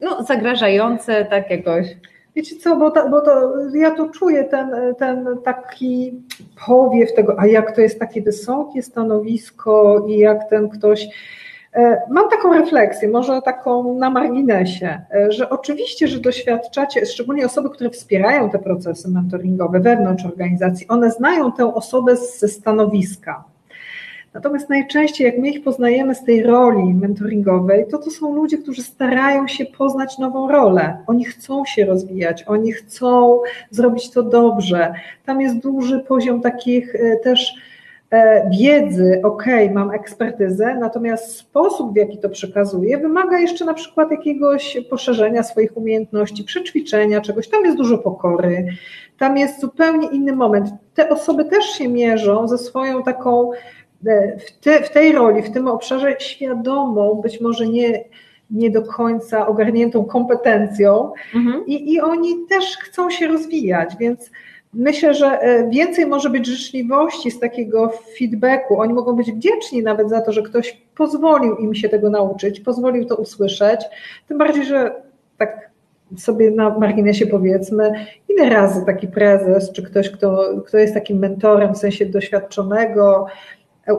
no, 0.00 0.22
zagrażające, 0.22 1.24
tak 1.24 1.50
jakoś. 1.50 1.86
Wiecie 2.36 2.56
co, 2.56 2.76
bo, 2.76 2.90
ta, 2.90 3.08
bo 3.08 3.20
to, 3.20 3.52
ja 3.74 3.90
tu 3.90 4.10
czuję 4.10 4.44
ten, 4.44 4.94
ten 4.98 5.38
taki 5.44 6.22
powiew 6.66 7.14
tego, 7.14 7.34
a 7.38 7.46
jak 7.46 7.76
to 7.76 7.80
jest 7.80 7.98
takie 7.98 8.22
wysokie 8.22 8.82
stanowisko 8.82 10.04
i 10.08 10.18
jak 10.18 10.50
ten 10.50 10.68
ktoś. 10.68 11.08
E, 11.74 12.02
mam 12.10 12.30
taką 12.30 12.52
refleksję, 12.52 13.08
może 13.08 13.42
taką 13.42 13.94
na 13.94 14.10
marginesie, 14.10 15.00
e, 15.14 15.32
że 15.32 15.50
oczywiście, 15.50 16.08
że 16.08 16.20
doświadczacie, 16.20 17.06
szczególnie 17.06 17.46
osoby, 17.46 17.70
które 17.70 17.90
wspierają 17.90 18.50
te 18.50 18.58
procesy 18.58 19.10
mentoringowe 19.10 19.80
wewnątrz 19.80 20.24
organizacji, 20.24 20.88
one 20.88 21.10
znają 21.10 21.52
tę 21.52 21.74
osobę 21.74 22.16
ze 22.16 22.48
stanowiska. 22.48 23.51
Natomiast 24.34 24.68
najczęściej, 24.68 25.24
jak 25.26 25.38
my 25.38 25.48
ich 25.48 25.64
poznajemy 25.64 26.14
z 26.14 26.24
tej 26.24 26.42
roli 26.42 26.94
mentoringowej, 26.94 27.86
to 27.90 27.98
to 27.98 28.10
są 28.10 28.34
ludzie, 28.34 28.58
którzy 28.58 28.82
starają 28.82 29.48
się 29.48 29.64
poznać 29.64 30.18
nową 30.18 30.48
rolę. 30.48 30.96
Oni 31.06 31.24
chcą 31.24 31.64
się 31.64 31.84
rozwijać, 31.84 32.44
oni 32.46 32.72
chcą 32.72 33.40
zrobić 33.70 34.10
to 34.10 34.22
dobrze. 34.22 34.94
Tam 35.24 35.40
jest 35.40 35.58
duży 35.58 35.98
poziom 36.00 36.40
takich 36.40 36.94
e, 36.94 37.16
też 37.16 37.54
e, 38.10 38.50
wiedzy, 38.50 39.20
ok, 39.24 39.44
mam 39.72 39.90
ekspertyzę, 39.90 40.74
natomiast 40.74 41.36
sposób, 41.36 41.92
w 41.92 41.96
jaki 41.96 42.18
to 42.18 42.28
przekazuję, 42.28 42.98
wymaga 42.98 43.38
jeszcze 43.38 43.64
na 43.64 43.74
przykład 43.74 44.10
jakiegoś 44.10 44.78
poszerzenia 44.90 45.42
swoich 45.42 45.76
umiejętności, 45.76 46.44
przećwiczenia 46.44 47.20
czegoś. 47.20 47.48
Tam 47.48 47.64
jest 47.64 47.76
dużo 47.76 47.98
pokory, 47.98 48.66
tam 49.18 49.38
jest 49.38 49.60
zupełnie 49.60 50.08
inny 50.08 50.36
moment. 50.36 50.68
Te 50.94 51.08
osoby 51.08 51.44
też 51.44 51.64
się 51.64 51.88
mierzą 51.88 52.48
ze 52.48 52.58
swoją 52.58 53.02
taką 53.02 53.50
w, 54.46 54.52
te, 54.60 54.82
w 54.82 54.90
tej 54.90 55.12
roli, 55.12 55.42
w 55.42 55.50
tym 55.50 55.68
obszarze 55.68 56.16
świadomą, 56.18 57.14
być 57.14 57.40
może 57.40 57.66
nie, 57.66 58.04
nie 58.50 58.70
do 58.70 58.82
końca 58.82 59.46
ogarniętą 59.46 60.04
kompetencją 60.04 61.12
mhm. 61.34 61.66
i, 61.66 61.92
i 61.92 62.00
oni 62.00 62.46
też 62.48 62.76
chcą 62.76 63.10
się 63.10 63.28
rozwijać, 63.28 63.96
więc 64.00 64.30
myślę, 64.74 65.14
że 65.14 65.26
e, 65.26 65.68
więcej 65.70 66.06
może 66.06 66.30
być 66.30 66.46
życzliwości 66.46 67.30
z 67.30 67.40
takiego 67.40 67.92
feedbacku. 68.18 68.80
Oni 68.80 68.94
mogą 68.94 69.12
być 69.12 69.32
wdzięczni 69.32 69.82
nawet 69.82 70.10
za 70.10 70.20
to, 70.20 70.32
że 70.32 70.42
ktoś 70.42 70.82
pozwolił 70.96 71.56
im 71.56 71.74
się 71.74 71.88
tego 71.88 72.10
nauczyć, 72.10 72.60
pozwolił 72.60 73.04
to 73.04 73.16
usłyszeć, 73.16 73.80
tym 74.28 74.38
bardziej, 74.38 74.64
że 74.64 74.94
tak 75.38 75.72
sobie 76.18 76.50
na 76.50 76.78
marginesie 76.78 77.26
powiedzmy, 77.26 78.06
ile 78.28 78.50
razy 78.50 78.86
taki 78.86 79.08
prezes, 79.08 79.72
czy 79.72 79.82
ktoś, 79.82 80.10
kto, 80.10 80.44
kto 80.66 80.78
jest 80.78 80.94
takim 80.94 81.18
mentorem 81.18 81.74
w 81.74 81.78
sensie 81.78 82.06
doświadczonego, 82.06 83.26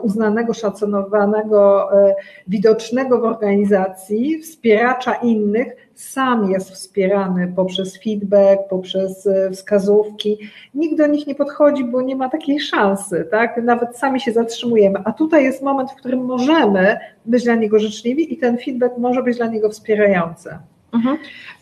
uznanego, 0.02 0.54
szacowanego, 0.54 1.92
e, 1.92 2.14
widocznego 2.48 3.20
w 3.20 3.24
organizacji, 3.24 4.38
wspieracza 4.38 5.14
innych, 5.14 5.76
sam 5.94 6.50
jest 6.50 6.70
wspierany 6.70 7.52
poprzez 7.56 8.02
feedback, 8.02 8.68
poprzez 8.70 9.26
e, 9.26 9.50
wskazówki. 9.50 10.38
Nikt 10.74 10.98
do 10.98 11.06
nich 11.06 11.26
nie 11.26 11.34
podchodzi, 11.34 11.84
bo 11.84 12.02
nie 12.02 12.16
ma 12.16 12.28
takiej 12.28 12.60
szansy, 12.60 13.28
tak? 13.30 13.62
Nawet 13.62 13.98
sami 13.98 14.20
się 14.20 14.32
zatrzymujemy. 14.32 14.98
A 15.04 15.12
tutaj 15.12 15.44
jest 15.44 15.62
moment, 15.62 15.90
w 15.90 15.94
którym 15.94 16.24
możemy 16.24 16.98
być 17.26 17.44
dla 17.44 17.54
niego 17.54 17.78
życzliwi 17.78 18.34
i 18.34 18.36
ten 18.36 18.58
feedback 18.58 18.98
może 18.98 19.22
być 19.22 19.36
dla 19.36 19.46
niego 19.46 19.70
wspierający. 19.70 20.58
Mhm. 20.94 21.16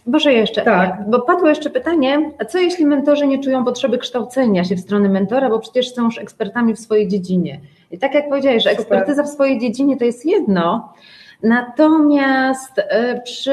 Boże 0.07 0.33
jeszcze, 0.33 0.63
tak. 0.63 1.11
bo 1.11 1.21
padło 1.21 1.49
jeszcze 1.49 1.71
pytanie, 1.71 2.31
a 2.39 2.45
co 2.45 2.59
jeśli 2.59 2.87
mentorzy 2.87 3.27
nie 3.27 3.39
czują 3.39 3.65
potrzeby 3.65 3.99
kształcenia 3.99 4.65
się 4.65 4.77
w 4.77 4.81
stronę 4.81 5.09
mentora, 5.09 5.51
bo 5.51 5.59
przecież 5.59 5.95
są 5.95 6.05
już 6.05 6.19
ekspertami 6.19 6.75
w 6.75 6.81
swojej 6.81 7.09
dziedzinie. 7.09 7.61
I 7.91 7.99
tak 7.99 8.15
jak 8.15 8.29
powiedziałeś, 8.29 8.63
że 8.63 8.71
ekspertyza 8.71 9.23
w 9.23 9.29
swojej 9.29 9.61
dziedzinie 9.61 9.97
to 9.97 10.05
jest 10.05 10.27
jedno, 10.27 10.93
Natomiast 11.43 12.79
e, 12.79 13.21
przy 13.21 13.53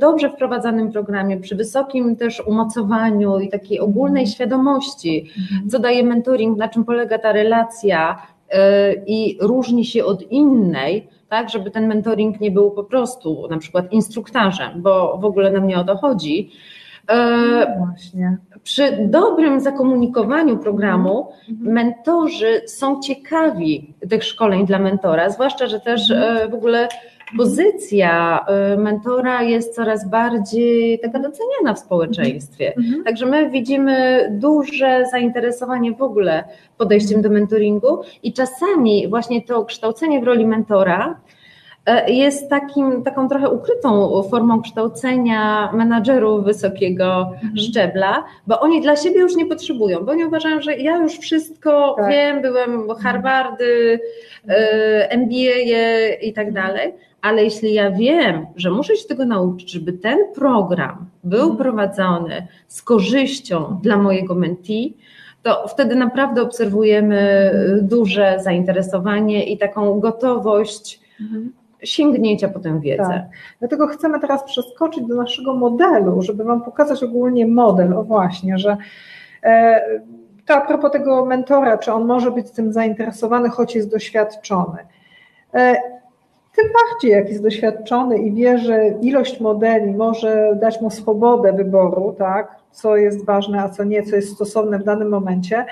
dobrze 0.00 0.30
wprowadzanym 0.30 0.92
programie, 0.92 1.40
przy 1.40 1.56
wysokim 1.56 2.16
też 2.16 2.40
umocowaniu 2.40 3.38
i 3.40 3.48
takiej 3.48 3.80
ogólnej 3.80 4.26
świadomości, 4.26 5.30
mhm. 5.38 5.70
co 5.70 5.78
daje 5.78 6.04
mentoring, 6.04 6.58
na 6.58 6.68
czym 6.68 6.84
polega 6.84 7.18
ta 7.18 7.32
relacja 7.32 8.22
e, 8.50 8.92
i 9.06 9.38
różni 9.40 9.84
się 9.84 10.04
od 10.04 10.32
innej, 10.32 11.08
tak, 11.28 11.50
żeby 11.50 11.70
ten 11.70 11.86
mentoring 11.86 12.40
nie 12.40 12.50
był 12.50 12.70
po 12.70 12.84
prostu 12.84 13.48
na 13.50 13.58
przykład 13.58 13.92
instruktarzem, 13.92 14.82
bo 14.82 15.18
w 15.18 15.24
ogóle 15.24 15.50
nam 15.50 15.66
nie 15.66 15.78
o 15.78 15.84
to 15.84 15.96
chodzi. 15.96 16.50
E, 17.08 17.16
no 17.78 17.86
właśnie. 17.86 18.36
Przy 18.62 18.98
dobrym 19.00 19.60
zakomunikowaniu 19.60 20.58
programu 20.58 21.28
mhm. 21.48 21.72
mentorzy 21.72 22.62
są 22.66 23.00
ciekawi 23.00 23.94
tych 24.10 24.24
szkoleń 24.24 24.66
dla 24.66 24.78
mentora, 24.78 25.30
zwłaszcza, 25.30 25.66
że 25.66 25.80
też 25.80 26.12
w 26.50 26.54
ogóle 26.54 26.88
pozycja 27.36 28.44
y, 28.74 28.76
mentora 28.76 29.42
jest 29.42 29.74
coraz 29.74 30.10
bardziej 30.10 30.98
taka 30.98 31.18
doceniana 31.18 31.74
w 31.74 31.78
społeczeństwie. 31.78 32.68
Mhm. 32.68 32.86
Mhm. 32.86 33.04
Także 33.04 33.26
my 33.26 33.50
widzimy 33.50 34.26
duże 34.40 35.04
zainteresowanie 35.10 35.92
w 35.92 36.02
ogóle 36.02 36.44
podejściem 36.78 37.22
do 37.22 37.30
mentoringu 37.30 38.00
i 38.22 38.32
czasami 38.32 39.08
właśnie 39.08 39.42
to 39.42 39.64
kształcenie 39.64 40.20
w 40.20 40.24
roli 40.24 40.46
mentora 40.46 41.20
e, 41.86 42.12
jest 42.12 42.50
takim, 42.50 43.02
taką 43.02 43.28
trochę 43.28 43.50
ukrytą 43.50 44.22
formą 44.30 44.62
kształcenia 44.62 45.72
menadżerów 45.72 46.44
wysokiego 46.44 47.30
mhm. 47.32 47.56
szczebla, 47.56 48.24
bo 48.46 48.60
oni 48.60 48.80
dla 48.80 48.96
siebie 48.96 49.20
już 49.20 49.36
nie 49.36 49.46
potrzebują, 49.46 50.04
bo 50.04 50.12
oni 50.12 50.24
uważają, 50.24 50.60
że 50.60 50.76
ja 50.76 50.96
już 50.96 51.12
wszystko 51.12 51.94
tak. 51.98 52.10
wiem, 52.10 52.42
byłem 52.42 52.88
Harvardy, 53.02 54.00
e, 54.48 55.10
MBA 55.10 56.16
i 56.22 56.32
tak 56.32 56.52
dalej, 56.52 56.94
ale 57.26 57.44
jeśli 57.44 57.74
ja 57.74 57.90
wiem, 57.90 58.46
że 58.56 58.70
muszę 58.70 58.96
się 58.96 59.08
tego 59.08 59.24
nauczyć, 59.24 59.72
żeby 59.72 59.92
ten 59.92 60.18
program 60.34 61.06
był 61.24 61.40
mhm. 61.40 61.56
prowadzony 61.56 62.46
z 62.68 62.82
korzyścią 62.82 63.78
dla 63.82 63.96
mojego 63.96 64.34
mentee, 64.34 64.94
to 65.42 65.68
wtedy 65.68 65.94
naprawdę 65.94 66.42
obserwujemy 66.42 67.50
duże 67.82 68.38
zainteresowanie 68.40 69.44
i 69.44 69.58
taką 69.58 70.00
gotowość 70.00 71.00
mhm. 71.20 71.52
sięgnięcia 71.82 72.48
po 72.48 72.58
tę 72.60 72.80
wiedzę. 72.80 73.02
Tak. 73.02 73.24
Dlatego 73.58 73.86
chcemy 73.86 74.20
teraz 74.20 74.44
przeskoczyć 74.44 75.06
do 75.06 75.14
naszego 75.14 75.54
modelu, 75.54 76.22
żeby 76.22 76.44
Wam 76.44 76.62
pokazać 76.62 77.02
ogólnie 77.02 77.46
model, 77.46 77.94
o 77.94 78.04
właśnie, 78.04 78.58
że 78.58 78.76
e, 79.42 79.80
to 80.46 80.54
a 80.54 80.60
propos 80.60 80.92
tego 80.92 81.24
mentora, 81.24 81.78
czy 81.78 81.92
on 81.92 82.04
może 82.04 82.30
być 82.30 82.50
tym 82.50 82.72
zainteresowany, 82.72 83.48
choć 83.48 83.74
jest 83.74 83.90
doświadczony. 83.90 84.78
E, 85.54 85.95
tym 86.56 86.72
bardziej 86.72 87.10
jak 87.10 87.28
jest 87.28 87.42
doświadczony 87.42 88.18
i 88.18 88.32
wie, 88.32 88.58
że 88.58 88.88
ilość 88.88 89.40
modeli 89.40 89.92
może 89.92 90.56
dać 90.60 90.80
mu 90.80 90.90
swobodę 90.90 91.52
wyboru, 91.52 92.14
tak, 92.18 92.56
co 92.70 92.96
jest 92.96 93.24
ważne, 93.24 93.62
a 93.62 93.68
co 93.68 93.84
nie, 93.84 94.02
co 94.02 94.16
jest 94.16 94.34
stosowne 94.34 94.78
w 94.78 94.84
danym 94.84 95.08
momencie. 95.08 95.64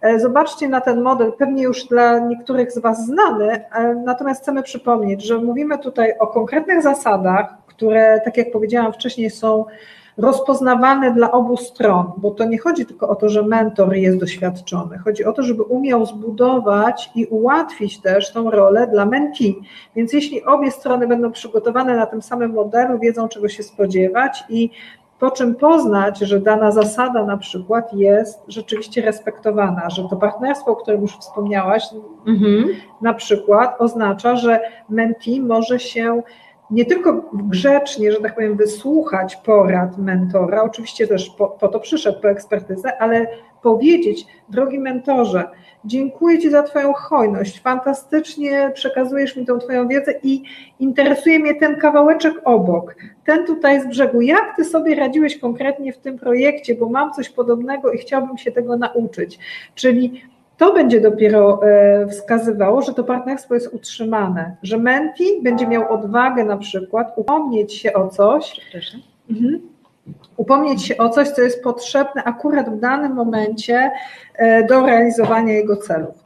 E, 0.00 0.20
zobaczcie 0.20 0.68
na 0.68 0.80
ten 0.80 1.02
model, 1.02 1.32
pewnie 1.32 1.62
już 1.62 1.84
dla 1.84 2.18
niektórych 2.18 2.72
z 2.72 2.78
Was 2.78 3.06
znany, 3.06 3.50
e, 3.50 3.94
natomiast 3.94 4.42
chcemy 4.42 4.62
przypomnieć, 4.62 5.24
że 5.24 5.38
mówimy 5.38 5.78
tutaj 5.78 6.18
o 6.18 6.26
konkretnych 6.26 6.82
zasadach, 6.82 7.54
które, 7.66 8.20
tak 8.24 8.36
jak 8.36 8.52
powiedziałam 8.52 8.92
wcześniej, 8.92 9.30
są 9.30 9.64
rozpoznawalne 10.16 11.10
dla 11.10 11.32
obu 11.32 11.56
stron, 11.56 12.12
bo 12.16 12.30
to 12.30 12.44
nie 12.44 12.58
chodzi 12.58 12.86
tylko 12.86 13.08
o 13.08 13.14
to, 13.14 13.28
że 13.28 13.42
mentor 13.42 13.94
jest 13.94 14.18
doświadczony, 14.18 14.98
chodzi 14.98 15.24
o 15.24 15.32
to, 15.32 15.42
żeby 15.42 15.62
umiał 15.62 16.06
zbudować 16.06 17.10
i 17.14 17.26
ułatwić 17.26 18.00
też 18.00 18.32
tą 18.32 18.50
rolę 18.50 18.86
dla 18.86 19.06
mentee. 19.06 19.62
Więc 19.96 20.12
jeśli 20.12 20.44
obie 20.44 20.70
strony 20.70 21.06
będą 21.06 21.32
przygotowane 21.32 21.96
na 21.96 22.06
tym 22.06 22.22
samym 22.22 22.52
modelu, 22.52 22.98
wiedzą 22.98 23.28
czego 23.28 23.48
się 23.48 23.62
spodziewać 23.62 24.44
i 24.48 24.70
po 25.22 25.30
czym 25.30 25.54
poznać, 25.54 26.18
że 26.18 26.40
dana 26.40 26.72
zasada 26.72 27.24
na 27.24 27.36
przykład 27.36 27.92
jest 27.92 28.42
rzeczywiście 28.48 29.02
respektowana, 29.02 29.90
że 29.90 30.08
to 30.08 30.16
partnerstwo, 30.16 30.72
o 30.72 30.76
którym 30.76 31.00
już 31.02 31.16
wspomniałaś, 31.16 31.84
mhm. 32.26 32.64
na 33.00 33.14
przykład 33.14 33.80
oznacza, 33.80 34.36
że 34.36 34.60
mentee 34.88 35.40
może 35.40 35.78
się 35.78 36.22
nie 36.72 36.84
tylko 36.84 37.30
grzecznie, 37.32 38.12
że 38.12 38.20
tak 38.20 38.34
powiem, 38.34 38.56
wysłuchać 38.56 39.36
porad 39.36 39.98
mentora, 39.98 40.62
oczywiście 40.62 41.06
też 41.06 41.30
po, 41.30 41.48
po, 41.48 41.68
to 41.68 41.80
przyszedł 41.80 42.20
po 42.20 42.30
ekspertyzę, 42.30 43.02
ale 43.02 43.26
powiedzieć, 43.62 44.26
drogi 44.48 44.78
mentorze, 44.78 45.44
dziękuję 45.84 46.38
Ci 46.38 46.50
za 46.50 46.62
Twoją 46.62 46.92
hojność, 46.92 47.60
fantastycznie 47.60 48.70
przekazujesz 48.74 49.36
mi 49.36 49.46
tą 49.46 49.58
Twoją 49.58 49.88
wiedzę 49.88 50.14
i 50.22 50.42
interesuje 50.78 51.38
mnie 51.38 51.54
ten 51.54 51.76
kawałeczek 51.76 52.34
obok, 52.44 52.96
ten 53.24 53.46
tutaj 53.46 53.80
z 53.80 53.86
brzegu. 53.86 54.20
Jak 54.20 54.56
Ty 54.56 54.64
sobie 54.64 54.94
radziłeś 54.94 55.38
konkretnie 55.38 55.92
w 55.92 55.98
tym 55.98 56.18
projekcie, 56.18 56.74
bo 56.74 56.88
mam 56.88 57.12
coś 57.12 57.28
podobnego 57.28 57.92
i 57.92 57.98
chciałbym 57.98 58.38
się 58.38 58.52
tego 58.52 58.76
nauczyć. 58.76 59.38
Czyli 59.74 60.22
to 60.58 60.72
będzie 60.72 61.00
dopiero 61.00 61.60
e, 61.62 62.06
wskazywało, 62.06 62.82
że 62.82 62.94
to 62.94 63.04
partnerstwo 63.04 63.54
jest 63.54 63.74
utrzymane, 63.74 64.56
że 64.62 64.78
menti 64.78 65.24
będzie 65.42 65.66
miał 65.66 65.92
odwagę 65.92 66.44
na 66.44 66.56
przykład 66.56 67.12
upomnieć 67.16 67.74
się 67.74 67.92
o 67.92 68.08
coś, 68.08 68.60
mhm, 69.30 69.60
upomnieć 70.36 70.86
się 70.86 70.96
o 70.96 71.08
coś, 71.08 71.28
co 71.28 71.42
jest 71.42 71.62
potrzebne 71.62 72.24
akurat 72.24 72.70
w 72.70 72.80
danym 72.80 73.12
momencie 73.12 73.90
e, 74.36 74.66
do 74.66 74.86
realizowania 74.86 75.52
jego 75.52 75.76
celów. 75.76 76.21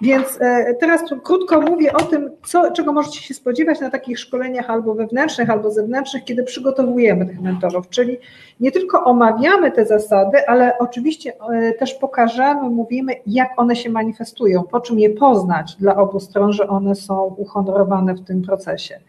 Więc 0.00 0.38
e, 0.40 0.74
teraz 0.74 1.02
krótko 1.24 1.60
mówię 1.60 1.92
o 1.92 2.00
tym, 2.00 2.30
co, 2.42 2.72
czego 2.72 2.92
możecie 2.92 3.20
się 3.20 3.34
spodziewać 3.34 3.80
na 3.80 3.90
takich 3.90 4.18
szkoleniach 4.18 4.70
albo 4.70 4.94
wewnętrznych, 4.94 5.50
albo 5.50 5.70
zewnętrznych, 5.70 6.24
kiedy 6.24 6.44
przygotowujemy 6.44 7.26
tych 7.26 7.40
mentorów, 7.40 7.88
czyli 7.88 8.18
nie 8.60 8.72
tylko 8.72 9.04
omawiamy 9.04 9.72
te 9.72 9.86
zasady, 9.86 10.46
ale 10.46 10.78
oczywiście 10.78 11.32
e, 11.52 11.72
też 11.72 11.94
pokażemy, 11.94 12.70
mówimy, 12.70 13.12
jak 13.26 13.48
one 13.56 13.76
się 13.76 13.90
manifestują, 13.90 14.62
po 14.62 14.80
czym 14.80 14.98
je 14.98 15.10
poznać 15.10 15.76
dla 15.76 15.96
obu 15.96 16.20
stron, 16.20 16.52
że 16.52 16.68
one 16.68 16.94
są 16.94 17.34
uhonorowane 17.36 18.14
w 18.14 18.24
tym 18.24 18.42
procesie. 18.42 19.00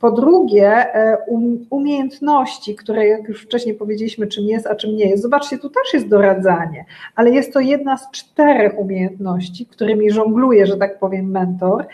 Po 0.00 0.10
drugie, 0.10 0.94
e, 0.94 1.18
um, 1.26 1.66
umiejętności, 1.70 2.74
które 2.74 3.06
jak 3.06 3.28
już 3.28 3.42
wcześniej 3.42 3.74
powiedzieliśmy, 3.74 4.26
czym 4.26 4.44
jest, 4.44 4.66
a 4.66 4.74
czym 4.74 4.96
nie 4.96 5.08
jest. 5.08 5.22
Zobaczcie, 5.22 5.58
tu 5.58 5.70
też 5.70 5.94
jest 5.94 6.08
doradzanie, 6.08 6.84
ale 7.14 7.30
jest 7.30 7.52
to 7.52 7.60
jedna 7.60 7.96
z 7.96 8.10
czterech 8.10 8.78
umiejętności, 8.78 9.66
którymi 9.66 10.10
żongluje, 10.10 10.66
że 10.66 10.76
tak 10.76 10.98
powiem, 10.98 11.30
mentor. 11.30 11.86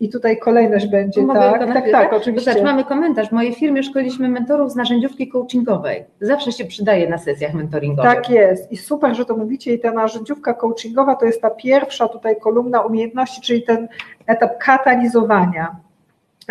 I 0.00 0.08
tutaj 0.08 0.38
kolejność 0.38 0.86
będzie, 0.86 1.22
Mogę 1.22 1.40
tak, 1.40 1.58
tak, 1.58 1.74
tak, 1.74 1.90
tak, 1.90 2.12
oczywiście. 2.12 2.52
Znaczy, 2.52 2.64
mamy 2.64 2.84
komentarz. 2.84 3.28
W 3.28 3.32
mojej 3.32 3.54
firmie 3.54 3.82
szkoliliśmy 3.82 4.28
mentorów 4.28 4.72
z 4.72 4.76
narzędziówki 4.76 5.28
coachingowej. 5.28 6.04
Zawsze 6.20 6.52
się 6.52 6.64
przydaje 6.64 7.08
na 7.08 7.18
sesjach 7.18 7.54
mentoringowych. 7.54 8.12
Tak 8.12 8.30
jest 8.30 8.72
i 8.72 8.76
super, 8.76 9.16
że 9.16 9.24
to 9.24 9.36
mówicie 9.36 9.74
i 9.74 9.80
ta 9.80 9.92
narzędziówka 9.92 10.54
coachingowa 10.54 11.16
to 11.16 11.26
jest 11.26 11.42
ta 11.42 11.50
pierwsza 11.50 12.08
tutaj 12.08 12.36
kolumna 12.40 12.80
umiejętności, 12.80 13.40
czyli 13.40 13.62
ten 13.62 13.88
etap 14.26 14.58
katalizowania 14.58 15.76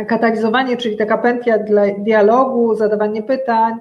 katalizowanie, 0.07 0.77
czyli 0.77 0.97
taka 0.97 1.17
pętla 1.17 1.57
dla 1.57 1.83
dialogu, 1.97 2.75
zadawanie 2.75 3.23
pytań, 3.23 3.73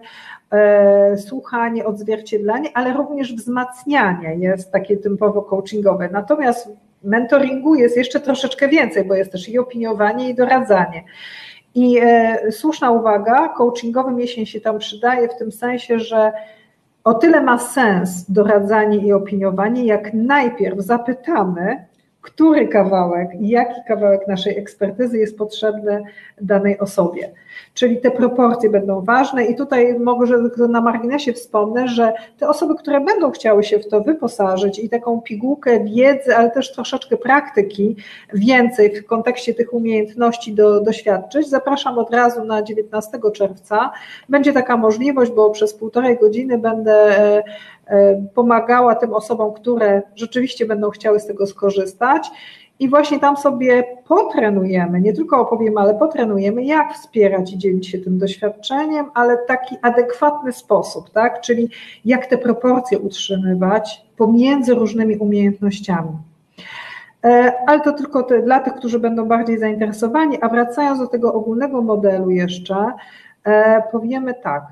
e, 0.52 1.16
słuchanie, 1.16 1.84
odzwierciedlanie, 1.84 2.68
ale 2.74 2.92
również 2.92 3.34
wzmacnianie 3.34 4.34
jest 4.34 4.72
takie 4.72 4.96
typowo 4.96 5.42
coachingowe. 5.42 6.08
Natomiast 6.12 6.68
mentoringu 7.04 7.74
jest 7.74 7.96
jeszcze 7.96 8.20
troszeczkę 8.20 8.68
więcej, 8.68 9.04
bo 9.04 9.14
jest 9.14 9.32
też 9.32 9.48
i 9.48 9.58
opiniowanie, 9.58 10.28
i 10.28 10.34
doradzanie. 10.34 11.04
I 11.74 11.98
e, 12.02 12.52
słuszna 12.52 12.90
uwaga, 12.90 13.48
coachingowy 13.48 14.10
miesień 14.10 14.46
się 14.46 14.60
tam 14.60 14.78
przydaje 14.78 15.28
w 15.28 15.38
tym 15.38 15.52
sensie, 15.52 15.98
że 15.98 16.32
o 17.04 17.14
tyle 17.14 17.40
ma 17.40 17.58
sens 17.58 18.30
doradzanie 18.30 18.98
i 18.98 19.12
opiniowanie, 19.12 19.84
jak 19.84 20.14
najpierw 20.14 20.78
zapytamy, 20.78 21.84
który 22.28 22.68
kawałek 22.68 23.28
i 23.40 23.48
jaki 23.48 23.80
kawałek 23.88 24.28
naszej 24.28 24.58
ekspertyzy 24.58 25.18
jest 25.18 25.38
potrzebny 25.38 26.02
danej 26.40 26.78
osobie. 26.78 27.30
Czyli 27.74 28.00
te 28.00 28.10
proporcje 28.10 28.70
będą 28.70 29.00
ważne 29.00 29.44
i 29.44 29.56
tutaj 29.56 29.98
może 29.98 30.38
na 30.68 30.80
marginesie 30.80 31.32
wspomnę, 31.32 31.88
że 31.88 32.12
te 32.38 32.48
osoby, 32.48 32.74
które 32.74 33.00
będą 33.00 33.30
chciały 33.30 33.64
się 33.64 33.78
w 33.78 33.88
to 33.88 34.00
wyposażyć 34.00 34.78
i 34.78 34.88
taką 34.88 35.20
pigułkę 35.20 35.84
wiedzy, 35.84 36.36
ale 36.36 36.50
też 36.50 36.72
troszeczkę 36.72 37.16
praktyki 37.16 37.96
więcej 38.34 38.96
w 38.96 39.06
kontekście 39.06 39.54
tych 39.54 39.74
umiejętności 39.74 40.52
do, 40.52 40.80
doświadczyć, 40.80 41.48
zapraszam 41.48 41.98
od 41.98 42.10
razu 42.10 42.44
na 42.44 42.62
19 42.62 43.18
czerwca. 43.34 43.90
Będzie 44.28 44.52
taka 44.52 44.76
możliwość, 44.76 45.30
bo 45.30 45.50
przez 45.50 45.74
półtorej 45.74 46.18
godziny 46.18 46.58
będę 46.58 46.92
e, 46.92 47.42
pomagała 48.34 48.94
tym 48.94 49.14
osobom, 49.14 49.52
które 49.52 50.02
rzeczywiście 50.14 50.66
będą 50.66 50.90
chciały 50.90 51.20
z 51.20 51.26
tego 51.26 51.46
skorzystać 51.46 52.30
i 52.78 52.88
właśnie 52.88 53.20
tam 53.20 53.36
sobie 53.36 53.84
potrenujemy, 54.08 55.00
nie 55.00 55.12
tylko 55.12 55.40
opowiemy, 55.40 55.80
ale 55.80 55.94
potrenujemy, 55.94 56.64
jak 56.64 56.94
wspierać 56.94 57.52
i 57.52 57.58
dzielić 57.58 57.88
się 57.88 57.98
tym 57.98 58.18
doświadczeniem, 58.18 59.06
ale 59.14 59.36
w 59.36 59.46
taki 59.46 59.76
adekwatny 59.82 60.52
sposób, 60.52 61.10
tak? 61.10 61.40
Czyli 61.40 61.68
jak 62.04 62.26
te 62.26 62.38
proporcje 62.38 62.98
utrzymywać 62.98 64.06
pomiędzy 64.16 64.74
różnymi 64.74 65.16
umiejętnościami. 65.16 66.12
E, 67.24 67.52
ale 67.66 67.80
to 67.80 67.92
tylko 67.92 68.22
te, 68.22 68.42
dla 68.42 68.60
tych, 68.60 68.74
którzy 68.74 68.98
będą 68.98 69.24
bardziej 69.24 69.58
zainteresowani. 69.58 70.38
A 70.40 70.48
wracając 70.48 70.98
do 70.98 71.06
tego 71.06 71.34
ogólnego 71.34 71.82
modelu 71.82 72.30
jeszcze, 72.30 72.92
e, 73.44 73.82
powiemy 73.92 74.34
tak. 74.34 74.62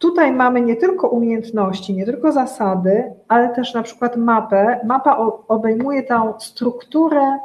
Tutaj 0.00 0.32
mamy 0.32 0.60
nie 0.60 0.76
tylko 0.76 1.08
umiejętności, 1.08 1.94
nie 1.94 2.04
tylko 2.04 2.32
zasady, 2.32 3.12
ale 3.28 3.48
też 3.48 3.74
na 3.74 3.82
przykład 3.82 4.16
mapę. 4.16 4.80
Mapa 4.84 5.16
obejmuje 5.48 6.02
tą 6.02 6.40
strukturę, 6.40 7.38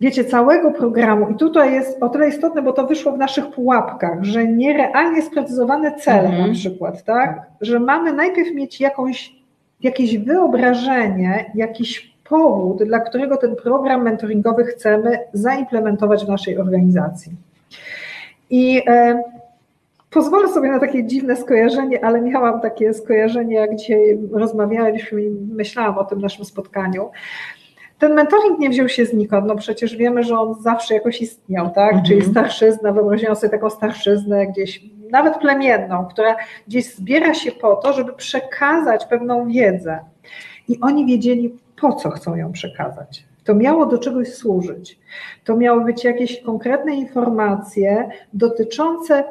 wiecie, 0.00 0.24
całego 0.24 0.70
programu. 0.70 1.30
I 1.30 1.34
tutaj 1.34 1.72
jest 1.72 2.02
o 2.02 2.08
tyle 2.08 2.28
istotne, 2.28 2.62
bo 2.62 2.72
to 2.72 2.86
wyszło 2.86 3.12
w 3.12 3.18
naszych 3.18 3.50
pułapkach, 3.50 4.24
że 4.24 4.46
nierealnie 4.46 5.22
sprecyzowane 5.22 5.92
cele 5.92 6.28
mhm. 6.28 6.48
na 6.48 6.54
przykład, 6.54 7.04
tak? 7.04 7.42
Że 7.60 7.80
mamy 7.80 8.12
najpierw 8.12 8.54
mieć 8.54 8.80
jakąś, 8.80 9.36
jakieś 9.80 10.18
wyobrażenie, 10.18 11.50
jakiś 11.54 12.12
powód, 12.28 12.82
dla 12.84 13.00
którego 13.00 13.36
ten 13.36 13.56
program 13.56 14.02
mentoringowy 14.02 14.64
chcemy 14.64 15.18
zaimplementować 15.32 16.24
w 16.24 16.28
naszej 16.28 16.58
organizacji. 16.58 17.32
I 18.50 18.82
e, 18.86 19.22
Pozwolę 20.12 20.48
sobie 20.48 20.70
na 20.70 20.80
takie 20.80 21.04
dziwne 21.04 21.36
skojarzenie, 21.36 22.04
ale 22.04 22.20
miałam 22.20 22.60
takie 22.60 22.94
skojarzenie, 22.94 23.54
jak 23.54 23.76
dzisiaj 23.76 24.18
rozmawialiśmy 24.32 25.22
i 25.22 25.30
myślałam 25.30 25.98
o 25.98 26.04
tym 26.04 26.20
naszym 26.20 26.44
spotkaniu. 26.44 27.10
Ten 27.98 28.14
mentoring 28.14 28.58
nie 28.58 28.70
wziął 28.70 28.88
się 28.88 29.04
znikąd, 29.04 29.46
no 29.46 29.56
przecież 29.56 29.96
wiemy, 29.96 30.22
że 30.22 30.38
on 30.38 30.54
zawsze 30.62 30.94
jakoś 30.94 31.20
istniał, 31.20 31.70
tak? 31.70 31.92
Mhm. 31.92 32.04
Czyli 32.04 32.24
starszyzna, 32.24 32.92
wyobraźmy 32.92 33.36
sobie 33.36 33.50
taką 33.50 33.70
starszyznę 33.70 34.46
gdzieś, 34.46 34.80
nawet 35.10 35.38
plemienną, 35.38 36.06
która 36.06 36.36
gdzieś 36.68 36.94
zbiera 36.94 37.34
się 37.34 37.52
po 37.52 37.76
to, 37.76 37.92
żeby 37.92 38.12
przekazać 38.12 39.06
pewną 39.06 39.48
wiedzę. 39.48 39.98
I 40.68 40.80
oni 40.80 41.06
wiedzieli, 41.06 41.58
po 41.80 41.92
co 41.92 42.10
chcą 42.10 42.36
ją 42.36 42.52
przekazać. 42.52 43.24
To 43.44 43.54
miało 43.54 43.86
do 43.86 43.98
czegoś 43.98 44.34
służyć. 44.34 44.98
To 45.44 45.56
miały 45.56 45.84
być 45.84 46.04
jakieś 46.04 46.42
konkretne 46.42 46.94
informacje 46.94 48.08
dotyczące 48.32 49.24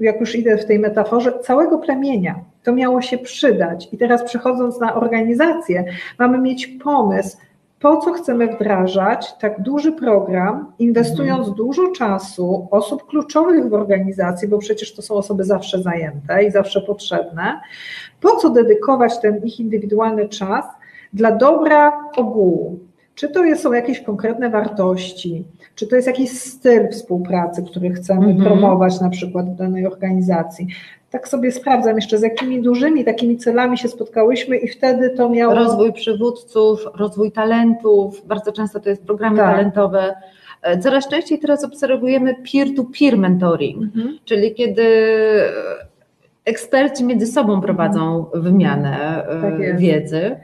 jak 0.00 0.20
już 0.20 0.36
idę 0.36 0.56
w 0.56 0.66
tej 0.66 0.78
metaforze, 0.78 1.38
całego 1.38 1.78
plemienia. 1.78 2.40
To 2.64 2.72
miało 2.72 3.02
się 3.02 3.18
przydać. 3.18 3.88
I 3.92 3.98
teraz 3.98 4.24
przechodząc 4.24 4.80
na 4.80 4.94
organizację, 4.94 5.84
mamy 6.18 6.38
mieć 6.38 6.66
pomysł, 6.66 7.36
po 7.80 7.96
co 7.96 8.12
chcemy 8.12 8.46
wdrażać 8.46 9.34
tak 9.40 9.62
duży 9.62 9.92
program, 9.92 10.72
inwestując 10.78 11.38
mhm. 11.38 11.56
dużo 11.56 11.92
czasu 11.92 12.68
osób 12.70 13.06
kluczowych 13.06 13.68
w 13.68 13.74
organizacji, 13.74 14.48
bo 14.48 14.58
przecież 14.58 14.94
to 14.94 15.02
są 15.02 15.14
osoby 15.14 15.44
zawsze 15.44 15.82
zajęte 15.82 16.44
i 16.44 16.50
zawsze 16.50 16.80
potrzebne, 16.80 17.60
po 18.20 18.36
co 18.36 18.50
dedykować 18.50 19.20
ten 19.20 19.44
ich 19.44 19.60
indywidualny 19.60 20.28
czas 20.28 20.64
dla 21.12 21.32
dobra 21.32 21.92
ogółu. 22.16 22.78
Czy 23.18 23.28
to 23.28 23.56
są 23.56 23.72
jakieś 23.72 24.00
konkretne 24.00 24.50
wartości, 24.50 25.44
czy 25.74 25.86
to 25.86 25.96
jest 25.96 26.08
jakiś 26.08 26.30
styl 26.30 26.88
współpracy, 26.88 27.62
który 27.62 27.90
chcemy 27.90 28.26
mm 28.26 28.36
-hmm. 28.36 28.44
promować 28.44 29.00
na 29.00 29.10
przykład 29.10 29.50
w 29.50 29.56
danej 29.56 29.86
organizacji. 29.86 30.66
Tak 31.10 31.28
sobie 31.28 31.52
sprawdzam 31.52 31.96
jeszcze, 31.96 32.18
z 32.18 32.22
jakimi 32.22 32.62
dużymi 32.62 33.04
takimi 33.04 33.36
celami 33.36 33.78
się 33.78 33.88
spotkałyśmy 33.88 34.56
i 34.56 34.68
wtedy 34.68 35.10
to 35.10 35.28
miało... 35.28 35.54
Rozwój 35.54 35.92
przywódców, 35.92 36.80
rozwój 36.94 37.32
talentów, 37.32 38.26
bardzo 38.26 38.52
często 38.52 38.80
to 38.80 38.88
jest 38.88 39.04
programy 39.04 39.36
tak. 39.36 39.50
talentowe. 39.50 40.14
E, 40.62 40.78
coraz 40.78 41.08
częściej 41.08 41.38
teraz 41.38 41.64
obserwujemy 41.64 42.34
peer-to-peer 42.34 43.14
-peer 43.14 43.18
mentoring, 43.18 43.76
mm 43.76 43.90
-hmm. 43.90 44.18
czyli 44.24 44.54
kiedy 44.54 44.84
eksperci 46.44 47.04
między 47.04 47.26
sobą 47.26 47.60
prowadzą 47.60 48.26
wymianę 48.34 49.24
e, 49.28 49.42
tak 49.42 49.78
wiedzy. 49.78 50.36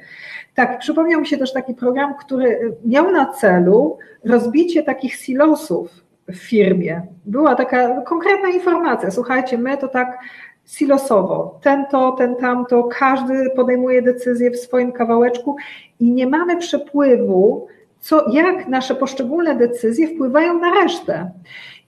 Tak, 0.54 0.78
przypomniał 0.78 1.20
mi 1.20 1.26
się 1.26 1.38
też 1.38 1.52
taki 1.52 1.74
program, 1.74 2.14
który 2.14 2.76
miał 2.84 3.12
na 3.12 3.26
celu 3.26 3.98
rozbicie 4.24 4.82
takich 4.82 5.14
silosów 5.14 5.90
w 6.28 6.36
firmie. 6.36 7.02
Była 7.26 7.54
taka 7.54 8.00
konkretna 8.00 8.48
informacja, 8.48 9.10
słuchajcie, 9.10 9.58
my 9.58 9.76
to 9.76 9.88
tak 9.88 10.18
silosowo, 10.66 11.58
ten 11.62 11.84
to, 11.90 12.12
ten 12.12 12.36
tamto, 12.36 12.84
każdy 12.84 13.50
podejmuje 13.56 14.02
decyzję 14.02 14.50
w 14.50 14.56
swoim 14.56 14.92
kawałeczku 14.92 15.56
i 16.00 16.12
nie 16.12 16.26
mamy 16.26 16.56
przepływu, 16.56 17.66
co, 18.00 18.32
jak 18.32 18.68
nasze 18.68 18.94
poszczególne 18.94 19.54
decyzje 19.56 20.08
wpływają 20.08 20.58
na 20.58 20.74
resztę. 20.74 21.30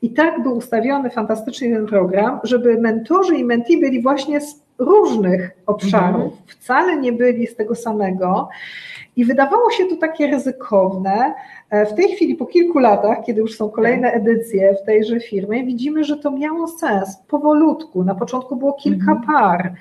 I 0.03 0.11
tak 0.11 0.43
był 0.43 0.57
ustawiony 0.57 1.11
fantastycznie 1.11 1.75
ten 1.75 1.87
program, 1.87 2.41
żeby 2.43 2.81
mentorzy 2.81 3.37
i 3.37 3.45
menti 3.45 3.81
byli 3.81 4.03
właśnie 4.03 4.41
z 4.41 4.66
różnych 4.79 5.51
obszarów, 5.66 6.22
mhm. 6.22 6.43
wcale 6.47 6.97
nie 6.97 7.12
byli 7.12 7.47
z 7.47 7.57
tego 7.57 7.74
samego. 7.74 8.49
I 9.16 9.24
wydawało 9.24 9.70
się 9.70 9.85
to 9.85 9.97
takie 9.97 10.27
ryzykowne. 10.27 11.35
E, 11.70 11.87
w 11.87 11.95
tej 11.95 12.09
chwili, 12.09 12.35
po 12.35 12.47
kilku 12.47 12.79
latach, 12.79 13.18
kiedy 13.27 13.41
już 13.41 13.57
są 13.57 13.70
kolejne 13.70 14.11
tak. 14.11 14.20
edycje 14.20 14.74
w 14.83 14.87
tejże 14.87 15.20
firmie, 15.20 15.64
widzimy, 15.64 16.05
że 16.05 16.16
to 16.16 16.31
miało 16.31 16.68
sens 16.68 17.16
powolutku. 17.29 18.05
Na 18.05 18.14
początku 18.14 18.57
było 18.57 18.72
kilka 18.72 19.12
mhm. 19.12 19.27
par. 19.27 19.72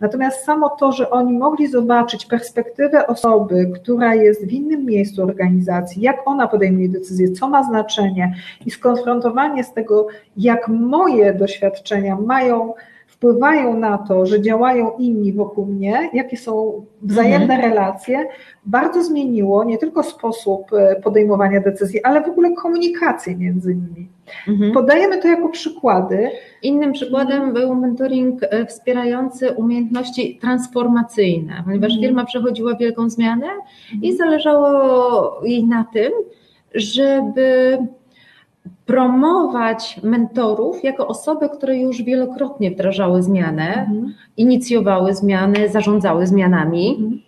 Natomiast 0.00 0.44
samo 0.44 0.68
to, 0.68 0.92
że 0.92 1.10
oni 1.10 1.38
mogli 1.38 1.66
zobaczyć 1.66 2.26
perspektywę 2.26 3.06
osoby, 3.06 3.70
która 3.74 4.14
jest 4.14 4.46
w 4.46 4.52
innym 4.52 4.84
miejscu 4.84 5.22
organizacji, 5.22 6.02
jak 6.02 6.16
ona 6.24 6.48
podejmuje 6.48 6.88
decyzje, 6.88 7.32
co 7.32 7.48
ma 7.48 7.64
znaczenie 7.64 8.34
i 8.66 8.70
skonfrontowanie 8.70 9.64
z 9.64 9.72
tego, 9.72 10.06
jak 10.36 10.68
moje 10.68 11.34
doświadczenia 11.34 12.16
mają 12.16 12.74
wpływają 13.14 13.78
na 13.78 13.98
to, 13.98 14.26
że 14.26 14.42
działają 14.42 14.90
inni 14.98 15.32
wokół 15.32 15.66
mnie, 15.66 16.10
jakie 16.12 16.36
są 16.36 16.84
wzajemne 17.02 17.54
mhm. 17.54 17.70
relacje, 17.70 18.26
bardzo 18.66 19.04
zmieniło 19.04 19.64
nie 19.64 19.78
tylko 19.78 20.02
sposób 20.02 20.72
e, 20.72 21.00
podejmowania 21.00 21.60
decyzji, 21.60 22.02
ale 22.02 22.22
w 22.22 22.28
ogóle 22.28 22.52
komunikację 22.52 23.36
między 23.36 23.74
nimi. 23.74 24.08
Mhm. 24.48 24.72
Podajemy 24.72 25.22
to 25.22 25.28
jako 25.28 25.48
przykłady. 25.48 26.30
Innym 26.62 26.92
przykładem 26.92 27.42
mhm. 27.42 27.52
był 27.52 27.74
mentoring 27.74 28.40
e, 28.42 28.66
wspierający 28.66 29.50
umiejętności 29.50 30.38
transformacyjne, 30.40 31.62
ponieważ 31.64 31.92
mhm. 31.92 32.02
firma 32.02 32.24
przechodziła 32.24 32.76
wielką 32.76 33.10
zmianę 33.10 33.48
i 34.02 34.10
mhm. 34.10 34.16
zależało 34.16 35.40
jej 35.44 35.64
na 35.64 35.84
tym, 35.92 36.12
żeby 36.74 37.78
promować 38.86 40.00
mentorów 40.02 40.84
jako 40.84 41.06
osoby, 41.06 41.48
które 41.48 41.78
już 41.78 42.02
wielokrotnie 42.02 42.70
wdrażały 42.70 43.22
zmianę, 43.22 43.74
mhm. 43.74 44.14
inicjowały 44.36 45.14
zmiany, 45.14 45.68
zarządzały 45.68 46.26
zmianami. 46.26 46.90
Mhm. 46.90 47.20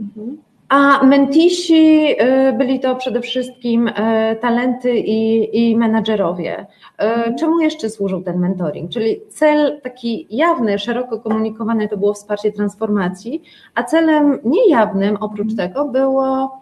Mhm. 0.00 0.38
A 0.68 1.04
mentisi 1.04 2.12
y, 2.12 2.52
byli 2.52 2.80
to 2.80 2.96
przede 2.96 3.20
wszystkim 3.20 3.88
y, 3.88 3.92
talenty 4.40 4.98
i, 4.98 5.48
i 5.70 5.76
menadżerowie. 5.76 6.60
Y, 6.60 6.66
mhm. 6.98 7.36
Czemu 7.38 7.60
jeszcze 7.60 7.90
służył 7.90 8.22
ten 8.22 8.38
mentoring? 8.38 8.90
Czyli 8.90 9.20
cel 9.28 9.80
taki 9.82 10.26
jawny, 10.30 10.78
szeroko 10.78 11.20
komunikowany 11.20 11.88
to 11.88 11.96
było 11.96 12.14
wsparcie 12.14 12.52
transformacji, 12.52 13.42
a 13.74 13.82
celem 13.82 14.38
niejawnym 14.44 15.16
oprócz 15.16 15.50
mhm. 15.50 15.68
tego 15.68 15.84
było 15.88 16.60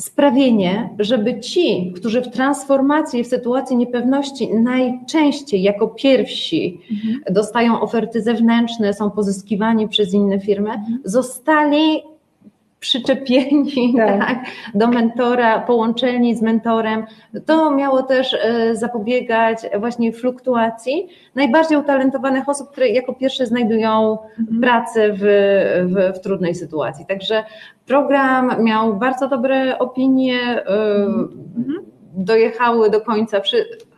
sprawienie, 0.00 0.88
żeby 0.98 1.40
ci, 1.40 1.92
którzy 1.96 2.22
w 2.22 2.30
transformacji, 2.30 3.24
w 3.24 3.26
sytuacji 3.26 3.76
niepewności 3.76 4.54
najczęściej 4.54 5.62
jako 5.62 5.88
pierwsi 5.88 6.80
mhm. 6.90 7.34
dostają 7.34 7.80
oferty 7.80 8.22
zewnętrzne, 8.22 8.94
są 8.94 9.10
pozyskiwani 9.10 9.88
przez 9.88 10.14
inne 10.14 10.40
firmy, 10.40 10.70
mhm. 10.70 10.98
zostali 11.04 12.02
przyczepieni 12.80 13.94
tak. 13.96 14.18
Tak, 14.28 14.38
do 14.74 14.88
mentora, 14.88 15.60
połączeni 15.60 16.36
z 16.36 16.42
mentorem. 16.42 17.06
To 17.46 17.70
miało 17.70 18.02
też 18.02 18.34
e, 18.34 18.76
zapobiegać 18.76 19.58
właśnie 19.80 20.12
fluktuacji 20.12 21.08
najbardziej 21.34 21.78
utalentowanych 21.78 22.48
osób, 22.48 22.70
które 22.70 22.88
jako 22.88 23.14
pierwsze 23.14 23.46
znajdują 23.46 24.18
mhm. 24.38 24.60
pracę 24.60 25.12
w, 25.12 25.20
w, 25.86 26.16
w, 26.16 26.20
trudnej 26.20 26.54
sytuacji. 26.54 27.06
Także 27.06 27.44
program 27.88 28.64
miał 28.64 28.94
bardzo 28.94 29.28
dobre 29.28 29.78
opinie, 29.78 30.40
e, 30.40 30.66
mhm. 31.56 31.84
dojechały 32.14 32.90
do 32.90 33.00
końca 33.00 33.40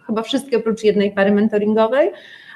chyba 0.07 0.23
wszystkie 0.23 0.57
oprócz 0.57 0.85
jednej 0.85 1.11
pary 1.11 1.33
mentoringowej 1.33 2.13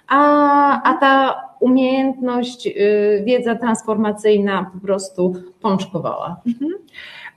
a, 0.09 0.83
a 0.83 0.95
ta 0.95 1.43
umiejętność, 1.61 2.67
y, 2.67 3.23
wiedza 3.25 3.55
transformacyjna 3.55 4.71
po 4.75 4.87
prostu 4.87 5.35
pączkowała. 5.61 6.41
Mhm. 6.47 6.73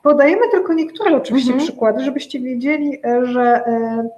Podajemy 0.03 0.41
tylko 0.51 0.73
niektóre 0.73 1.17
oczywiście 1.17 1.53
mhm. 1.53 1.67
przykłady, 1.67 2.03
żebyście 2.03 2.39
wiedzieli, 2.39 2.99
e, 3.05 3.25
że 3.25 3.41
e, 3.41 4.09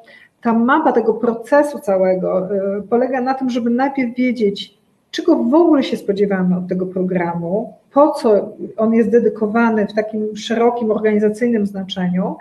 ta 0.42 0.54
mapa 0.54 0.92
tego 0.92 1.14
procesu 1.14 1.80
całego 1.80 2.56
e, 2.56 2.82
polega 2.90 3.22
na 3.22 3.34
tym, 3.34 3.50
żeby 3.50 3.70
najpierw 3.70 4.16
wiedzieć, 4.16 4.79
czego 5.12 5.36
w 5.36 5.54
ogóle 5.54 5.84
się 5.84 5.98
spodziewamy 5.98 6.58
od 6.58 6.68
tego 6.68 6.86
programu, 6.86 7.74
po 7.94 8.12
co 8.12 8.56
on 8.78 8.94
jest 8.94 9.12
dedykowany 9.12 9.88
w 9.88 9.94
takim 9.94 10.36
szerokim 10.38 10.92
organizacyjnym 10.92 11.66
znaczeniu, 11.66 12.36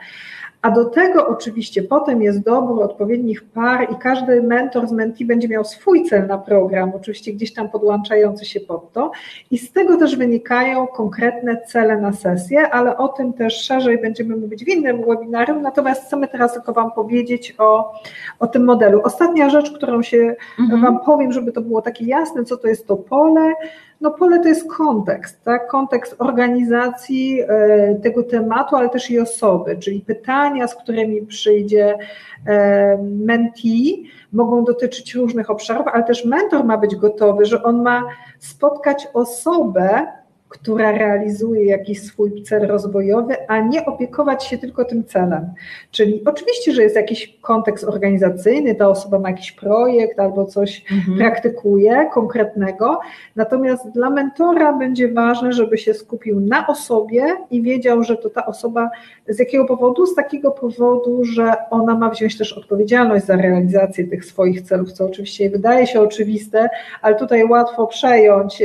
a 0.62 0.70
do 0.70 0.84
tego 0.84 1.28
oczywiście 1.28 1.82
potem 1.82 2.22
jest 2.22 2.40
dobór 2.40 2.82
odpowiednich 2.82 3.44
par 3.44 3.92
i 3.92 3.96
każdy 3.96 4.42
mentor 4.42 4.88
z 4.88 4.92
mentee 4.92 5.24
będzie 5.24 5.48
miał 5.48 5.64
swój 5.64 6.04
cel 6.04 6.26
na 6.26 6.38
program, 6.38 6.92
oczywiście 6.96 7.32
gdzieś 7.32 7.54
tam 7.54 7.68
podłączający 7.68 8.44
się 8.44 8.60
pod 8.60 8.92
to 8.92 9.10
i 9.50 9.58
z 9.58 9.72
tego 9.72 9.96
też 9.96 10.16
wynikają 10.16 10.86
konkretne 10.86 11.62
cele 11.66 11.96
na 11.96 12.12
sesję, 12.12 12.70
ale 12.70 12.96
o 12.96 13.08
tym 13.08 13.32
też 13.32 13.60
szerzej 13.62 13.98
będziemy 13.98 14.36
mówić 14.36 14.64
w 14.64 14.68
innym 14.68 15.04
webinarium, 15.08 15.62
natomiast 15.62 16.06
chcemy 16.06 16.28
teraz 16.28 16.52
tylko 16.52 16.72
Wam 16.72 16.92
powiedzieć 16.92 17.54
o, 17.58 17.92
o 18.38 18.46
tym 18.46 18.64
modelu. 18.64 19.00
Ostatnia 19.04 19.50
rzecz, 19.50 19.72
którą 19.72 20.02
się 20.02 20.34
mhm. 20.58 20.82
Wam 20.82 21.00
powiem, 21.04 21.32
żeby 21.32 21.52
to 21.52 21.60
było 21.60 21.82
takie 21.82 22.04
jasne, 22.04 22.44
co 22.44 22.56
to 22.56 22.68
jest 22.68 22.86
to 22.86 22.96
pole, 22.96 23.54
no 24.00 24.10
pole 24.10 24.40
to 24.40 24.48
jest 24.48 24.70
kontekst, 24.70 25.44
tak? 25.44 25.68
kontekst 25.68 26.14
organizacji 26.18 27.40
e, 27.40 27.94
tego 27.94 28.22
tematu, 28.22 28.76
ale 28.76 28.88
też 28.88 29.10
i 29.10 29.20
osoby, 29.20 29.76
czyli 29.76 30.00
pytania, 30.48 30.68
z 30.68 30.74
którymi 30.74 31.26
przyjdzie 31.26 31.98
e, 32.46 32.98
mentee, 33.02 34.04
mogą 34.32 34.64
dotyczyć 34.64 35.14
różnych 35.14 35.50
obszarów, 35.50 35.86
ale 35.92 36.04
też 36.04 36.24
mentor 36.24 36.64
ma 36.64 36.78
być 36.78 36.96
gotowy, 36.96 37.46
że 37.46 37.62
on 37.62 37.82
ma 37.82 38.04
spotkać 38.38 39.08
osobę, 39.14 40.06
która 40.48 40.92
realizuje 40.92 41.64
jakiś 41.64 42.02
swój 42.02 42.42
cel 42.42 42.66
rozwojowy, 42.66 43.48
a 43.48 43.60
nie 43.60 43.86
opiekować 43.86 44.44
się 44.44 44.58
tylko 44.58 44.84
tym 44.84 45.04
celem. 45.04 45.46
Czyli 45.90 46.22
oczywiście, 46.26 46.72
że 46.72 46.82
jest 46.82 46.96
jakiś 46.96 47.38
kontekst 47.40 47.84
organizacyjny, 47.84 48.74
ta 48.74 48.88
osoba 48.88 49.18
ma 49.18 49.30
jakiś 49.30 49.52
projekt 49.52 50.20
albo 50.20 50.44
coś 50.44 50.84
mhm. 50.92 51.18
praktykuje 51.18 52.08
konkretnego, 52.12 53.00
natomiast 53.36 53.90
dla 53.90 54.10
mentora 54.10 54.72
będzie 54.72 55.12
ważne, 55.12 55.52
żeby 55.52 55.78
się 55.78 55.94
skupił 55.94 56.40
na 56.40 56.66
osobie 56.66 57.22
i 57.50 57.62
wiedział, 57.62 58.02
że 58.02 58.16
to 58.16 58.30
ta 58.30 58.46
osoba 58.46 58.90
z 59.28 59.38
jakiego 59.38 59.64
powodu? 59.64 60.06
Z 60.06 60.14
takiego 60.14 60.50
powodu, 60.50 61.24
że 61.24 61.52
ona 61.70 61.94
ma 61.94 62.10
wziąć 62.10 62.38
też 62.38 62.52
odpowiedzialność 62.52 63.24
za 63.24 63.36
realizację 63.36 64.08
tych 64.08 64.24
swoich 64.24 64.62
celów, 64.62 64.92
co 64.92 65.04
oczywiście 65.04 65.50
wydaje 65.50 65.86
się 65.86 66.00
oczywiste, 66.00 66.68
ale 67.02 67.14
tutaj 67.14 67.44
łatwo 67.44 67.86
przejąć 67.86 68.62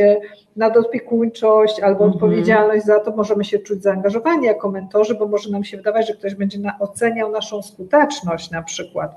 nadopiekuńczość 0.55 1.79
albo 1.79 2.05
mhm. 2.05 2.11
odpowiedzialność 2.11 2.85
za 2.85 2.99
to, 2.99 3.15
możemy 3.15 3.45
się 3.45 3.59
czuć 3.59 3.83
zaangażowani 3.83 4.45
jako 4.45 4.71
mentorzy, 4.71 5.15
bo 5.15 5.27
może 5.27 5.51
nam 5.51 5.63
się 5.63 5.77
wydawać, 5.77 6.07
że 6.07 6.13
ktoś 6.13 6.35
będzie 6.35 6.59
na, 6.59 6.79
oceniał 6.79 7.31
naszą 7.31 7.61
skuteczność 7.61 8.51
na 8.51 8.63
przykład. 8.63 9.15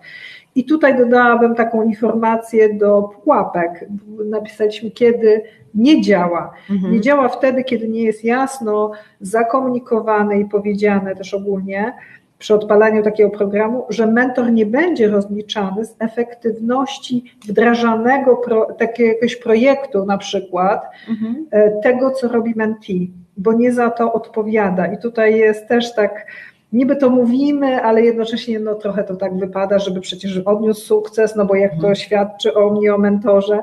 I 0.55 0.65
tutaj 0.65 0.99
dodałabym 0.99 1.55
taką 1.55 1.83
informację 1.83 2.75
do 2.75 3.03
pułapek. 3.03 3.85
Napisaliśmy, 4.25 4.91
kiedy 4.91 5.43
nie 5.75 6.03
działa. 6.03 6.53
Mhm. 6.71 6.93
Nie 6.93 7.01
działa 7.01 7.29
wtedy, 7.29 7.65
kiedy 7.65 7.89
nie 7.89 8.03
jest 8.03 8.25
jasno 8.25 8.91
zakomunikowane 9.21 10.41
i 10.41 10.45
powiedziane 10.45 11.17
też 11.17 11.35
ogólnie, 11.35 11.93
przy 12.39 12.55
odpalaniu 12.55 13.03
takiego 13.03 13.31
programu, 13.31 13.87
że 13.89 14.07
mentor 14.07 14.53
nie 14.53 14.67
będzie 14.67 15.09
rozliczany 15.09 15.85
z 15.85 15.97
efektywności 15.99 17.25
wdrażanego 17.49 18.37
pro, 18.37 18.67
jakiegoś 18.81 19.37
projektu 19.37 20.05
na 20.05 20.19
przykład, 20.19 20.83
mhm. 21.09 21.47
E, 21.51 21.81
tego, 21.83 22.11
co 22.11 22.29
robi 22.29 22.55
mentee, 22.57 23.11
bo 23.37 23.53
nie 23.53 23.73
za 23.73 23.91
to 23.91 24.13
odpowiada. 24.13 24.87
I 24.87 24.99
tutaj 24.99 25.37
jest 25.37 25.69
też 25.69 25.95
tak, 25.95 26.27
niby 26.73 26.97
to 26.97 27.11
mówimy, 27.11 27.83
ale 27.83 28.03
jednocześnie 28.03 28.61
no, 28.61 28.75
trochę 28.75 29.05
to 29.05 29.17
tak 29.17 29.39
wypada, 29.39 29.79
żeby 29.79 30.01
przecież 30.01 30.39
odniósł 30.39 30.87
sukces, 30.87 31.37
no 31.37 31.45
bo 31.47 31.55
jak 31.55 31.71
to 31.71 31.77
mhm. 31.77 31.95
świadczy 31.95 32.55
o 32.55 32.71
mnie, 32.71 32.95
o 32.95 32.99
mentorze. 32.99 33.63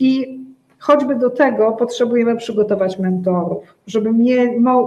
I 0.00 0.40
Choćby 0.86 1.14
do 1.14 1.30
tego 1.30 1.72
potrzebujemy 1.72 2.36
przygotować 2.36 2.98
mentorów, 2.98 3.74
żeby 3.86 4.12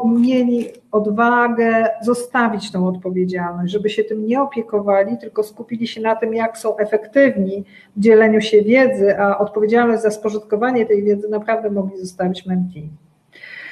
mieli 0.05 0.65
odwagę 0.91 1.89
zostawić 2.01 2.71
tą 2.71 2.87
odpowiedzialność, 2.87 3.73
żeby 3.73 3.89
się 3.89 4.03
tym 4.03 4.27
nie 4.27 4.41
opiekowali, 4.41 5.17
tylko 5.17 5.43
skupili 5.43 5.87
się 5.87 6.01
na 6.01 6.15
tym, 6.15 6.33
jak 6.33 6.57
są 6.57 6.77
efektywni 6.77 7.63
w 7.97 7.99
dzieleniu 7.99 8.41
się 8.41 8.61
wiedzy, 8.61 9.19
a 9.19 9.37
odpowiedzialność 9.37 10.01
za 10.01 10.11
spożytkowanie 10.11 10.85
tej 10.85 11.03
wiedzy 11.03 11.29
naprawdę 11.29 11.69
mogli 11.69 11.97
zostawić 11.97 12.45
mentee. 12.45 12.89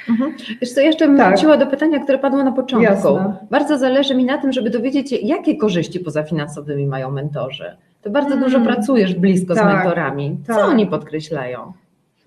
Mhm. 0.10 0.34
Wiesz 0.62 0.74
co, 0.74 0.82
jeszcze 0.82 1.08
bym 1.08 1.18
tak. 1.18 1.28
wróciła 1.28 1.58
do 1.58 1.68
pytania, 1.68 2.00
które 2.00 2.18
padło 2.18 2.44
na 2.44 2.52
początku. 2.52 2.94
Jasne. 2.94 3.34
Bardzo 3.52 3.78
zależy 3.78 4.16
mi 4.16 4.26
na 4.26 4.38
tym, 4.38 4.52
żeby 4.52 4.70
dowiedzieć 4.70 5.10
się, 5.10 5.16
jakie 5.16 5.58
korzyści 5.58 6.00
pozafinansowymi 6.00 6.88
mają 6.88 7.12
mentorzy. 7.12 7.78
To 8.02 8.10
bardzo 8.10 8.30
hmm. 8.30 8.50
dużo 8.50 8.66
pracujesz 8.66 9.16
blisko 9.16 9.56
tak. 9.56 9.64
z 9.64 9.68
mentorami. 9.76 10.38
Co 10.48 10.54
tak. 10.54 10.70
oni 10.70 10.88
podkreślają? 10.88 11.74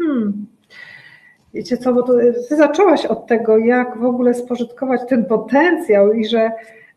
Hmm. 0.03 0.47
Wiecie 1.55 1.77
co, 1.77 1.93
bo 1.93 2.03
ty 2.03 2.35
zaczęłaś 2.51 3.07
od 3.07 3.27
tego, 3.27 3.59
jak 3.59 3.99
w 3.99 4.05
ogóle 4.05 4.35
spożytkować 4.35 5.01
ten 5.09 5.25
potencjał 5.25 6.13
i 6.13 6.25
że 6.25 6.51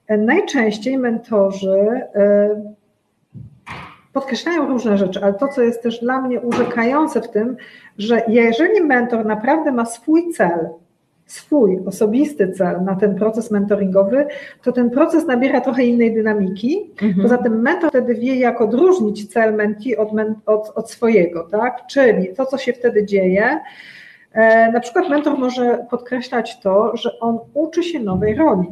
najczęściej 0.10 0.98
mentorzy 0.98 2.02
e, 2.16 2.74
podkreślają 4.14 4.68
różne 4.68 4.98
rzeczy, 4.98 5.20
ale 5.24 5.34
to, 5.34 5.48
co 5.48 5.62
jest 5.62 5.84
też 5.84 6.00
dla 6.00 6.22
mnie 6.22 6.42
urzekające 6.42 7.22
w 7.22 7.32
tym, 7.32 7.58
że 7.98 8.22
jeżeli 8.28 8.82
mentor 8.82 9.26
naprawdę 9.26 9.72
ma 9.72 9.86
swój 9.86 10.32
cel, 10.34 10.70
swój 11.26 11.80
osobisty 11.86 12.52
cel 12.52 12.84
na 12.84 12.96
ten 12.96 13.16
proces 13.16 13.52
mentoringowy, 13.52 14.28
to 14.64 14.72
ten 14.72 14.90
proces 14.90 15.28
nabiera 15.28 15.62
trochę 15.62 15.84
innej 15.84 16.14
dynamiki. 16.14 16.92
Mhm. 17.02 17.22
Poza 17.22 17.38
tym 17.38 17.62
mentor 17.62 17.90
wtedy 17.90 18.16
wie, 18.16 18.36
jak 18.36 18.62
odróżnić 18.62 19.34
cel 19.34 19.56
menti 19.56 19.98
od, 19.98 20.10
od, 20.46 20.72
od 20.76 20.92
swojego, 20.92 21.44
tak? 21.44 21.88
Czyli 21.88 22.36
to, 22.36 22.46
co 22.46 22.58
się 22.58 22.74
wtedy 22.74 23.06
dzieje. 23.06 23.60
E, 24.34 24.72
na 24.72 24.80
przykład 24.80 25.10
mentor 25.10 25.38
może 25.38 25.86
podkreślać 25.90 26.60
to, 26.60 26.98
że 26.98 27.20
on 27.20 27.40
uczy 27.54 27.84
się 27.84 28.00
nowej 28.00 28.36
roli. 28.36 28.68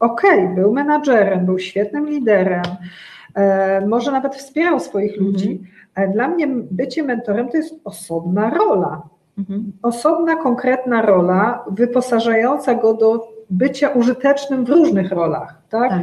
Okej, 0.00 0.44
okay, 0.44 0.54
był 0.54 0.72
menadżerem, 0.72 1.46
był 1.46 1.58
świetnym 1.58 2.08
liderem, 2.08 2.62
e, 3.34 3.86
może 3.86 4.12
nawet 4.12 4.34
wspierał 4.34 4.80
swoich 4.80 5.12
mhm. 5.12 5.26
ludzi, 5.26 5.60
ale 5.94 6.08
dla 6.08 6.28
mnie 6.28 6.46
bycie 6.70 7.02
mentorem 7.02 7.48
to 7.48 7.56
jest 7.56 7.74
osobna 7.84 8.50
rola. 8.50 9.02
Mhm. 9.38 9.72
Osobna, 9.82 10.36
konkretna 10.36 11.02
rola, 11.02 11.64
wyposażająca 11.70 12.74
go 12.74 12.94
do 12.94 13.34
bycia 13.50 13.88
użytecznym 13.88 14.64
w 14.64 14.68
różnych 14.68 15.12
rolach. 15.12 15.62
Tak? 15.70 15.90
tak? 15.90 16.02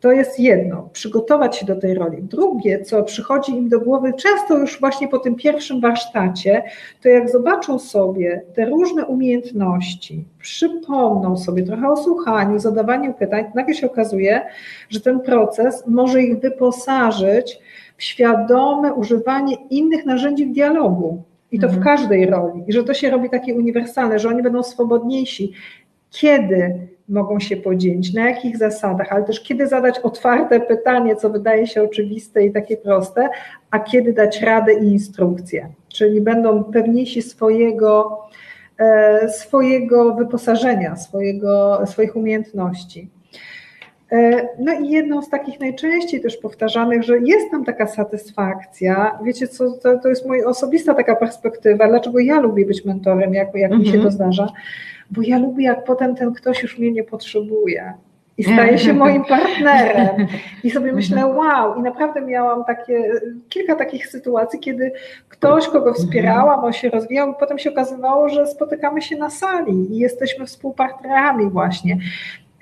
To 0.00 0.12
jest 0.12 0.40
jedno, 0.40 0.88
przygotować 0.92 1.56
się 1.56 1.66
do 1.66 1.76
tej 1.76 1.94
roli. 1.94 2.22
Drugie, 2.22 2.82
co 2.82 3.02
przychodzi 3.02 3.52
im 3.52 3.68
do 3.68 3.80
głowy, 3.80 4.12
często 4.12 4.58
już 4.58 4.80
właśnie 4.80 5.08
po 5.08 5.18
tym 5.18 5.34
pierwszym 5.34 5.80
warsztacie, 5.80 6.62
to 7.02 7.08
jak 7.08 7.30
zobaczą 7.30 7.78
sobie 7.78 8.42
te 8.54 8.66
różne 8.66 9.06
umiejętności, 9.06 10.24
przypomną 10.38 11.36
sobie 11.36 11.62
trochę 11.62 11.88
o 11.88 11.96
słuchaniu, 11.96 12.58
zadawaniu 12.58 13.14
pytań, 13.14 13.44
nagle 13.54 13.74
się 13.74 13.86
okazuje, 13.86 14.42
że 14.88 15.00
ten 15.00 15.20
proces 15.20 15.84
może 15.86 16.22
ich 16.22 16.40
wyposażyć 16.40 17.58
w 17.96 18.02
świadome 18.02 18.94
używanie 18.94 19.56
innych 19.70 20.06
narzędzi 20.06 20.46
w 20.46 20.52
dialogu 20.52 21.22
i 21.54 21.58
to 21.58 21.68
w 21.68 21.76
mhm. 21.76 21.96
każdej 21.96 22.26
roli. 22.26 22.64
I 22.66 22.72
że 22.72 22.84
to 22.84 22.94
się 22.94 23.10
robi 23.10 23.30
takie 23.30 23.54
uniwersalne, 23.54 24.18
że 24.18 24.28
oni 24.28 24.42
będą 24.42 24.62
swobodniejsi. 24.62 25.52
Kiedy 26.10 26.88
mogą 27.08 27.40
się 27.40 27.56
podzielić, 27.56 28.14
na 28.14 28.28
jakich 28.28 28.56
zasadach, 28.56 29.12
ale 29.12 29.24
też 29.24 29.40
kiedy 29.40 29.66
zadać 29.66 29.98
otwarte 29.98 30.60
pytanie, 30.60 31.16
co 31.16 31.30
wydaje 31.30 31.66
się 31.66 31.82
oczywiste 31.82 32.46
i 32.46 32.52
takie 32.52 32.76
proste, 32.76 33.28
a 33.70 33.78
kiedy 33.78 34.12
dać 34.12 34.42
radę 34.42 34.74
i 34.74 34.84
instrukcję. 34.84 35.68
Czyli 35.88 36.20
będą 36.20 36.64
pewniejsi 36.64 37.22
swojego, 37.22 38.20
e, 38.78 39.28
swojego 39.28 40.14
wyposażenia, 40.14 40.96
swojego, 40.96 41.80
swoich 41.86 42.16
umiejętności. 42.16 43.08
E, 44.14 44.48
no 44.58 44.72
i 44.72 44.88
jedną 44.88 45.22
z 45.22 45.28
takich 45.28 45.60
najczęściej 45.60 46.20
też 46.20 46.36
powtarzanych, 46.36 47.02
że 47.02 47.18
jest 47.18 47.50
tam 47.50 47.64
taka 47.64 47.86
satysfakcja. 47.86 49.18
Wiecie 49.24 49.48
co, 49.48 49.70
to, 49.70 49.98
to 49.98 50.08
jest 50.08 50.26
moja 50.26 50.46
osobista 50.46 50.94
taka 50.94 51.16
perspektywa, 51.16 51.88
dlaczego 51.88 52.18
ja 52.18 52.40
lubię 52.40 52.66
być 52.66 52.84
mentorem, 52.84 53.34
jak, 53.34 53.54
jak 53.54 53.72
mi 53.72 53.86
się 53.86 53.94
mhm. 53.94 54.04
to 54.04 54.10
zdarza, 54.10 54.48
bo 55.10 55.22
ja 55.22 55.38
lubię, 55.38 55.64
jak 55.64 55.84
potem 55.84 56.14
ten 56.14 56.34
ktoś 56.34 56.62
już 56.62 56.78
mnie 56.78 56.92
nie 56.92 57.04
potrzebuje 57.04 57.94
i 58.38 58.44
staje 58.44 58.78
się 58.78 58.92
moim 58.92 59.24
partnerem. 59.24 60.26
I 60.64 60.70
sobie 60.70 60.90
mhm. 60.90 60.96
myślę, 61.00 61.26
wow, 61.26 61.78
i 61.78 61.82
naprawdę 61.82 62.20
miałam 62.20 62.64
takie, 62.64 63.10
kilka 63.48 63.74
takich 63.74 64.06
sytuacji, 64.06 64.60
kiedy 64.60 64.92
ktoś, 65.28 65.66
kogo 65.66 65.88
mhm. 65.88 65.94
wspierałam, 65.94 66.64
on 66.64 66.72
się 66.72 66.90
rozwijał, 66.90 67.30
i 67.30 67.34
potem 67.40 67.58
się 67.58 67.70
okazywało, 67.70 68.28
że 68.28 68.46
spotykamy 68.46 69.02
się 69.02 69.16
na 69.16 69.30
sali 69.30 69.94
i 69.94 69.98
jesteśmy 69.98 70.46
współpartnerami 70.46 71.50
właśnie. 71.50 71.98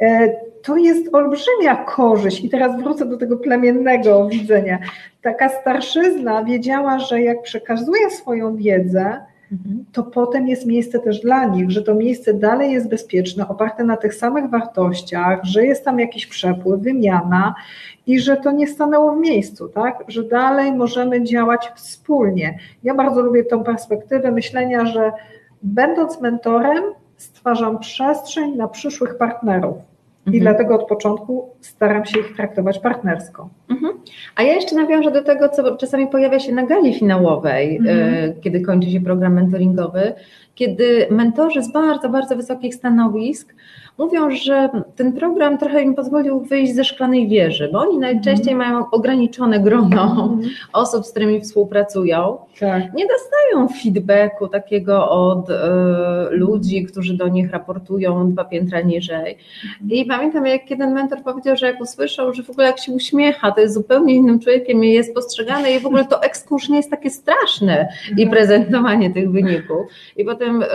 E, 0.01 0.28
to 0.62 0.76
jest 0.76 1.14
olbrzymia 1.14 1.84
korzyść. 1.84 2.45
I 2.45 2.51
teraz 2.51 2.82
wrócę 2.82 3.07
do 3.07 3.16
tego 3.16 3.36
plemiennego 3.36 4.28
widzenia. 4.28 4.78
Taka 5.22 5.49
starszyzna 5.49 6.45
wiedziała, 6.45 6.99
że 6.99 7.22
jak 7.22 7.43
przekazuje 7.43 8.11
swoją 8.11 8.57
wiedzę, 8.57 9.20
mhm. 9.53 9.84
to 9.93 10.03
potem 10.03 10.49
jest 10.49 10.66
miejsce 10.66 10.99
też 10.99 11.20
dla 11.20 11.45
nich, 11.45 11.70
że 11.70 11.82
to 11.82 11.95
miejsce 11.95 12.34
dalej 12.34 12.72
jest 12.72 12.88
bezpieczne, 12.88 13.49
oparte 13.49 13.84
na 13.84 13.97
tych 13.97 14.14
samych 14.14 14.51
wartościach, 14.51 15.45
że 15.45 15.66
jest 15.66 15.84
tam 15.84 16.01
jakiś 16.01 16.26
przepływ, 16.26 16.80
wymiana 16.80 17.55
i 18.07 18.20
że 18.20 18.36
to 18.36 18.53
nie 18.53 18.66
stanęło 18.66 19.16
w 19.16 19.20
miejscu, 19.20 19.68
tak? 19.68 20.05
że 20.09 20.22
dalej 20.22 20.72
możemy 20.72 21.24
działać 21.24 21.72
wspólnie. 21.74 22.59
Ja 22.82 22.95
bardzo 22.95 23.22
lubię 23.22 23.45
tą 23.45 23.64
perspektywę 23.64 24.30
myślenia, 24.30 24.86
że 24.86 25.12
będąc 25.62 26.20
mentorem, 26.20 26.82
stwarzam 27.23 27.79
przestrzeń 27.79 28.57
na 28.57 28.68
przyszłych 28.68 29.18
partnerów. 29.18 29.77
I 30.27 30.29
mhm. 30.29 30.43
dlatego 30.43 30.75
od 30.75 30.89
początku 30.89 31.51
staram 31.61 32.05
się 32.07 32.20
ich 32.20 32.37
traktować 32.37 32.79
partnersko. 32.79 33.49
Mhm. 33.70 33.93
A 34.37 34.43
ja 34.43 34.53
jeszcze 34.53 34.77
nawiążę 34.77 35.11
do 35.11 35.23
tego, 35.23 35.49
co 35.49 35.77
czasami 35.77 36.07
pojawia 36.07 36.39
się 36.39 36.53
na 36.53 36.66
gali 36.66 36.95
finałowej, 36.95 37.77
mhm. 37.77 38.14
E, 38.14 38.33
kiedy 38.41 38.61
kończy 38.61 38.91
się 38.91 39.01
program 39.01 39.35
mentoringowy, 39.35 40.12
kiedy 40.55 41.07
mentorzy 41.11 41.62
z 41.62 41.73
bardzo, 41.73 42.09
bardzo 42.09 42.37
wysokich 42.37 42.75
stanowisk 42.75 43.55
mówią, 43.99 44.30
że 44.30 44.68
ten 44.97 45.12
program 45.12 45.59
trochę 45.59 45.82
im 45.82 45.95
pozwolił 45.95 46.40
wyjść 46.40 46.74
ze 46.74 46.84
szklanej 46.84 47.28
wieży, 47.28 47.68
bo 47.72 47.78
oni 47.78 47.99
najczęściej 47.99 48.53
mm. 48.53 48.68
mają 48.68 48.90
ograniczone 48.90 49.61
grono 49.61 50.28
mm. 50.32 50.51
osób, 50.72 51.07
z 51.07 51.11
którymi 51.11 51.40
współpracują. 51.40 52.38
Tak. 52.61 52.82
Nie 52.95 53.07
dostają 53.07 53.68
feedbacku 53.82 54.49
takiego 54.49 55.11
od 55.11 55.51
y, 55.51 55.55
ludzi, 56.30 56.84
którzy 56.84 57.16
do 57.16 57.28
nich 57.28 57.51
raportują 57.51 58.32
dwa 58.32 58.45
piętra 58.45 58.80
niżej. 58.80 59.38
I 59.90 60.05
pamiętam, 60.05 60.47
jak 60.47 60.70
jeden 60.70 60.93
mentor 60.93 61.22
powiedział, 61.22 61.57
że 61.57 61.66
jak 61.66 61.80
usłyszał, 61.80 62.34
że 62.34 62.43
w 62.43 62.51
ogóle 62.51 62.66
jak 62.66 62.78
się 62.78 62.93
uśmiecha, 62.93 63.53
to 63.53 63.61
jest 63.61 63.74
zupełnie 63.74 64.14
innym 64.14 64.40
człowiekiem 64.40 64.84
i 64.84 64.93
jest 64.93 65.14
postrzegany 65.14 65.72
i 65.72 65.80
w 65.80 65.86
ogóle 65.86 66.05
to 66.05 66.22
ekskurs 66.22 66.68
nie 66.68 66.76
jest 66.76 66.90
takie 66.90 67.11
straszne 67.11 67.88
i 68.16 68.26
prezentowanie 68.26 69.11
tych 69.11 69.30
wyników. 69.30 69.86
I 70.16 70.24
potem 70.24 70.62
y, 70.62 70.66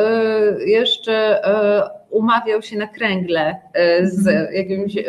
jeszcze 0.65 1.41
y, 1.84 1.97
umawiał 2.10 2.62
się 2.62 2.78
na 2.78 2.88
kręgle 2.88 3.55
e, 3.74 4.08
z 4.08 4.28
mhm. 4.28 4.53
jakimś 4.53 4.97
e, 4.97 5.03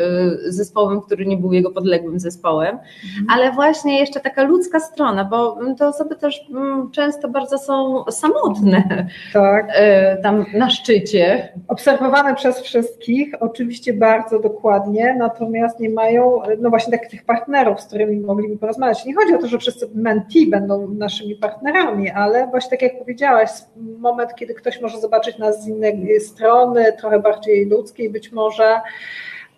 zespołem, 0.47 1.01
który 1.01 1.27
nie 1.27 1.37
był 1.37 1.53
jego 1.53 1.71
podległym 1.71 2.21
zespołem, 2.21 2.69
mhm. 2.69 3.27
ale 3.31 3.53
właśnie 3.53 3.99
jeszcze 3.99 4.21
taka 4.21 4.43
ludzka 4.43 4.81
strona, 4.81 5.25
bo 5.25 5.59
te 5.79 5.89
osoby 5.89 6.17
też 6.17 6.41
mm, 6.51 6.91
często 6.91 7.29
bardzo 7.29 7.59
są 7.59 8.05
samotne 8.11 9.07
tak. 9.33 9.67
E, 9.75 10.17
tam 10.23 10.45
na 10.55 10.71
szczycie. 10.71 11.53
Obserwowane 11.69 12.35
przez 12.35 12.61
wszystkich, 12.61 13.35
oczywiście 13.41 13.93
bardzo 13.93 14.39
dokładnie, 14.39 15.17
natomiast 15.19 15.81
nie 15.81 15.91
mają, 15.91 16.41
no 16.59 16.71
właśnie 16.71 16.99
takich 16.99 17.25
partnerów, 17.25 17.81
z 17.81 17.87
którymi 17.87 18.21
mogliby 18.21 18.59
porozmawiać. 18.59 19.05
Nie 19.05 19.15
chodzi 19.15 19.35
o 19.35 19.39
to, 19.39 19.47
że 19.47 19.59
wszyscy 19.59 19.89
menti 19.95 20.51
będą 20.51 20.89
naszymi 20.89 21.35
partnerami, 21.35 22.11
ale 22.11 22.47
właśnie 22.47 22.71
tak 22.71 22.83
jak 22.83 22.99
powiedziałaś, 22.99 23.51
moment, 23.99 24.35
kiedy 24.35 24.55
ktoś 24.55 24.81
może 24.81 25.01
zobaczyć 25.01 25.39
nas 25.39 25.65
z 25.65 25.69
innej 25.69 26.21
strony, 26.21 26.88
trochę 26.93 27.21
bardziej 27.21 27.67
ludzkiej 27.67 28.11
być 28.11 28.33
może. 28.33 28.81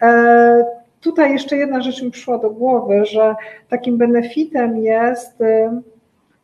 E, 0.02 0.64
tutaj 1.00 1.32
jeszcze 1.32 1.56
jedna 1.56 1.82
rzecz 1.82 2.02
mi 2.02 2.10
przyszła 2.10 2.38
do 2.38 2.50
głowy, 2.50 3.04
że 3.04 3.34
takim 3.68 3.98
benefitem 3.98 4.78
jest 4.78 5.40
e, 5.40 5.80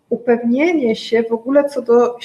upewnienie 0.08 0.96
się 0.96 1.22
w 1.22 1.32
ogóle 1.32 1.64
co 1.64 1.82
do, 1.82 2.16
e, 2.16 2.18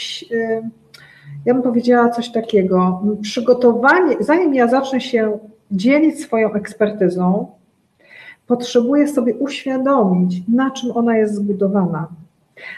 ja 1.46 1.54
bym 1.54 1.64
powiedziała 1.64 2.10
coś 2.10 2.32
takiego, 2.32 3.02
przygotowanie, 3.22 4.16
zanim 4.20 4.56
ja 4.56 4.68
zacznę 4.68 5.02
się 5.02 5.40
dzielić 5.72 6.22
swoją 6.22 6.54
ekspertyzą, 6.54 7.52
potrzebuję 8.48 9.08
sobie 9.08 9.36
uświadomić, 9.36 10.42
na 10.48 10.72
czym 10.72 10.98
ona 10.98 11.18
jest 11.18 11.36
zbudowana. 11.36 12.08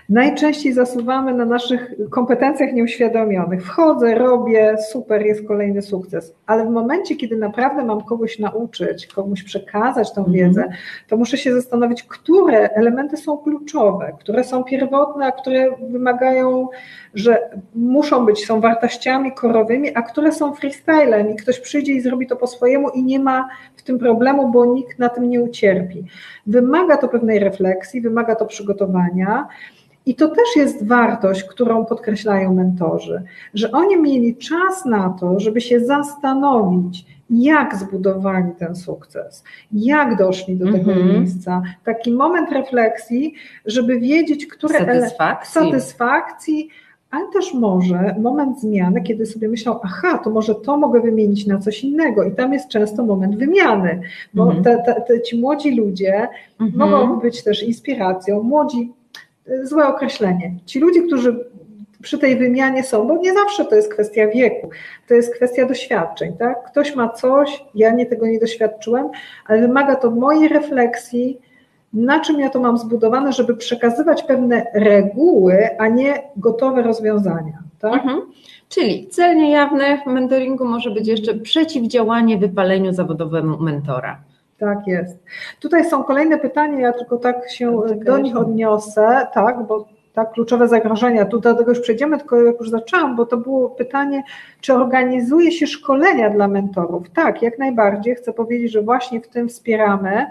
Najczęściej 0.10 0.74
zasuwamy 0.74 1.34
na 1.34 1.46
naszych 1.46 1.92
kompetencjach 2.10 2.74
nieuświadomionych. 2.74 3.66
Wchodzę, 3.66 4.16
robię, 4.16 4.76
super, 4.92 5.26
jest 5.26 5.48
kolejny 5.48 5.82
sukces. 5.82 6.36
Ale 6.46 6.66
w 6.66 6.70
momencie, 6.70 7.16
kiedy 7.16 7.38
naprawdę 7.38 7.86
mam 7.86 8.02
kogoś 8.02 8.40
nauczyć, 8.40 9.08
komuś 9.08 9.44
przekazać 9.44 10.14
tą 10.14 10.26
mhm. 10.26 10.38
wiedzę, 10.38 10.70
to 11.08 11.18
muszę 11.18 11.38
się 11.38 11.54
zastanowić, 11.54 12.04
które 12.04 12.70
elementy 12.70 13.18
są 13.18 13.38
kluczowe, 13.38 14.14
które 14.20 14.44
są 14.44 14.64
pierwotne, 14.64 15.26
a 15.26 15.32
które 15.32 15.66
wymagają, 15.90 16.68
że 17.14 17.50
muszą 17.76 18.26
być, 18.26 18.46
są 18.46 18.62
wartościami 18.62 19.32
korowymi, 19.32 19.96
a 19.96 20.02
które 20.02 20.32
są 20.32 20.54
freestylem 20.54 21.30
i 21.30 21.36
ktoś 21.36 21.60
przyjdzie 21.60 21.94
i 21.94 22.02
zrobi 22.02 22.28
to 22.28 22.36
po 22.36 22.48
swojemu 22.48 22.90
i 22.90 23.04
nie 23.04 23.20
ma 23.20 23.50
w 23.76 23.84
tym 23.84 24.00
problemu, 24.00 24.52
bo 24.52 24.66
nikt 24.66 25.00
na 25.00 25.10
tym 25.10 25.30
nie 25.30 25.42
ucierpi. 25.42 26.06
Wymaga 26.48 26.98
to 26.98 27.08
pewnej 27.08 27.40
refleksji, 27.40 28.02
wymaga 28.02 28.36
to 28.36 28.46
przygotowania. 28.46 29.48
I 30.06 30.16
to 30.16 30.28
też 30.28 30.56
jest 30.56 30.88
wartość, 30.88 31.44
którą 31.44 31.86
podkreślają 31.86 32.54
mentorzy, 32.54 33.24
że 33.54 33.72
oni 33.72 33.98
mieli 33.98 34.36
czas 34.36 34.86
na 34.86 35.10
to, 35.20 35.40
żeby 35.40 35.62
się 35.62 35.80
zastanowić, 35.80 37.06
jak 37.30 37.76
zbudowali 37.76 38.52
ten 38.60 38.76
sukces, 38.76 39.44
jak 39.72 40.18
doszli 40.18 40.56
do 40.56 40.72
tego 40.72 40.92
mm 40.92 41.08
-hmm. 41.08 41.20
miejsca. 41.20 41.62
Taki 41.84 42.12
moment 42.12 42.52
refleksji, 42.52 43.34
żeby 43.66 44.00
wiedzieć, 44.00 44.48
które 44.48 44.80
satysfakcji. 44.80 45.54
satysfakcji, 45.54 46.70
ale 47.12 47.28
też 47.34 47.54
może 47.54 48.16
moment 48.20 48.60
zmiany, 48.60 49.02
kiedy 49.02 49.26
sobie 49.26 49.50
myślał, 49.50 49.80
aha, 49.84 50.18
to 50.18 50.30
może 50.30 50.56
to 50.56 50.78
mogę 50.78 51.02
wymienić 51.02 51.48
na 51.48 51.60
coś 51.60 51.84
innego. 51.84 52.24
I 52.24 52.32
tam 52.32 52.54
jest 52.54 52.70
często 52.70 53.06
moment 53.06 53.36
wymiany, 53.36 54.02
bo 54.34 54.44
mm 54.44 54.58
-hmm. 54.58 54.64
te, 54.64 54.84
te, 54.86 55.02
te, 55.02 55.22
ci 55.22 55.42
młodzi 55.42 55.76
ludzie 55.76 56.28
mm 56.60 56.72
-hmm. 56.72 56.78
mogą 56.78 57.20
być 57.20 57.44
też 57.44 57.64
inspiracją. 57.64 58.44
Młodzi 58.44 58.94
złe 59.64 59.88
określenie. 59.88 60.56
Ci 60.66 60.80
ludzie, 60.80 61.02
którzy 61.02 61.46
przy 62.02 62.18
tej 62.18 62.38
wymianie 62.38 62.84
są, 62.84 63.08
bo 63.08 63.18
nie 63.18 63.34
zawsze 63.34 63.66
to 63.66 63.76
jest 63.76 63.94
kwestia 63.94 64.28
wieku, 64.28 64.70
to 65.08 65.14
jest 65.14 65.36
kwestia 65.36 65.66
doświadczeń. 65.66 66.34
Tak? 66.38 66.64
Ktoś 66.64 66.96
ma 66.96 67.10
coś, 67.10 67.64
ja 67.76 67.92
nie 67.92 68.06
tego 68.06 68.28
nie 68.28 68.40
doświadczyłem, 68.40 69.10
ale 69.46 69.62
wymaga 69.62 69.96
to 69.96 70.12
mojej 70.12 70.48
refleksji, 70.48 71.40
na 71.94 72.20
czym 72.20 72.40
ja 72.40 72.50
to 72.50 72.60
mam 72.60 72.78
zbudowane, 72.78 73.34
żeby 73.34 73.56
przekazywać 73.56 74.24
pewne 74.24 74.66
reguły, 74.74 75.70
a 75.78 75.88
nie 75.88 76.24
gotowe 76.38 76.82
rozwiązania. 76.82 77.64
Tak? 77.80 77.94
Mhm. 77.94 78.22
Czyli 78.70 79.08
cel 79.08 79.38
niejawny 79.38 79.98
w 80.04 80.06
mentoringu 80.06 80.66
może 80.66 80.92
być 80.92 81.08
jeszcze 81.08 81.34
przeciwdziałanie 81.34 82.38
wypaleniu 82.38 82.94
zawodowemu 82.94 83.58
mentora. 83.58 84.20
Tak 84.64 84.88
jest. 84.88 85.18
Tutaj 85.60 85.86
są 85.90 86.04
kolejne 86.04 86.38
pytania, 86.38 86.80
ja 86.80 86.94
tylko 86.94 87.18
tak 87.18 87.52
się 87.52 87.82
do 88.06 88.18
nich 88.18 88.38
odniosę, 88.38 89.28
tak, 89.34 89.64
bo 89.68 89.88
tak, 90.14 90.32
kluczowe 90.32 90.68
zagrożenia. 90.68 91.26
Tu 91.26 91.40
do 91.40 91.56
tego 91.56 91.72
już 91.72 91.80
przejdziemy, 91.80 92.18
tylko 92.18 92.42
jak 92.42 92.60
już 92.60 92.70
zaczęłam, 92.70 93.16
bo 93.16 93.26
to 93.26 93.38
było 93.38 93.70
pytanie, 93.70 94.24
czy 94.62 94.74
organizuje 94.74 95.52
się 95.52 95.68
szkolenia 95.68 96.30
dla 96.30 96.48
mentorów? 96.48 97.10
Tak, 97.10 97.42
jak 97.42 97.60
najbardziej. 97.60 98.16
Chcę 98.16 98.34
powiedzieć, 98.34 98.72
że 98.72 98.82
właśnie 98.82 99.22
w 99.22 99.28
tym 99.28 99.50
wspieramy. 99.50 100.26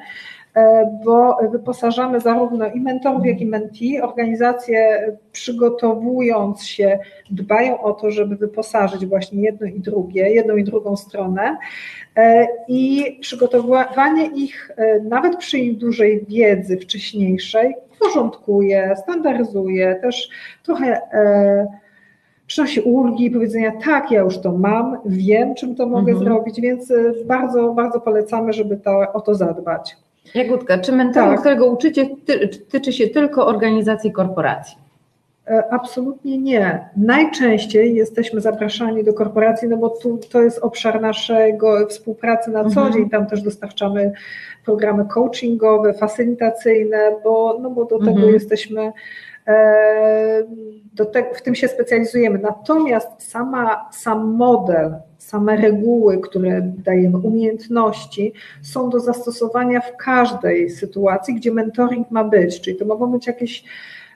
E, 0.56 0.90
bo 1.04 1.38
wyposażamy 1.50 2.20
zarówno 2.20 2.66
i 2.66 2.80
mentorów, 2.80 3.26
jak 3.26 3.40
i 3.40 3.46
mentee. 3.46 4.00
Organizacje 4.00 5.12
przygotowując 5.32 6.66
się 6.66 6.98
dbają 7.30 7.80
o 7.80 7.92
to, 7.92 8.10
żeby 8.10 8.36
wyposażyć 8.36 9.06
właśnie 9.06 9.42
jedno 9.42 9.66
i 9.66 9.80
drugie, 9.80 10.30
jedną 10.30 10.56
i 10.56 10.64
drugą 10.64 10.96
stronę 10.96 11.56
e, 12.16 12.46
i 12.68 13.18
przygotowanie 13.20 14.26
ich 14.26 14.70
e, 14.76 15.00
nawet 15.00 15.36
przy 15.36 15.58
ich 15.58 15.78
dużej 15.78 16.26
wiedzy 16.28 16.76
wcześniejszej 16.76 17.74
porządkuje, 18.00 18.94
standaryzuje, 19.02 19.94
też 20.02 20.28
trochę 20.62 21.00
przynosi 22.46 22.80
ulgi, 22.80 23.30
powiedzenia 23.30 23.72
tak, 23.84 24.10
ja 24.10 24.20
już 24.20 24.38
to 24.38 24.52
mam, 24.52 24.98
wiem, 25.06 25.54
czym 25.54 25.74
to 25.74 25.86
mogę 25.86 26.12
mhm. 26.12 26.18
zrobić, 26.18 26.60
więc 26.60 26.92
bardzo, 27.26 27.72
bardzo 27.74 28.00
polecamy, 28.00 28.52
żeby 28.52 28.80
o 29.12 29.20
to 29.20 29.34
zadbać. 29.34 29.96
Jagódka, 30.34 30.78
czy 30.78 30.92
mentoring, 30.92 31.32
tak. 31.32 31.40
którego 31.40 31.66
uczycie, 31.66 32.08
tyczy 32.68 32.92
się 32.92 33.08
tylko 33.08 33.46
organizacji 33.46 34.12
korporacji? 34.12 34.82
E, 35.46 35.72
absolutnie 35.72 36.38
nie. 36.38 36.88
Najczęściej 36.96 37.94
jesteśmy 37.94 38.40
zapraszani 38.40 39.04
do 39.04 39.14
korporacji, 39.14 39.68
no 39.68 39.76
bo 39.76 39.90
tu, 39.90 40.18
to 40.30 40.42
jest 40.42 40.58
obszar 40.58 41.00
naszego 41.00 41.86
współpracy 41.86 42.50
na 42.50 42.62
co 42.62 42.68
mhm. 42.68 42.92
dzień. 42.92 43.10
Tam 43.10 43.26
też 43.26 43.42
dostarczamy 43.42 44.12
programy 44.64 45.04
coachingowe, 45.04 45.94
facylitacyjne, 45.94 47.12
bo, 47.24 47.58
no 47.62 47.70
bo 47.70 47.84
do 47.84 47.98
tego 47.98 48.10
mhm. 48.10 48.32
jesteśmy, 48.32 48.92
e, 49.46 50.44
do 50.94 51.04
te, 51.04 51.34
w 51.34 51.42
tym 51.42 51.54
się 51.54 51.68
specjalizujemy. 51.68 52.38
Natomiast 52.38 53.30
sama, 53.30 53.88
sam 53.92 54.34
model 54.34 54.94
same 55.22 55.56
reguły, 55.56 56.20
które 56.20 56.62
dajemy, 56.62 57.18
umiejętności 57.18 58.32
są 58.62 58.90
do 58.90 59.00
zastosowania 59.00 59.80
w 59.80 59.96
każdej 59.96 60.70
sytuacji, 60.70 61.34
gdzie 61.34 61.52
mentoring 61.52 62.10
ma 62.10 62.24
być, 62.24 62.60
czyli 62.60 62.76
to 62.76 62.84
mogą 62.84 63.12
być 63.12 63.26
jakieś 63.26 63.64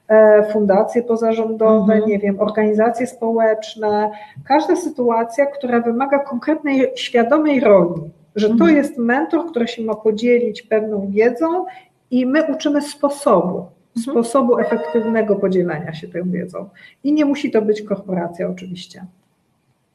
e, 0.09 0.52
fundacje 0.52 1.02
pozarządowe, 1.02 1.92
mhm. 1.92 2.11
nie 2.11 2.18
wiem, 2.18 2.40
organizacje 2.40 3.07
społeczne, 3.07 4.11
każda 4.44 4.76
sytuacja, 4.76 5.46
która 5.46 5.80
wymaga 5.80 6.18
konkretnej, 6.18 6.90
świadomej 6.96 7.61
roli, 7.61 8.00
że 8.36 8.46
to 8.46 8.52
mhm. 8.52 8.76
jest 8.76 8.98
mentor, 8.98 9.50
który 9.50 9.68
się 9.68 9.82
ma 9.82 9.94
podzielić 9.94 10.62
pewną 10.62 11.11
wiedzą 11.11 11.64
i 12.11 12.26
my 12.26 12.52
uczymy 12.54 12.82
sposobu. 12.82 13.66
sposobu 14.02 14.59
efektywnego 14.59 15.36
podzielenia 15.36 15.94
się 15.94 16.09
tą 16.09 16.30
wiedzą. 16.30 16.68
I 17.04 17.12
nie 17.12 17.24
musi 17.24 17.50
to 17.50 17.62
być 17.62 17.82
korporacja 17.82 18.48
oczywiście. 18.48 19.07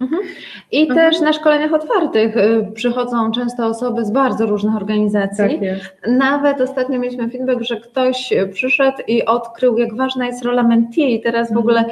Mhm. 0.01 0.21
I 0.71 0.81
mhm. 0.81 0.99
też 0.99 1.21
na 1.21 1.33
szkoleniach 1.33 1.73
otwartych 1.73 2.37
y, 2.37 2.71
przychodzą 2.75 3.31
często 3.31 3.65
osoby 3.65 4.05
z 4.05 4.11
bardzo 4.11 4.45
różnych 4.45 4.75
organizacji. 4.75 5.59
Tak. 5.59 6.11
Nawet 6.11 6.61
ostatnio 6.61 6.99
mieliśmy 6.99 7.29
feedback, 7.29 7.61
że 7.61 7.77
ktoś 7.77 8.33
przyszedł 8.53 8.97
i 9.07 9.25
odkrył, 9.25 9.77
jak 9.77 9.95
ważna 9.95 10.25
jest 10.25 10.45
rola 10.45 10.63
mentee 10.63 11.15
i 11.15 11.21
teraz 11.21 11.47
w 11.47 11.51
mhm. 11.51 11.59
ogóle 11.59 11.85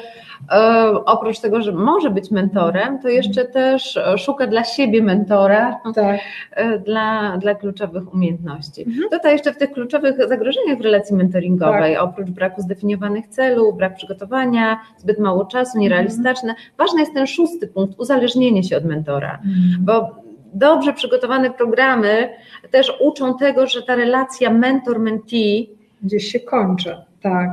E, 0.51 0.91
oprócz 1.05 1.39
tego, 1.39 1.61
że 1.61 1.71
może 1.71 2.09
być 2.09 2.31
mentorem, 2.31 2.99
to 2.99 3.09
jeszcze 3.09 3.45
też 3.45 3.99
szuka 4.17 4.47
dla 4.47 4.63
siebie 4.63 5.03
mentora 5.03 5.79
tak. 5.95 6.19
E, 6.51 6.79
dla, 6.79 7.37
dla 7.37 7.55
kluczowych 7.55 8.13
umiejętności. 8.13 8.83
Mhm. 8.83 9.09
Tutaj 9.11 9.33
jeszcze 9.33 9.53
w 9.53 9.57
tych 9.57 9.71
kluczowych 9.71 10.27
zagrożeniach 10.27 10.77
w 10.77 10.81
relacji 10.81 11.15
mentoringowej, 11.15 11.93
tak. 11.93 12.03
oprócz 12.03 12.29
braku 12.29 12.61
zdefiniowanych 12.61 13.27
celów, 13.27 13.77
brak 13.77 13.95
przygotowania, 13.95 14.79
zbyt 14.97 15.19
mało 15.19 15.45
czasu, 15.45 15.77
nierealistyczne, 15.77 16.49
mhm. 16.49 16.57
ważny 16.77 16.99
jest 16.99 17.13
ten 17.13 17.27
szósty 17.27 17.67
punkt, 17.67 17.98
uzależnienie 17.99 18.63
się 18.63 18.77
od 18.77 18.85
mentora, 18.85 19.39
mhm. 19.45 19.85
bo 19.85 20.15
dobrze 20.53 20.93
przygotowane 20.93 21.51
programy 21.51 22.29
też 22.71 22.93
uczą 23.01 23.37
tego, 23.37 23.67
że 23.67 23.83
ta 23.83 23.95
relacja 23.95 24.49
mentor-mentee 24.49 25.69
gdzieś 26.03 26.31
się 26.31 26.39
kończy. 26.39 26.95
Tak. 27.23 27.49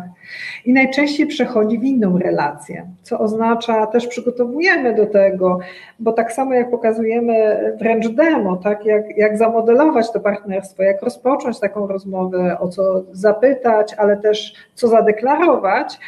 I 0.65 0.73
najczęściej 0.73 1.27
przechodzi 1.27 1.79
w 1.79 1.85
inną 1.85 2.19
relację, 2.19 2.87
co 3.03 3.19
oznacza 3.19 3.87
też 3.87 4.07
przygotowujemy 4.07 4.95
do 4.95 5.07
tego, 5.07 5.59
bo 5.99 6.13
tak 6.13 6.33
samo 6.33 6.55
jak 6.55 6.71
pokazujemy 6.71 7.59
wręcz 7.79 8.09
demo, 8.09 8.57
tak, 8.57 8.85
jak, 8.85 9.17
jak 9.17 9.39
zamodelować 9.39 10.13
to 10.13 10.21
partnerstwo, 10.21 10.83
jak 10.83 11.03
rozpocząć 11.03 11.61
taką 11.61 11.87
rozmowę, 11.87 12.57
o 12.61 12.69
co 12.69 13.05
zapytać, 13.13 13.95
ale 13.95 14.17
też 14.17 14.55
co 14.75 14.89
zadeklarować, 14.89 15.99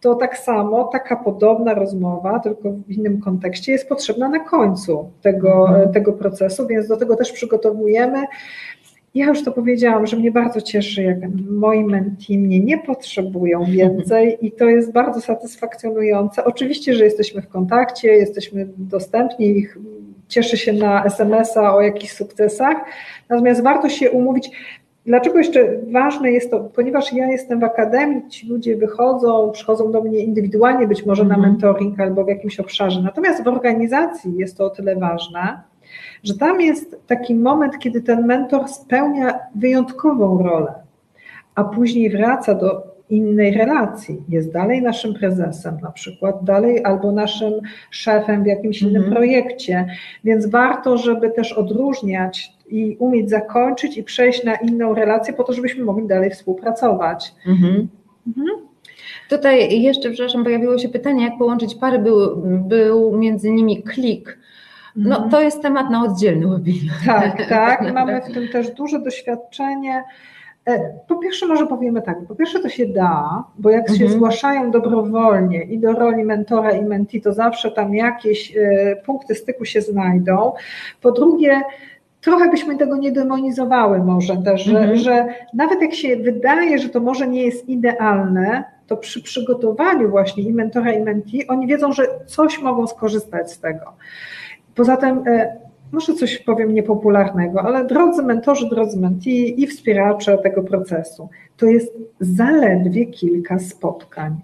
to 0.00 0.14
tak 0.14 0.38
samo 0.38 0.84
taka 0.84 1.16
podobna 1.16 1.74
rozmowa, 1.74 2.40
tylko 2.40 2.70
w 2.70 2.90
innym 2.90 3.20
kontekście, 3.20 3.72
jest 3.72 3.88
potrzebna 3.88 4.28
na 4.28 4.38
końcu 4.38 5.10
tego, 5.22 5.68
mhm. 5.68 5.92
tego 5.92 6.12
procesu, 6.12 6.66
więc 6.66 6.88
do 6.88 6.96
tego 6.96 7.16
też 7.16 7.32
przygotowujemy. 7.32 8.24
Ja 9.14 9.26
już 9.26 9.44
to 9.44 9.52
powiedziałam, 9.52 10.06
że 10.06 10.16
mnie 10.16 10.32
bardzo 10.32 10.60
cieszy, 10.60 11.02
jak 11.02 11.18
moi 11.50 11.84
menti 11.84 12.38
mnie 12.38 12.60
nie 12.60 12.78
potrzebują 12.78 13.64
więcej 13.78 14.38
i 14.40 14.52
to 14.52 14.64
jest 14.64 14.92
bardzo 14.92 15.20
satysfakcjonujące. 15.20 16.44
Oczywiście, 16.44 16.94
że 16.94 17.04
jesteśmy 17.04 17.42
w 17.42 17.48
kontakcie, 17.48 18.08
jesteśmy 18.08 18.68
dostępni, 18.76 19.46
ich 19.46 19.78
cieszę 20.28 20.56
się 20.56 20.72
na 20.72 21.04
SMS-a 21.04 21.74
o 21.74 21.80
jakichś 21.80 22.12
sukcesach, 22.12 22.76
natomiast 23.28 23.62
warto 23.62 23.88
się 23.88 24.10
umówić. 24.10 24.50
Dlaczego 25.06 25.38
jeszcze 25.38 25.76
ważne 25.92 26.30
jest 26.30 26.50
to, 26.50 26.60
ponieważ 26.60 27.12
ja 27.12 27.26
jestem 27.26 27.60
w 27.60 27.64
akademii, 27.64 28.28
ci 28.28 28.48
ludzie 28.48 28.76
wychodzą, 28.76 29.50
przychodzą 29.52 29.92
do 29.92 30.02
mnie 30.02 30.18
indywidualnie, 30.18 30.86
być 30.86 31.06
może 31.06 31.24
na 31.24 31.34
mhm. 31.34 31.52
mentoring 31.52 32.00
albo 32.00 32.24
w 32.24 32.28
jakimś 32.28 32.60
obszarze. 32.60 33.02
Natomiast 33.02 33.44
w 33.44 33.48
organizacji 33.48 34.36
jest 34.36 34.58
to 34.58 34.64
o 34.64 34.70
tyle 34.70 34.96
ważne, 34.96 35.60
że 36.24 36.34
tam 36.34 36.60
jest 36.60 36.96
taki 37.06 37.34
moment, 37.34 37.78
kiedy 37.78 38.00
ten 38.02 38.26
mentor 38.26 38.68
spełnia 38.68 39.38
wyjątkową 39.54 40.42
rolę, 40.42 40.74
a 41.54 41.64
później 41.64 42.10
wraca 42.10 42.54
do 42.54 42.90
innej 43.10 43.52
relacji. 43.52 44.22
Jest 44.28 44.52
dalej 44.52 44.82
naszym 44.82 45.14
prezesem, 45.14 45.78
na 45.82 45.92
przykład, 45.92 46.44
dalej 46.44 46.84
albo 46.84 47.12
naszym 47.12 47.52
szefem 47.90 48.42
w 48.42 48.46
jakimś 48.46 48.82
innym 48.82 48.96
mhm. 48.96 49.14
projekcie, 49.14 49.86
więc 50.24 50.46
warto, 50.46 50.98
żeby 50.98 51.30
też 51.30 51.52
odróżniać 51.52 52.52
i 52.70 52.96
umieć 52.96 53.30
zakończyć 53.30 53.96
i 53.96 54.04
przejść 54.04 54.44
na 54.44 54.54
inną 54.54 54.94
relację, 54.94 55.34
po 55.34 55.44
to, 55.44 55.52
żebyśmy 55.52 55.84
mogli 55.84 56.06
dalej 56.06 56.30
współpracować. 56.30 57.34
Mhm. 57.46 57.88
Mhm. 58.26 58.48
Tutaj 59.28 59.82
jeszcze, 59.82 60.10
przepraszam, 60.10 60.44
pojawiło 60.44 60.78
się 60.78 60.88
pytanie, 60.88 61.24
jak 61.24 61.38
połączyć 61.38 61.74
pary, 61.74 61.98
był, 61.98 62.36
był 62.68 63.18
między 63.18 63.50
nimi 63.50 63.82
klik 63.82 64.38
no 64.96 65.14
mhm. 65.14 65.30
to 65.30 65.40
jest 65.42 65.62
temat 65.62 65.90
na 65.90 66.02
oddzielny 66.02 66.48
webinar. 66.48 66.96
Tak, 67.06 67.46
tak. 67.48 67.92
Mamy 67.94 68.20
w 68.22 68.34
tym 68.34 68.48
też 68.48 68.70
duże 68.70 69.00
doświadczenie. 69.00 70.04
E, 70.66 70.98
po 71.08 71.16
pierwsze, 71.16 71.46
może 71.46 71.66
powiemy 71.66 72.02
tak, 72.02 72.26
po 72.28 72.34
pierwsze 72.34 72.60
to 72.60 72.68
się 72.68 72.86
da, 72.86 73.44
bo 73.58 73.70
jak 73.70 73.80
mhm. 73.80 73.98
się 73.98 74.08
zgłaszają 74.08 74.70
dobrowolnie 74.70 75.62
i 75.62 75.78
do 75.78 75.92
roli 75.92 76.24
mentora 76.24 76.70
i 76.70 76.84
menti, 76.84 77.20
to 77.20 77.32
zawsze 77.32 77.70
tam 77.70 77.94
jakieś 77.94 78.56
e, 78.56 78.96
punkty 79.06 79.34
styku 79.34 79.64
się 79.64 79.80
znajdą. 79.80 80.52
Po 81.00 81.12
drugie, 81.12 81.60
trochę 82.20 82.50
byśmy 82.50 82.76
tego 82.76 82.96
nie 82.96 83.12
demonizowały 83.12 83.98
może 83.98 84.36
też, 84.36 84.64
że, 84.64 84.78
mhm. 84.78 84.98
że 84.98 85.26
nawet 85.54 85.82
jak 85.82 85.94
się 85.94 86.16
wydaje, 86.16 86.78
że 86.78 86.88
to 86.88 87.00
może 87.00 87.28
nie 87.28 87.42
jest 87.42 87.68
idealne, 87.68 88.64
to 88.86 88.96
przy 88.96 89.22
przygotowaniu 89.22 90.10
właśnie 90.10 90.42
i 90.42 90.52
mentora 90.52 90.92
i 90.92 91.02
menti, 91.02 91.46
oni 91.46 91.66
wiedzą, 91.66 91.92
że 91.92 92.06
coś 92.26 92.58
mogą 92.58 92.86
skorzystać 92.86 93.52
z 93.52 93.60
tego. 93.60 93.92
Poza 94.74 94.96
tym, 94.96 95.22
e, 95.26 95.56
może 95.92 96.14
coś 96.14 96.38
powiem 96.38 96.74
niepopularnego, 96.74 97.62
ale 97.62 97.84
drodzy 97.84 98.22
mentorzy, 98.22 98.68
drodzy 98.68 99.00
mentee 99.00 99.62
i 99.62 99.66
wspieracze 99.66 100.38
tego 100.38 100.62
procesu, 100.62 101.28
to 101.56 101.66
jest 101.66 101.92
zaledwie 102.20 103.06
kilka 103.06 103.58
spotkań. 103.58 104.36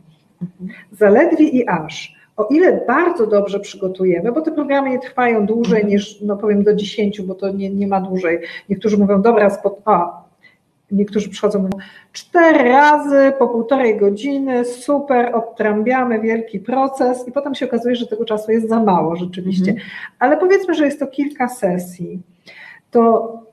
Zaledwie 0.92 1.48
i 1.48 1.68
aż. 1.68 2.16
O 2.36 2.44
ile 2.50 2.84
bardzo 2.86 3.26
dobrze 3.26 3.60
przygotujemy, 3.60 4.32
bo 4.32 4.40
te 4.40 4.52
programy 4.52 4.90
nie 4.90 4.98
trwają 4.98 5.46
dłużej 5.46 5.86
niż, 5.86 6.20
no 6.20 6.36
powiem, 6.36 6.62
do 6.62 6.74
10, 6.74 7.20
bo 7.20 7.34
to 7.34 7.50
nie, 7.50 7.70
nie 7.70 7.86
ma 7.86 8.00
dłużej. 8.00 8.38
Niektórzy 8.68 8.98
mówią, 8.98 9.22
dobra, 9.22 9.50
spot, 9.50 9.80
a, 9.84 10.26
Niektórzy 10.90 11.30
przychodzą 11.30 11.58
mówią, 11.58 11.78
cztery 12.12 12.64
razy 12.64 13.32
po 13.38 13.48
półtorej 13.48 13.98
godziny, 13.98 14.64
super, 14.64 15.34
odtrąbiamy 15.34 16.20
wielki 16.20 16.60
proces 16.60 17.28
i 17.28 17.32
potem 17.32 17.54
się 17.54 17.66
okazuje, 17.66 17.96
że 17.96 18.06
tego 18.06 18.24
czasu 18.24 18.52
jest 18.52 18.68
za 18.68 18.80
mało 18.80 19.16
rzeczywiście. 19.16 19.70
Mhm. 19.70 19.90
Ale 20.18 20.36
powiedzmy, 20.36 20.74
że 20.74 20.84
jest 20.84 21.00
to 21.00 21.06
kilka 21.06 21.48
sesji. 21.48 22.20
To 22.90 23.02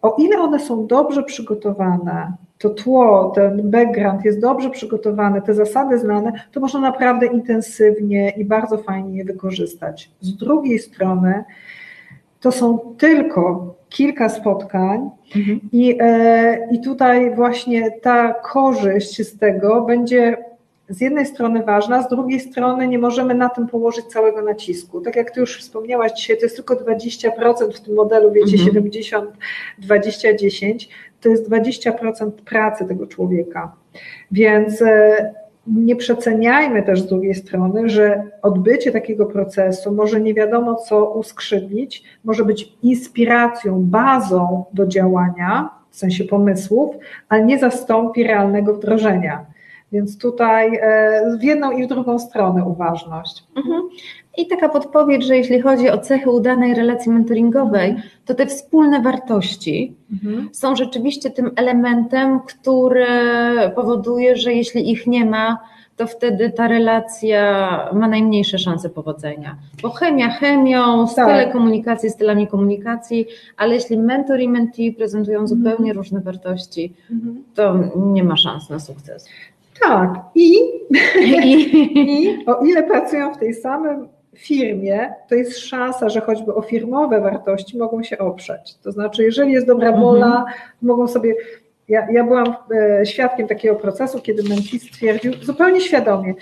o 0.02 0.16
ile 0.20 0.38
one 0.38 0.60
są 0.60 0.88
dobrze 0.88 1.24
przygotowane, 1.24 2.34
to 2.64 2.70
tło, 2.70 3.32
ten 3.36 3.72
background 3.72 4.26
jest 4.26 4.39
dobrze 4.39 4.70
przygotowany, 4.70 5.41
te 5.41 5.53
zasady 5.53 5.99
znane, 5.99 6.32
to 6.51 6.59
można 6.59 6.80
naprawdę 6.80 7.26
intensywnie 7.26 8.30
i 8.30 8.45
bardzo 8.45 8.78
fajnie 8.78 9.18
je 9.18 9.26
wykorzystać. 9.26 10.11
Z 10.22 10.36
drugiej 10.36 10.80
strony, 10.80 11.43
to 12.39 12.51
są 12.51 12.80
tylko 12.97 13.74
kilka 13.89 14.30
spotkań 14.30 15.09
mhm. 15.36 15.59
i, 15.72 15.97
e, 16.01 16.68
i 16.72 16.82
tutaj 16.82 17.36
właśnie 17.36 17.91
ta 17.91 18.34
korzyść 18.34 19.28
z 19.28 19.38
tego 19.38 19.82
będzie 19.82 20.38
z 20.89 21.01
jednej 21.01 21.26
strony 21.26 21.64
ważna, 21.64 22.03
z 22.03 22.09
drugiej 22.09 22.39
strony 22.39 22.88
nie 22.88 22.99
możemy 22.99 23.36
na 23.36 23.49
tym 23.49 23.68
położyć 23.68 24.05
całego 24.05 24.41
nacisku. 24.41 25.01
Tak 25.01 25.16
jak 25.16 25.32
Ty 25.32 25.39
już 25.39 25.59
wspomniałaś 25.59 26.11
dzisiaj, 26.11 26.38
to 26.38 26.45
jest 26.45 26.55
tylko 26.55 26.76
20% 26.76 27.30
w 27.74 27.82
tym 27.82 27.95
modelu, 27.95 28.32
wiecie, 28.32 28.57
mhm. 28.57 28.66
70, 28.66 29.30
20, 29.78 30.36
10, 30.36 30.89
to 31.24 31.30
jest 31.30 31.49
20% 31.49 32.32
pracy 32.32 32.86
tego 32.86 33.07
człowieka. 33.07 33.71
Więc 34.32 34.82
e, 34.82 35.34
nie 35.67 35.95
przeceniajmy 35.95 36.84
też 36.84 37.01
z 37.01 37.07
drugiej 37.07 37.36
strony, 37.36 37.89
że 37.89 38.24
odbycie 38.41 38.91
takiego 38.91 39.26
procesu 39.26 39.91
może 39.91 40.21
nie 40.21 40.34
wiadomo 40.34 40.76
co 40.76 41.09
uskrzydlić, 41.09 42.03
może 42.24 42.45
być 42.45 42.78
inspiracją, 42.84 43.84
bazą 43.84 44.65
do 44.74 44.88
działania, 44.88 45.69
w 45.89 45.95
sensie 45.95 46.24
pomysłów, 46.24 46.95
ale 47.30 47.45
nie 47.45 47.59
zastąpi 47.59 48.24
realnego 48.24 48.74
wdrożenia. 48.74 49.45
Więc 49.91 50.17
tutaj 50.17 50.80
e, 50.82 51.38
w 51.39 51.43
jedną 51.43 51.71
i 51.71 51.86
w 51.86 51.88
drugą 51.88 52.19
stronę 52.19 52.65
uważność. 52.65 53.43
Mhm. 53.57 53.82
I 54.38 54.48
taka 54.48 54.70
podpowiedź, 54.70 55.24
że 55.24 55.38
jeśli 55.38 55.62
chodzi 55.62 55.90
o 55.90 55.98
cechy 55.98 56.30
udanej 56.30 56.76
relacji 56.76 57.12
mentoringowej, 57.12 57.96
to 58.26 58.36
te 58.36 58.46
wspólne 58.46 59.02
wartości 59.02 59.96
mhm. 60.12 60.50
są 60.54 60.76
rzeczywiście 60.76 61.30
tym 61.30 61.52
elementem, 61.56 62.40
który 62.40 63.06
powoduje, 63.76 64.36
że 64.36 64.54
jeśli 64.54 64.92
ich 64.92 65.08
nie 65.08 65.26
ma, 65.26 65.60
to 65.96 66.08
wtedy 66.08 66.50
ta 66.50 66.68
relacja 66.68 67.90
ma 67.94 68.08
najmniejsze 68.08 68.58
szanse 68.58 68.90
powodzenia. 68.90 69.56
Bo 69.82 69.90
chemia 69.90 70.30
chemią, 70.30 71.08
style 71.08 71.44
tak. 71.44 71.54
komunikacji, 71.54 72.10
stylami 72.10 72.48
komunikacji, 72.48 73.26
ale 73.58 73.74
jeśli 73.74 73.98
mentor 73.98 74.40
i 74.40 74.50
mentee 74.50 74.92
prezentują 74.92 75.40
mhm. 75.40 75.48
zupełnie 75.48 75.94
różne 75.94 76.22
wartości, 76.22 76.94
mhm. 77.12 77.44
to 77.56 77.76
nie 77.96 78.24
ma 78.24 78.38
szans 78.38 78.70
na 78.70 78.80
sukces. 78.80 79.26
Tak, 79.82 80.20
I, 80.36 80.56
I, 81.26 81.54
i 82.04 82.46
o 82.46 82.66
ile 82.66 82.84
pracują 82.84 83.34
w 83.34 83.38
tej 83.38 83.54
samym 83.54 84.08
firmie, 84.36 85.14
to 85.30 85.36
jest 85.36 85.58
szansa, 85.58 86.10
że 86.10 86.22
choćby 86.22 86.56
o 86.56 86.62
firmowe 86.62 87.22
wartości 87.22 87.78
mogą 87.78 88.04
się 88.04 88.18
oprzeć. 88.18 88.76
To 88.84 88.92
znaczy, 88.92 89.24
jeżeli 89.24 89.52
jest 89.52 89.68
dobra 89.68 89.88
mhm. 89.88 90.06
wola, 90.06 90.38
mhm. 90.38 90.46
mogą 90.82 91.08
sobie. 91.08 91.36
Ja, 91.90 92.08
ja 92.12 92.24
byłam 92.24 92.56
e, 93.00 93.06
świadkiem 93.06 93.48
takiego 93.48 93.76
procesu, 93.76 94.22
kiedy 94.22 94.44
Menti 94.50 94.80
stwierdził 94.80 95.34
zupełnie 95.42 95.82
świadomie, 95.82 96.34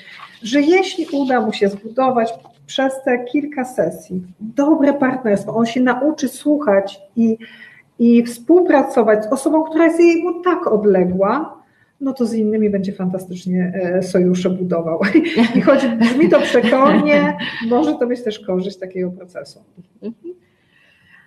że 0.43 0.61
jeśli 0.61 1.07
uda 1.11 1.41
mu 1.41 1.53
się 1.53 1.69
zbudować 1.69 2.33
przez 2.65 3.03
te 3.03 3.23
kilka 3.23 3.65
sesji 3.65 4.21
dobre 4.39 4.93
partnerstwo, 4.93 5.55
on 5.55 5.65
się 5.65 5.81
nauczy 5.81 6.27
słuchać 6.27 7.01
i, 7.15 7.37
i 7.99 8.23
współpracować 8.23 9.25
z 9.25 9.27
osobą, 9.27 9.63
która 9.63 9.85
jest 9.85 9.99
jej 9.99 10.23
tak 10.43 10.67
odległa, 10.67 11.60
no 12.01 12.13
to 12.13 12.25
z 12.25 12.33
innymi 12.33 12.69
będzie 12.69 12.93
fantastycznie 12.93 13.73
e, 13.75 14.03
sojusze 14.03 14.49
budował. 14.49 14.99
I 15.55 15.61
choć 15.61 15.87
brzmi 15.87 16.29
to 16.29 16.41
przekornie, 16.41 17.37
może 17.69 17.93
to 17.93 18.07
być 18.07 18.23
też 18.23 18.39
korzyść 18.39 18.77
takiego 18.77 19.11
procesu. 19.11 19.63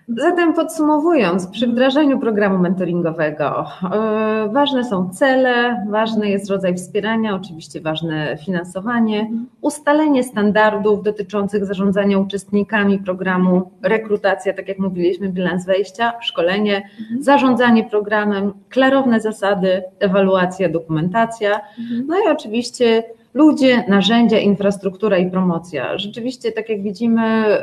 Zatem 0.08 0.54
podsumowując, 0.54 1.46
przy 1.46 1.66
wdrażaniu 1.66 2.18
programu 2.18 2.58
mentoringowego 2.58 3.66
yy, 3.82 4.52
ważne 4.52 4.84
są 4.84 5.10
cele, 5.10 5.86
ważny 5.90 6.30
jest 6.30 6.50
rodzaj 6.50 6.76
wspierania, 6.76 7.34
oczywiście 7.34 7.80
ważne 7.80 8.36
finansowanie, 8.44 9.30
ustalenie 9.60 10.24
standardów 10.24 11.02
dotyczących 11.02 11.66
zarządzania 11.66 12.18
uczestnikami 12.18 12.98
programu, 12.98 13.70
rekrutacja, 13.82 14.52
tak 14.54 14.68
jak 14.68 14.78
mówiliśmy, 14.78 15.28
bilans 15.28 15.66
wejścia, 15.66 16.12
szkolenie, 16.20 16.88
zarządzanie 17.20 17.84
programem, 17.84 18.52
klarowne 18.68 19.20
zasady, 19.20 19.82
ewaluacja, 20.00 20.68
dokumentacja, 20.68 21.60
no 22.06 22.18
i 22.18 22.28
oczywiście 22.28 23.02
ludzie, 23.34 23.84
narzędzia, 23.88 24.38
infrastruktura 24.38 25.18
i 25.18 25.30
promocja. 25.30 25.98
Rzeczywiście, 25.98 26.52
tak 26.52 26.68
jak 26.68 26.82
widzimy, 26.82 27.46
y, 27.46 27.60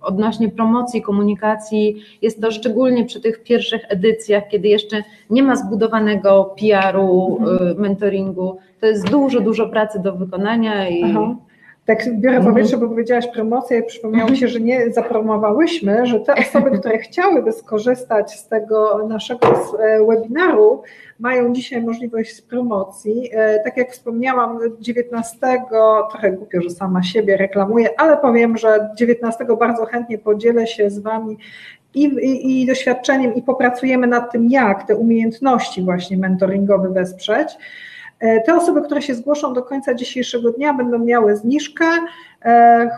odnośnie 0.00 0.48
promocji, 0.48 1.02
komunikacji, 1.02 2.02
jest 2.22 2.40
to 2.40 2.50
szczególnie 2.50 3.04
przy 3.04 3.20
tych 3.20 3.42
pierwszych 3.42 3.82
edycjach, 3.88 4.48
kiedy 4.48 4.68
jeszcze 4.68 5.02
nie 5.30 5.42
ma 5.42 5.56
zbudowanego 5.56 6.54
PR-u, 6.60 7.38
mhm. 7.40 7.80
mentoringu. 7.80 8.58
To 8.80 8.86
jest 8.86 9.10
dużo, 9.10 9.40
dużo 9.40 9.68
pracy 9.68 9.98
do 9.98 10.12
wykonania 10.12 10.88
i. 10.88 11.04
Aha. 11.04 11.36
Tak 11.86 12.20
biorę 12.20 12.36
mhm. 12.36 12.54
powietrze, 12.54 12.76
bo 12.76 12.88
powiedziałaś 12.88 13.26
promocję 13.34 13.78
i 13.78 13.82
przypomniało 13.82 14.30
mi 14.30 14.36
się, 14.36 14.48
że 14.48 14.60
nie 14.60 14.92
zapromowałyśmy, 14.92 16.06
że 16.06 16.20
te 16.20 16.34
osoby, 16.34 16.78
które 16.78 16.98
chciałyby 16.98 17.52
skorzystać 17.52 18.32
z 18.40 18.48
tego 18.48 19.06
naszego 19.08 19.48
e, 19.78 20.06
webinaru, 20.06 20.82
mają 21.18 21.52
dzisiaj 21.52 21.82
możliwość 21.82 22.42
promocji. 22.42 23.30
E, 23.32 23.64
tak 23.64 23.76
jak 23.76 23.92
wspomniałam, 23.92 24.58
19, 24.80 25.38
trochę 26.10 26.32
głupio, 26.32 26.62
że 26.62 26.70
sama 26.70 27.02
siebie 27.02 27.36
reklamuję, 27.36 28.00
ale 28.00 28.16
powiem, 28.16 28.56
że 28.56 28.88
19 28.96 29.46
bardzo 29.58 29.84
chętnie 29.84 30.18
podzielę 30.18 30.66
się 30.66 30.90
z 30.90 30.98
Wami 30.98 31.36
i, 31.94 32.04
i, 32.04 32.62
i 32.62 32.66
doświadczeniem 32.66 33.34
i 33.34 33.42
popracujemy 33.42 34.06
nad 34.06 34.32
tym, 34.32 34.48
jak 34.50 34.86
te 34.86 34.96
umiejętności 34.96 35.82
właśnie 35.82 36.16
mentoringowe 36.16 36.88
wesprzeć. 36.88 37.48
E, 38.20 38.40
te 38.40 38.56
osoby, 38.56 38.82
które 38.82 39.02
się 39.02 39.14
zgłoszą 39.14 39.54
do 39.54 39.62
końca 39.62 39.94
dzisiejszego 39.94 40.50
dnia, 40.50 40.74
będą 40.74 40.98
miały 40.98 41.36
zniżkę. 41.36 41.84
E, 42.44 42.90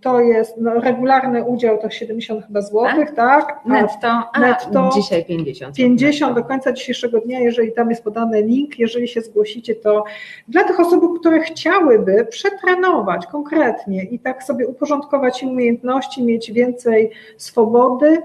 to 0.00 0.20
jest 0.20 0.56
no, 0.56 0.74
regularny 0.74 1.44
udział 1.44 1.78
to 1.78 1.90
70 1.90 2.46
chyba 2.46 2.62
złotych, 2.62 3.14
tak? 3.14 3.60
Netto, 3.64 4.08
a 4.32 4.40
netto 4.40 4.90
dzisiaj 4.94 5.24
50. 5.24 5.76
50 5.76 6.34
do 6.34 6.44
końca 6.44 6.72
dzisiejszego 6.72 7.20
dnia, 7.20 7.40
jeżeli 7.40 7.72
tam 7.72 7.90
jest 7.90 8.04
podany 8.04 8.42
link, 8.42 8.78
jeżeli 8.78 9.08
się 9.08 9.20
zgłosicie, 9.20 9.74
to 9.74 10.04
dla 10.48 10.64
tych 10.64 10.80
osób, 10.80 11.20
które 11.20 11.40
chciałyby 11.40 12.26
przetrenować 12.30 13.26
konkretnie 13.26 14.04
i 14.04 14.18
tak 14.18 14.42
sobie 14.42 14.66
uporządkować 14.66 15.42
umiejętności, 15.42 16.22
mieć 16.22 16.52
więcej 16.52 17.10
swobody, 17.36 18.22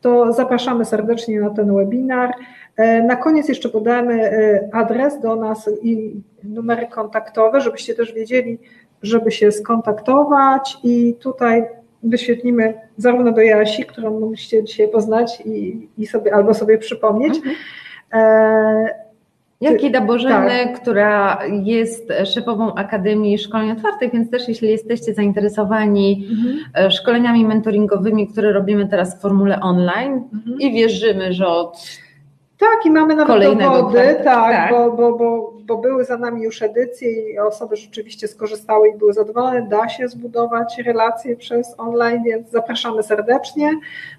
to 0.00 0.32
zapraszamy 0.32 0.84
serdecznie 0.84 1.40
na 1.40 1.50
ten 1.50 1.74
webinar. 1.74 2.34
E, 2.80 3.02
na 3.02 3.16
koniec 3.16 3.48
jeszcze 3.48 3.68
podamy 3.68 4.22
e, 4.22 4.68
adres 4.72 5.20
do 5.20 5.36
nas 5.36 5.70
i 5.82 6.12
numery 6.44 6.86
kontaktowe, 6.86 7.60
żebyście 7.60 7.94
też 7.94 8.12
wiedzieli, 8.12 8.58
żeby 9.02 9.30
się 9.30 9.52
skontaktować 9.52 10.78
i 10.84 11.14
tutaj 11.20 11.64
wyświetlimy 12.02 12.74
zarówno 12.96 13.32
do 13.32 13.40
Jasi, 13.40 13.84
którą 13.84 14.20
musicie 14.20 14.64
dzisiaj 14.64 14.88
poznać 14.88 15.42
i, 15.44 15.88
i 15.98 16.06
sobie 16.06 16.34
albo 16.34 16.54
sobie 16.54 16.78
przypomnieć. 16.78 17.36
Mhm. 17.36 17.56
E, 18.12 19.10
jak 19.60 19.84
Ida 19.84 20.00
Bożeny, 20.00 20.64
tak. 20.64 20.80
która 20.80 21.38
jest 21.64 22.12
szefową 22.34 22.74
Akademii 22.74 23.38
Szkoleń 23.38 23.70
Otwartych, 23.70 24.12
więc 24.12 24.30
też 24.30 24.48
jeśli 24.48 24.68
jesteście 24.68 25.14
zainteresowani 25.14 26.28
mhm. 26.30 26.90
szkoleniami 26.90 27.44
mentoringowymi, 27.44 28.28
które 28.28 28.52
robimy 28.52 28.88
teraz 28.88 29.18
w 29.18 29.20
formule 29.20 29.60
online 29.60 30.12
mhm. 30.34 30.60
i 30.60 30.72
wierzymy, 30.72 31.32
że 31.32 31.46
od 31.46 32.00
tak, 32.60 32.86
i 32.86 32.90
mamy 32.90 33.14
nawet 33.14 33.58
dowody, 33.58 34.14
tak, 34.14 34.24
tak, 34.24 34.70
Bo, 34.70 34.92
bo, 34.92 35.12
bo, 35.12 35.52
bo 35.64 35.76
były 35.76 36.04
za 36.04 36.16
nami 36.16 36.42
już 36.42 36.62
edycje 36.62 37.32
i 37.32 37.38
osoby 37.38 37.76
rzeczywiście 37.76 38.28
skorzystały 38.28 38.88
i 38.88 38.98
były 38.98 39.12
zadowolone. 39.12 39.62
Da 39.62 39.88
się 39.88 40.08
zbudować 40.08 40.78
relacje 40.86 41.36
przez 41.36 41.74
online, 41.78 42.22
więc 42.24 42.50
zapraszamy 42.50 43.02
serdecznie. 43.02 43.70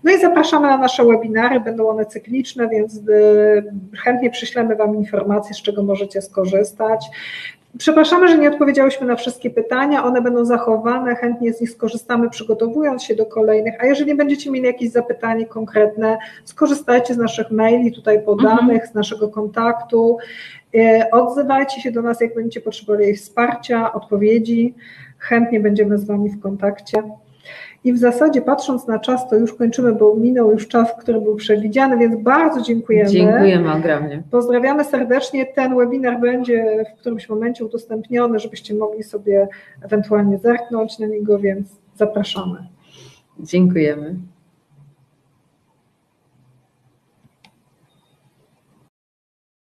No 0.04 0.12
i 0.12 0.20
zapraszamy 0.20 0.68
na 0.68 0.78
nasze 0.78 1.06
webinary, 1.06 1.60
będą 1.60 1.89
one 1.89 2.06
cykliczne, 2.06 2.68
więc 2.68 2.96
y, 2.98 3.74
chętnie 4.04 4.30
przyślemy 4.30 4.76
Wam 4.76 4.96
informacje, 4.96 5.54
z 5.54 5.62
czego 5.62 5.84
możecie 5.84 6.22
skorzystać. 6.22 7.06
Przepraszamy, 7.78 8.28
że 8.28 8.38
nie 8.38 8.49
odpowiedziałyśmy 8.49 9.07
na 9.07 9.15
wszystkie 9.15 9.49
pytania, 9.49 10.03
one 10.03 10.22
będą 10.22 10.45
zachowane, 10.45 11.15
chętnie 11.15 11.53
z 11.53 11.61
nich 11.61 11.69
skorzystamy, 11.69 12.30
przygotowując 12.30 13.03
się 13.03 13.15
do 13.15 13.26
kolejnych, 13.26 13.74
a 13.80 13.86
jeżeli 13.86 14.15
będziecie 14.15 14.51
mieli 14.51 14.65
jakieś 14.65 14.91
zapytanie 14.91 15.45
konkretne, 15.45 16.17
skorzystajcie 16.45 17.13
z 17.13 17.17
naszych 17.17 17.51
maili 17.51 17.91
tutaj 17.91 18.24
podanych, 18.26 18.61
mhm. 18.61 18.88
z 18.91 18.93
naszego 18.93 19.30
kontaktu, 19.30 20.17
e, 20.76 21.07
odzywajcie 21.11 21.82
się 21.82 21.91
do 21.91 22.01
nas, 22.01 22.22
jak 22.22 22.36
będziecie 22.36 22.61
potrzebowali 22.61 23.15
wsparcia, 23.15 23.93
odpowiedzi, 23.93 24.76
chętnie 25.17 25.59
będziemy 25.59 25.97
z 25.97 26.05
Wami 26.05 26.30
w 26.30 26.41
kontakcie. 26.41 27.03
I 27.84 27.94
w 27.94 27.98
zasadzie 27.98 28.42
patrząc 28.42 28.88
na 28.88 29.00
czas, 29.00 29.30
to 29.30 29.36
już 29.36 29.54
kończymy, 29.54 29.96
bo 29.96 30.16
minął 30.16 30.52
już 30.52 30.68
czas, 30.68 30.90
który 31.00 31.22
był 31.22 31.36
przewidziany, 31.36 31.98
więc 31.98 32.24
bardzo 32.24 32.62
dziękujemy. 32.62 33.10
Dziękujemy 33.10 33.74
ogromnie. 33.74 34.24
Pozdrawiamy 34.32 34.84
serdecznie. 34.84 35.46
Ten 35.46 35.78
webinar 35.78 36.20
będzie 36.20 36.86
w 36.96 37.00
którymś 37.00 37.30
momencie 37.30 37.66
udostępniony, 37.66 38.40
żebyście 38.40 38.76
mogli 38.76 39.04
sobie 39.04 39.48
ewentualnie 39.82 40.38
zerknąć 40.38 41.00
na 41.00 41.08
niego, 41.08 41.40
więc 41.40 41.68
zapraszamy. 41.96 42.58
Dziękujemy. 43.40 44.16